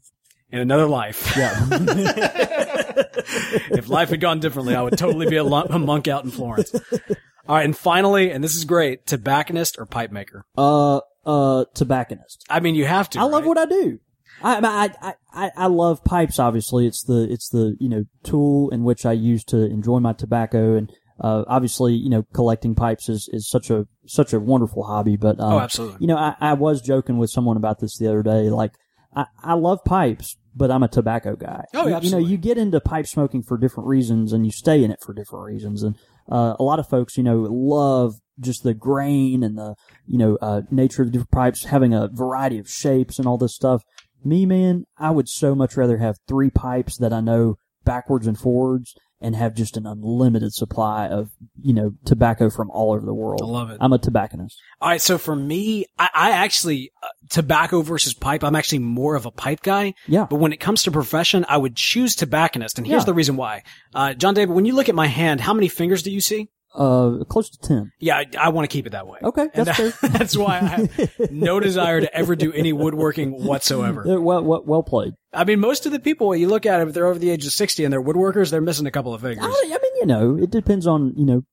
in 0.51 0.59
another 0.59 0.87
life. 0.87 1.35
Yeah. 1.37 1.67
if 3.71 3.89
life 3.89 4.11
had 4.11 4.21
gone 4.21 4.41
differently, 4.41 4.75
I 4.75 4.83
would 4.83 4.99
totally 4.99 5.29
be 5.29 5.37
a, 5.37 5.45
a 5.45 5.79
monk 5.79 6.09
out 6.09 6.25
in 6.25 6.31
Florence. 6.31 6.75
All 6.75 7.57
right, 7.57 7.65
and 7.65 7.77
finally, 7.77 8.31
and 8.31 8.43
this 8.43 8.55
is 8.55 8.65
great, 8.65 9.07
tobacconist 9.07 9.79
or 9.79 9.87
pipe 9.87 10.13
maker. 10.13 10.45
Uh, 10.57 11.01
a 11.27 11.67
tobacconist. 11.75 12.45
I 12.49 12.61
mean, 12.61 12.75
you 12.75 12.85
have 12.85 13.11
to. 13.11 13.21
I 13.21 13.25
love 13.25 13.45
what 13.45 13.59
I 13.59 13.67
do. 13.67 13.99
I, 14.43 14.57
I, 14.57 15.09
I, 15.09 15.15
I, 15.33 15.51
I 15.57 15.67
love 15.67 16.05
pipes. 16.05 16.39
Obviously, 16.39 16.87
it's 16.87 17.03
the 17.03 17.31
it's 17.31 17.49
the 17.49 17.77
you 17.79 17.89
know 17.89 18.05
tool 18.23 18.71
in 18.71 18.85
which 18.85 19.07
I 19.07 19.13
use 19.13 19.45
to 19.45 19.59
enjoy 19.59 20.01
my 20.01 20.13
tobacco, 20.13 20.75
and 20.77 20.93
uh, 21.21 21.45
obviously, 21.47 21.95
you 21.95 22.11
know, 22.11 22.25
collecting 22.35 22.75
pipes 22.75 23.09
is, 23.09 23.29
is 23.33 23.49
such 23.49 23.71
a 23.71 23.87
such 24.07 24.33
a 24.33 24.41
wonderful 24.41 24.83
hobby. 24.85 25.17
But 25.17 25.39
um, 25.39 25.55
Oh, 25.55 25.61
absolutely. 25.61 25.99
You 26.01 26.09
know, 26.09 26.17
I, 26.17 26.35
I 26.41 26.53
was 26.55 26.83
joking 26.83 27.19
with 27.19 27.31
someone 27.31 27.57
about 27.57 27.79
this 27.79 27.97
the 27.97 28.09
other 28.09 28.23
day. 28.23 28.51
Like, 28.51 28.73
I, 29.15 29.27
I 29.43 29.55
love 29.55 29.85
pipes, 29.85 30.37
but 30.55 30.71
I'm 30.71 30.83
a 30.83 30.89
tobacco 30.89 31.37
guy. 31.37 31.65
Oh, 31.75 31.87
You- 31.87 31.95
you 32.05 32.11
know, 32.11 32.19
you 32.19 32.37
get 32.37 32.59
into 32.59 32.81
pipe 32.81 33.07
smoking 33.07 33.43
for 33.43 33.57
different 33.59 33.89
reasons, 33.89 34.33
and 34.33 34.45
you 34.45 34.53
stay 34.53 34.83
in 34.85 34.91
it 34.91 35.01
for 35.03 35.13
different 35.15 35.45
reasons. 35.47 35.83
And 35.83 35.97
uh, 36.31 36.57
a 36.59 36.63
lot 36.63 36.79
of 36.79 36.89
folks, 36.89 37.17
you 37.17 37.23
know, 37.23 37.47
love 37.51 38.15
just 38.41 38.63
the 38.63 38.75
grain 38.75 39.43
and 39.43 39.57
the 39.59 39.75
you 40.07 40.19
know 40.19 40.37
uh, 40.41 40.63
nature 40.71 41.03
of 41.03 41.09
the 41.09 41.13
different 41.13 41.31
pipes, 41.31 41.65
having 41.65 41.93
a 41.95 42.09
variety 42.13 42.59
of 42.59 42.69
shapes 42.69 43.19
and 43.19 43.27
all 43.29 43.39
this 43.39 43.55
stuff. 43.55 43.83
Me, 44.25 44.47
man, 44.47 44.85
I 44.99 45.11
would 45.11 45.29
so 45.29 45.55
much 45.55 45.77
rather 45.77 45.99
have 45.99 46.17
three 46.29 46.49
pipes 46.51 46.97
that 46.99 47.13
I 47.13 47.21
know 47.21 47.57
backwards 47.85 48.27
and 48.29 48.39
forwards 48.39 48.95
and 49.23 49.35
have 49.37 49.55
just 49.55 49.77
an 49.77 49.87
unlimited 49.87 50.53
supply 50.53 51.07
of, 51.09 51.31
you 51.63 51.73
know, 51.73 51.93
tobacco 52.05 52.51
from 52.51 52.71
all 52.71 52.93
over 52.93 53.05
the 53.07 53.15
world. 53.15 53.41
I 53.43 53.47
love 53.47 53.71
it. 53.71 53.79
I'm 53.81 53.93
a 53.93 53.99
tobacconist. 53.99 54.61
All 54.81 54.89
right, 54.89 55.01
so 55.01 55.17
for 55.19 55.35
me, 55.35 55.87
I, 55.99 56.09
I 56.15 56.31
actually 56.33 56.93
uh, 57.03 57.09
tobacco 57.31 57.83
versus 57.83 58.15
pipe. 58.15 58.43
I'm 58.45 58.57
actually 58.57 58.81
more 58.81 59.15
of 59.15 59.25
a 59.27 59.31
pipe 59.31 59.63
guy. 59.63 59.95
Yeah. 60.07 60.27
But 60.29 60.37
when 60.37 60.53
it 60.53 60.61
comes 60.61 60.83
to 60.85 60.91
profession, 60.91 61.47
I 61.49 61.57
would 61.57 61.77
choose 61.77 62.15
tobacconist, 62.17 62.79
and 62.79 62.87
here's 62.87 63.03
Yeah. 63.03 63.07
the 63.07 63.15
reason 63.15 63.37
why. 63.37 63.63
Uh, 63.95 64.15
John 64.15 64.35
David, 64.35 64.55
when 64.55 64.65
you 64.65 64.75
look 64.75 64.89
at 64.89 64.95
my 64.95 65.07
hand, 65.07 65.41
how 65.41 65.55
many 65.55 65.69
fingers 65.69 66.03
do 66.03 66.11
you 66.11 66.21
see? 66.21 66.49
Uh, 66.75 67.25
close 67.25 67.51
to 67.51 67.59
10. 67.59 67.93
Yeah, 68.01 68.17
I, 68.17 68.27
I 68.39 68.49
want 68.49 68.69
to 68.69 68.73
keep 68.75 68.87
it 68.87 68.91
that 68.91 69.07
way. 69.07 69.19
Okay, 69.23 69.49
And 69.55 69.67
that's 69.67 69.79
that- 69.79 69.93
fair. 69.93 70.11
that's 70.11 70.37
why 70.37 70.57
I 70.57 70.61
have 70.61 71.31
no 71.31 71.61
desire 71.61 72.01
to 72.01 72.15
ever 72.17 72.35
do 72.35 72.53
any 72.53 72.73
woodworking 72.73 73.33
whatsoever. 73.45 74.03
Uh, 74.09 74.21
Well, 74.21 74.43
well, 74.43 74.63
well 74.65 74.83
played. 74.83 75.13
I 75.33 75.45
mean, 75.45 75.61
most 75.61 75.85
of 75.87 75.93
the 75.93 76.01
people 76.01 76.29
when 76.29 76.41
you 76.41 76.49
look 76.49 76.65
at 76.67 76.81
it, 76.81 76.89
if 76.89 76.95
they're 76.95 77.07
over 77.07 77.19
the 77.19 77.31
age 77.31 77.45
of 77.47 77.53
60 77.53 77.85
and 77.85 77.93
they're 77.93 78.03
woodworkers, 78.03 78.51
they're 78.51 78.61
missing 78.61 78.87
a 78.87 78.91
couple 78.91 79.13
of 79.15 79.21
fingers. 79.21 79.45
I, 79.47 79.63
I 79.67 79.79
mean, 79.83 79.97
you 79.97 80.07
know, 80.07 80.37
it 80.37 80.51
depends 80.51 80.87
on, 80.87 81.13
you 81.17 81.25
know, 81.27 81.45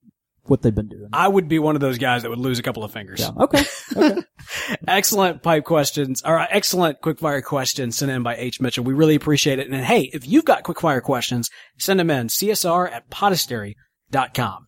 what 0.45 0.61
they've 0.63 0.73
been 0.73 0.87
doing. 0.87 1.09
I 1.13 1.27
would 1.27 1.47
be 1.47 1.59
one 1.59 1.75
of 1.75 1.81
those 1.81 1.97
guys 1.99 2.23
that 2.23 2.29
would 2.29 2.39
lose 2.39 2.57
a 2.57 2.63
couple 2.63 2.83
of 2.83 2.91
fingers. 2.91 3.19
Yeah. 3.19 3.29
Okay. 3.37 3.63
Okay. 3.95 4.21
excellent 4.87 5.43
pipe 5.43 5.63
questions, 5.63 6.23
or 6.25 6.39
uh, 6.39 6.47
excellent 6.49 7.01
quickfire 7.01 7.43
questions 7.43 7.97
sent 7.97 8.09
in 8.11 8.23
by 8.23 8.35
H. 8.35 8.59
Mitchell. 8.59 8.83
We 8.83 8.93
really 8.93 9.15
appreciate 9.15 9.59
it. 9.59 9.69
And 9.69 9.83
hey, 9.85 10.09
if 10.13 10.27
you've 10.27 10.45
got 10.45 10.63
quickfire 10.63 11.03
questions, 11.03 11.49
send 11.77 11.99
them 11.99 12.09
in. 12.09 12.27
CSR 12.27 12.91
at 12.91 13.09
podastery.com. 13.11 14.65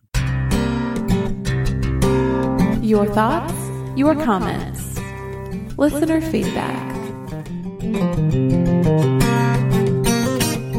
Your 2.82 3.06
thoughts, 3.06 3.54
your 3.96 4.16
comments, 4.16 4.98
listener 5.78 6.20
feedback. 6.20 6.96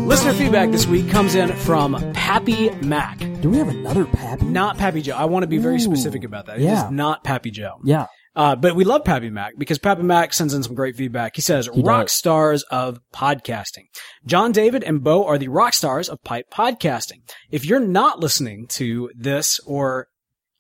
Listener 0.06 0.34
feedback 0.34 0.72
this 0.72 0.86
week 0.86 1.10
comes 1.10 1.34
in 1.34 1.54
from 1.54 2.12
Pappy 2.12 2.72
Mac. 2.82 3.20
Do 3.40 3.50
we 3.50 3.58
have 3.58 3.70
another 3.70 4.04
Pappy? 4.04 4.44
Not 4.44 4.78
Pappy 4.78 5.02
Joe. 5.02 5.16
I 5.16 5.24
want 5.26 5.44
to 5.44 5.48
be 5.48 5.60
very 5.60 5.78
Ooh, 5.78 5.80
specific 5.80 6.26
about 6.26 6.48
that. 6.48 6.60
It 6.60 6.64
yeah. 6.64 6.88
is 6.88 6.92
not 6.92 7.24
Pappy 7.24 7.52
Joe. 7.52 7.80
Yeah. 7.86 8.08
Uh, 8.36 8.58
but 8.58 8.76
we 8.76 8.84
love 8.84 9.06
Pappy 9.06 9.30
Mac 9.30 9.54
because 9.58 9.78
Pappy 9.78 10.04
Mac 10.04 10.34
sends 10.34 10.54
in 10.54 10.62
some 10.62 10.76
great 10.76 10.98
feedback. 10.98 11.38
He 11.38 11.42
says, 11.42 11.70
rock 11.70 12.08
does. 12.08 12.14
stars 12.14 12.64
of 12.64 13.00
podcasting. 13.14 13.86
John 14.26 14.52
David 14.52 14.84
and 14.84 15.02
Beau 15.02 15.24
are 15.24 15.38
the 15.38 15.48
rock 15.48 15.74
stars 15.74 16.10
of 16.10 16.22
pipe 16.24 16.48
podcasting. 16.52 17.22
If 17.50 17.66
you're 17.66 17.80
not 17.80 18.20
listening 18.20 18.68
to 18.72 19.10
this 19.16 19.62
or 19.66 20.08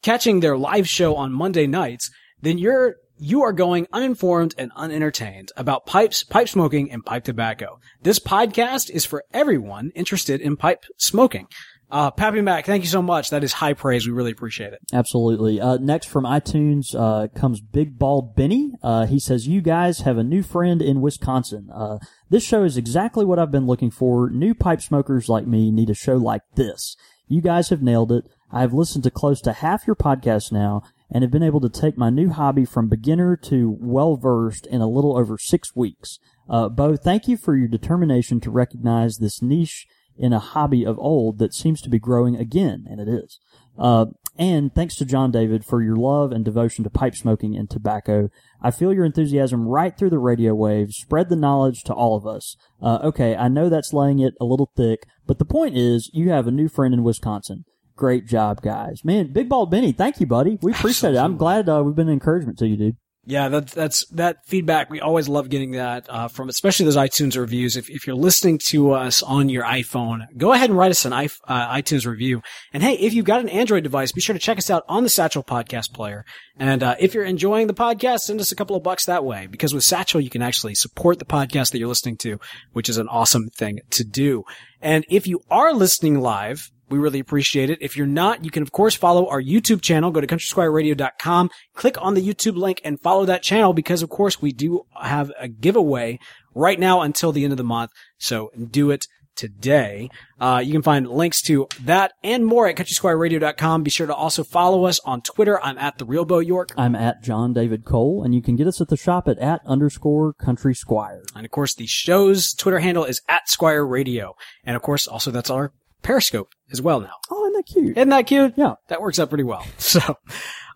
catching 0.03 0.39
their 0.41 0.57
live 0.57 0.87
show 0.87 1.15
on 1.15 1.33
Monday 1.33 1.65
nights, 1.65 2.11
then 2.41 2.59
you're 2.59 2.97
you 3.17 3.43
are 3.43 3.53
going 3.53 3.87
uninformed 3.93 4.53
and 4.57 4.71
unentertained 4.75 5.49
about 5.55 5.85
pipes, 5.85 6.23
pipe 6.23 6.49
smoking, 6.49 6.91
and 6.91 7.05
pipe 7.05 7.23
tobacco. 7.23 7.79
This 8.01 8.19
podcast 8.19 8.89
is 8.89 9.05
for 9.05 9.23
everyone 9.33 9.91
interested 9.95 10.41
in 10.41 10.57
pipe 10.57 10.83
smoking. 10.97 11.47
Uh, 11.89 12.09
Pappy 12.09 12.41
Mac, 12.41 12.65
thank 12.65 12.83
you 12.83 12.89
so 12.89 13.03
much. 13.03 13.29
That 13.29 13.43
is 13.43 13.53
high 13.53 13.73
praise. 13.73 14.07
We 14.07 14.13
really 14.13 14.31
appreciate 14.31 14.73
it. 14.73 14.79
Absolutely. 14.91 15.61
Uh, 15.61 15.77
next 15.77 16.07
from 16.07 16.23
iTunes 16.23 16.95
uh, 16.95 17.27
comes 17.39 17.61
Big 17.61 17.99
Bald 17.99 18.35
Benny. 18.35 18.73
Uh, 18.81 19.05
he 19.05 19.19
says, 19.19 19.47
"You 19.47 19.61
guys 19.61 19.99
have 19.99 20.17
a 20.17 20.23
new 20.23 20.41
friend 20.41 20.81
in 20.81 21.01
Wisconsin. 21.01 21.69
Uh, 21.71 21.99
this 22.31 22.43
show 22.43 22.63
is 22.63 22.77
exactly 22.77 23.23
what 23.23 23.37
I've 23.37 23.51
been 23.51 23.67
looking 23.67 23.91
for. 23.91 24.29
New 24.31 24.55
pipe 24.55 24.81
smokers 24.81 25.29
like 25.29 25.45
me 25.45 25.71
need 25.71 25.91
a 25.91 25.93
show 25.93 26.15
like 26.15 26.41
this. 26.55 26.97
You 27.27 27.41
guys 27.41 27.69
have 27.69 27.83
nailed 27.83 28.11
it. 28.11 28.25
I 28.53 28.61
have 28.61 28.73
listened 28.73 29.03
to 29.03 29.11
close 29.11 29.41
to 29.41 29.51
half 29.51 29.85
your 29.85 29.97
podcast 29.97 30.51
now." 30.51 30.83
And 31.11 31.21
have 31.21 31.31
been 31.31 31.43
able 31.43 31.61
to 31.61 31.69
take 31.69 31.95
my 31.95 32.09
new 32.09 32.29
hobby 32.29 32.65
from 32.65 32.89
beginner 32.89 33.35
to 33.37 33.77
well 33.79 34.15
versed 34.15 34.65
in 34.65 34.81
a 34.81 34.89
little 34.89 35.15
over 35.15 35.37
six 35.37 35.75
weeks. 35.75 36.17
Uh, 36.49 36.69
Beau, 36.69 36.95
thank 36.95 37.27
you 37.27 37.37
for 37.37 37.55
your 37.55 37.67
determination 37.67 38.39
to 38.39 38.49
recognize 38.49 39.17
this 39.17 39.39
niche 39.39 39.85
in 40.17 40.33
a 40.33 40.39
hobby 40.39 40.83
of 40.85 40.97
old 40.97 41.37
that 41.37 41.53
seems 41.53 41.81
to 41.81 41.89
be 41.89 41.99
growing 41.99 42.35
again, 42.35 42.85
and 42.89 42.99
it 42.99 43.07
is. 43.07 43.39
Uh, 43.77 44.07
and 44.37 44.73
thanks 44.73 44.95
to 44.95 45.05
John 45.05 45.31
David 45.31 45.63
for 45.63 45.83
your 45.83 45.95
love 45.95 46.31
and 46.31 46.43
devotion 46.43 46.83
to 46.83 46.89
pipe 46.89 47.15
smoking 47.15 47.55
and 47.55 47.69
tobacco. 47.69 48.29
I 48.61 48.71
feel 48.71 48.93
your 48.93 49.05
enthusiasm 49.05 49.67
right 49.67 49.95
through 49.95 50.09
the 50.09 50.19
radio 50.19 50.55
waves. 50.55 50.97
Spread 50.97 51.29
the 51.29 51.35
knowledge 51.35 51.83
to 51.83 51.93
all 51.93 52.15
of 52.15 52.25
us. 52.25 52.55
Uh, 52.81 52.99
okay, 53.03 53.35
I 53.35 53.47
know 53.47 53.69
that's 53.69 53.93
laying 53.93 54.19
it 54.19 54.33
a 54.41 54.45
little 54.45 54.71
thick, 54.75 55.05
but 55.27 55.37
the 55.37 55.45
point 55.45 55.77
is, 55.77 56.09
you 56.13 56.31
have 56.31 56.47
a 56.47 56.51
new 56.51 56.67
friend 56.67 56.93
in 56.93 57.03
Wisconsin. 57.03 57.65
Great 57.95 58.25
job, 58.27 58.61
guys. 58.61 59.05
Man, 59.05 59.31
Big 59.31 59.49
Bald 59.49 59.69
Benny, 59.69 59.91
thank 59.91 60.19
you, 60.19 60.25
buddy. 60.25 60.57
We 60.61 60.71
appreciate 60.71 61.13
it. 61.13 61.19
I'm 61.19 61.37
glad 61.37 61.69
uh, 61.69 61.83
we've 61.85 61.95
been 61.95 62.07
an 62.07 62.13
encouragement 62.13 62.57
to 62.59 62.67
you, 62.67 62.77
dude. 62.77 62.97
Yeah, 63.25 63.47
that's 63.47 63.73
that's 63.73 64.05
that 64.07 64.45
feedback. 64.45 64.89
We 64.89 64.99
always 64.99 65.29
love 65.29 65.47
getting 65.47 65.71
that 65.71 66.07
uh, 66.09 66.27
from, 66.27 66.49
especially 66.49 66.85
those 66.85 66.97
iTunes 66.97 67.39
reviews. 67.39 67.77
If 67.77 67.89
if 67.89 68.05
you're 68.05 68.17
listening 68.17 68.57
to 68.65 68.91
us 68.91 69.23
on 69.23 69.47
your 69.47 69.63
iPhone, 69.63 70.25
go 70.35 70.51
ahead 70.51 70.69
and 70.69 70.77
write 70.77 70.91
us 70.91 71.05
an 71.05 71.13
i 71.13 71.29
uh, 71.47 71.73
iTunes 71.73 72.05
review. 72.05 72.41
And 72.73 72.83
hey, 72.83 72.95
if 72.95 73.13
you've 73.13 73.23
got 73.23 73.39
an 73.39 73.47
Android 73.47 73.83
device, 73.83 74.11
be 74.11 74.19
sure 74.19 74.33
to 74.33 74.39
check 74.39 74.57
us 74.57 74.69
out 74.69 74.83
on 74.89 75.03
the 75.03 75.09
Satchel 75.09 75.41
Podcast 75.41 75.93
Player. 75.93 76.25
And 76.57 76.83
uh, 76.83 76.95
if 76.99 77.13
you're 77.13 77.23
enjoying 77.23 77.67
the 77.67 77.73
podcast, 77.73 78.21
send 78.21 78.41
us 78.41 78.51
a 78.51 78.57
couple 78.57 78.75
of 78.75 78.83
bucks 78.83 79.05
that 79.05 79.23
way. 79.23 79.47
Because 79.47 79.73
with 79.73 79.85
Satchel, 79.85 80.19
you 80.19 80.29
can 80.29 80.41
actually 80.41 80.75
support 80.75 81.19
the 81.19 81.25
podcast 81.25 81.71
that 81.71 81.79
you're 81.79 81.87
listening 81.87 82.17
to, 82.17 82.41
which 82.73 82.89
is 82.89 82.97
an 82.97 83.07
awesome 83.07 83.47
thing 83.51 83.79
to 83.91 84.03
do. 84.03 84.43
And 84.81 85.05
if 85.09 85.27
you 85.27 85.39
are 85.49 85.73
listening 85.73 86.19
live, 86.19 86.69
we 86.93 86.99
really 86.99 87.19
appreciate 87.19 87.71
it. 87.71 87.79
If 87.81 87.97
you're 87.97 88.05
not, 88.05 88.45
you 88.45 88.51
can 88.51 88.61
of 88.61 88.71
course 88.71 88.93
follow 88.93 89.27
our 89.27 89.41
YouTube 89.41 89.81
channel. 89.81 90.11
Go 90.11 90.21
to 90.21 90.27
countrysquireradio.com, 90.27 91.49
click 91.73 91.99
on 91.99 92.13
the 92.13 92.21
YouTube 92.21 92.55
link 92.55 92.79
and 92.83 93.01
follow 93.01 93.25
that 93.25 93.41
channel 93.41 93.73
because 93.73 94.03
of 94.03 94.09
course 94.09 94.41
we 94.41 94.51
do 94.51 94.85
have 95.01 95.31
a 95.39 95.47
giveaway 95.47 96.19
right 96.53 96.79
now 96.79 97.01
until 97.01 97.31
the 97.31 97.43
end 97.43 97.51
of 97.51 97.57
the 97.57 97.63
month. 97.63 97.89
So 98.19 98.51
do 98.69 98.91
it 98.91 99.07
today. 99.35 100.09
Uh, 100.39 100.61
you 100.63 100.71
can 100.71 100.81
find 100.81 101.09
links 101.09 101.41
to 101.41 101.67
that 101.81 102.13
and 102.23 102.45
more 102.45 102.67
at 102.67 102.75
countrysquireradio.com. 102.75 103.83
Be 103.83 103.89
sure 103.89 104.07
to 104.07 104.13
also 104.13 104.43
follow 104.43 104.85
us 104.85 104.99
on 105.05 105.21
Twitter. 105.21 105.59
I'm 105.63 105.77
at 105.77 105.97
the 105.97 106.05
real 106.05 106.25
Beau 106.25 106.39
York. 106.39 106.71
I'm 106.77 106.95
at 106.95 107.23
John 107.23 107.53
David 107.53 107.85
Cole, 107.85 108.23
and 108.23 108.35
you 108.35 108.41
can 108.41 108.55
get 108.55 108.67
us 108.67 108.81
at 108.81 108.89
the 108.89 108.97
shop 108.97 109.27
at 109.27 109.39
at 109.39 109.61
underscore 109.65 110.33
country 110.33 110.75
squire. 110.75 111.23
And 111.35 111.45
of 111.45 111.51
course, 111.51 111.73
the 111.73 111.87
show's 111.87 112.53
Twitter 112.53 112.79
handle 112.79 113.05
is 113.05 113.21
at 113.27 113.49
Squire 113.49 113.85
Radio. 113.85 114.35
And 114.63 114.75
of 114.75 114.81
course, 114.81 115.07
also 115.07 115.31
that's 115.31 115.49
our 115.49 115.71
Periscope 116.03 116.53
as 116.71 116.81
well 116.81 116.99
now. 116.99 117.13
Oh, 117.31 117.45
isn't 117.45 117.53
that 117.53 117.65
cute? 117.65 117.97
Isn't 117.97 118.09
that 118.09 118.27
cute? 118.27 118.53
Yeah. 118.55 118.75
That 118.89 119.01
works 119.01 119.19
out 119.19 119.29
pretty 119.29 119.43
well. 119.45 119.65
So, 119.79 119.99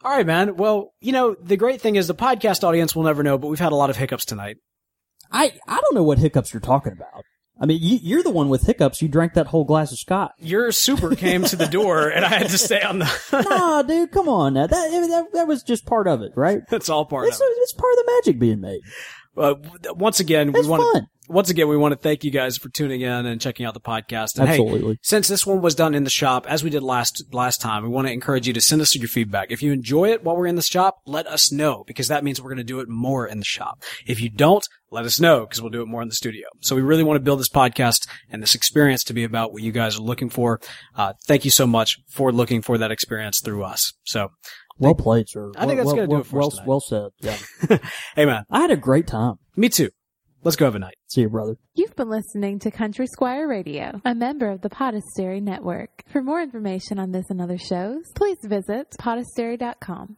all 0.04 0.12
right, 0.12 0.26
man. 0.26 0.56
Well, 0.58 0.94
you 1.02 1.12
know, 1.12 1.36
the 1.42 1.58
great 1.58 1.82
thing 1.82 1.96
is 1.96 2.08
the 2.08 2.16
podcast 2.16 2.64
audience 2.64 2.96
will 2.96 3.04
never 3.04 3.24
know, 3.24 3.38
but 3.38 3.48
we've 3.48 3.60
had 3.60 3.72
a 3.72 3.76
lot 3.76 3.90
of 3.90 3.98
hiccups 3.98 4.26
tonight. 4.26 4.58
I 5.32 5.54
I 5.68 5.82
don't 5.82 5.96
know 5.96 6.04
what 6.04 6.18
hiccups 6.20 6.54
you're 6.54 6.62
talking 6.62 6.94
about. 6.94 7.24
I 7.60 7.66
mean, 7.66 7.80
you, 7.82 7.98
you're 8.04 8.22
the 8.24 8.30
one 8.30 8.50
with 8.50 8.62
hiccups. 8.68 9.02
You 9.02 9.08
drank 9.08 9.34
that 9.34 9.48
whole 9.48 9.66
glass 9.66 9.92
of 9.92 9.98
scotch. 9.98 10.32
Your 10.38 10.72
super 10.72 11.16
came 11.16 11.44
to 11.46 11.56
the 11.56 11.66
door 11.66 12.08
and 12.10 12.24
I 12.24 12.28
had 12.30 12.50
to 12.50 12.58
stay 12.58 12.82
on 12.84 13.00
the, 13.00 13.10
nah, 13.50 13.82
dude, 13.82 14.12
come 14.12 14.30
on 14.30 14.54
now. 14.54 14.68
That, 14.68 14.92
that 14.92 15.26
that 15.34 15.48
was 15.48 15.64
just 15.64 15.86
part 15.88 16.08
of 16.08 16.22
it, 16.22 16.34
right? 16.36 16.62
that's 16.70 16.88
all 16.90 17.04
part 17.06 17.28
It's, 17.28 17.38
of 17.38 17.42
it. 17.48 17.54
it's 17.58 17.74
part 17.74 17.92
of 17.94 18.06
the 18.06 18.12
magic 18.18 18.40
being 18.40 18.62
made. 18.62 18.82
Uh, 19.38 19.56
once 19.94 20.20
again, 20.20 20.52
we 20.52 20.66
want 20.68 20.82
to, 20.82 21.00
fun. 21.00 21.08
once 21.30 21.50
again, 21.50 21.68
we 21.68 21.78
want 21.78 21.92
to 21.92 21.98
thank 21.98 22.24
you 22.24 22.32
guys 22.32 22.58
for 22.58 22.70
tuning 22.70 23.02
in 23.02 23.26
and 23.26 23.40
checking 23.40 23.66
out 23.66 23.74
the 23.74 23.80
podcast. 23.80 24.38
And 24.40 24.48
hey, 24.48 24.56
Absolutely. 24.56 25.00
since 25.02 25.28
this 25.28 25.46
one 25.46 25.62
was 25.62 25.76
done 25.76 25.94
in 25.94 26.04
the 26.04 26.10
shop, 26.10 26.46
as 26.48 26.64
we 26.64 26.70
did 26.70 26.84
last, 26.84 27.24
last 27.32 27.62
time, 27.62 27.84
we 27.84 27.90
want 27.90 28.08
to 28.08 28.14
encourage 28.14 28.48
you 28.48 28.54
to 28.54 28.62
send 28.62 28.82
us 28.82 28.96
your 28.96 29.08
feedback. 29.08 29.52
If 29.52 29.62
you 29.62 29.72
enjoy 29.72 30.12
it 30.12 30.24
while 30.24 30.36
we're 30.36 30.48
in 30.48 30.56
the 30.56 30.62
shop, 30.62 31.02
let 31.06 31.28
us 31.28 31.52
know 31.52 31.84
because 31.86 32.08
that 32.08 32.24
means 32.24 32.42
we're 32.42 32.50
going 32.50 32.58
to 32.58 32.64
do 32.64 32.80
it 32.80 32.90
more 32.90 33.28
in 33.28 33.40
the 33.40 33.46
shop. 33.46 33.84
If 34.06 34.20
you 34.22 34.30
don't, 34.30 34.68
let 34.90 35.06
us 35.06 35.20
know 35.20 35.42
because 35.42 35.62
we'll 35.62 35.70
do 35.70 35.82
it 35.82 35.88
more 35.88 36.02
in 36.02 36.08
the 36.08 36.16
studio. 36.16 36.48
So 36.62 36.76
we 36.76 36.82
really 36.82 37.04
want 37.04 37.18
to 37.18 37.24
build 37.24 37.40
this 37.40 37.50
podcast 37.50 38.08
and 38.30 38.42
this 38.42 38.56
experience 38.56 39.04
to 39.06 39.14
be 39.14 39.24
about 39.24 39.52
what 39.52 39.62
you 39.62 39.72
guys 39.72 39.98
are 39.98 40.04
looking 40.04 40.30
for. 40.30 40.62
Uh, 40.96 41.14
thank 41.28 41.46
you 41.46 41.52
so 41.52 41.68
much 41.68 42.00
for 42.10 42.32
looking 42.32 42.62
for 42.62 42.78
that 42.78 42.92
experience 42.92 43.40
through 43.42 43.64
us. 43.64 43.94
So, 44.06 44.32
Well 44.80 44.96
played, 44.96 45.28
sir. 45.30 45.52
I 45.58 45.66
think 45.66 45.78
that's 45.78 45.88
well, 45.88 45.96
gonna 45.96 46.08
do 46.08 46.12
well, 46.12 46.22
it 46.22 46.28
for 46.28 46.42
us 46.42 46.42
well, 46.42 46.50
tonight. 46.52 46.68
well 46.68 46.80
said. 46.80 47.40
Yeah. 47.70 47.78
hey 48.16 48.26
man, 48.26 48.46
I 48.50 48.62
had 48.62 48.72
a 48.72 48.78
great 48.78 49.08
time. 49.08 49.36
me 49.56 49.70
too. 49.70 49.90
Let's 50.44 50.56
go 50.56 50.66
have 50.66 50.76
a 50.76 50.80
night. 50.80 50.96
See 51.08 51.22
you, 51.22 51.30
brother. 51.30 51.58
You've 51.74 51.96
been 51.96 52.10
listening 52.10 52.60
to 52.60 52.72
Country 52.72 53.08
Squire 53.08 53.48
Radio, 53.48 54.00
a 54.06 54.14
member 54.14 54.50
of 54.50 54.62
the 54.62 54.70
Podastery 54.70 55.42
Network. 55.42 56.04
For 56.08 56.22
more 56.22 56.42
information 56.42 57.00
on 57.00 57.12
this 57.12 57.26
and 57.30 57.42
other 57.42 57.58
shows, 57.58 58.04
please 58.16 58.38
visit 58.44 58.92
podastery.com. 59.00 60.18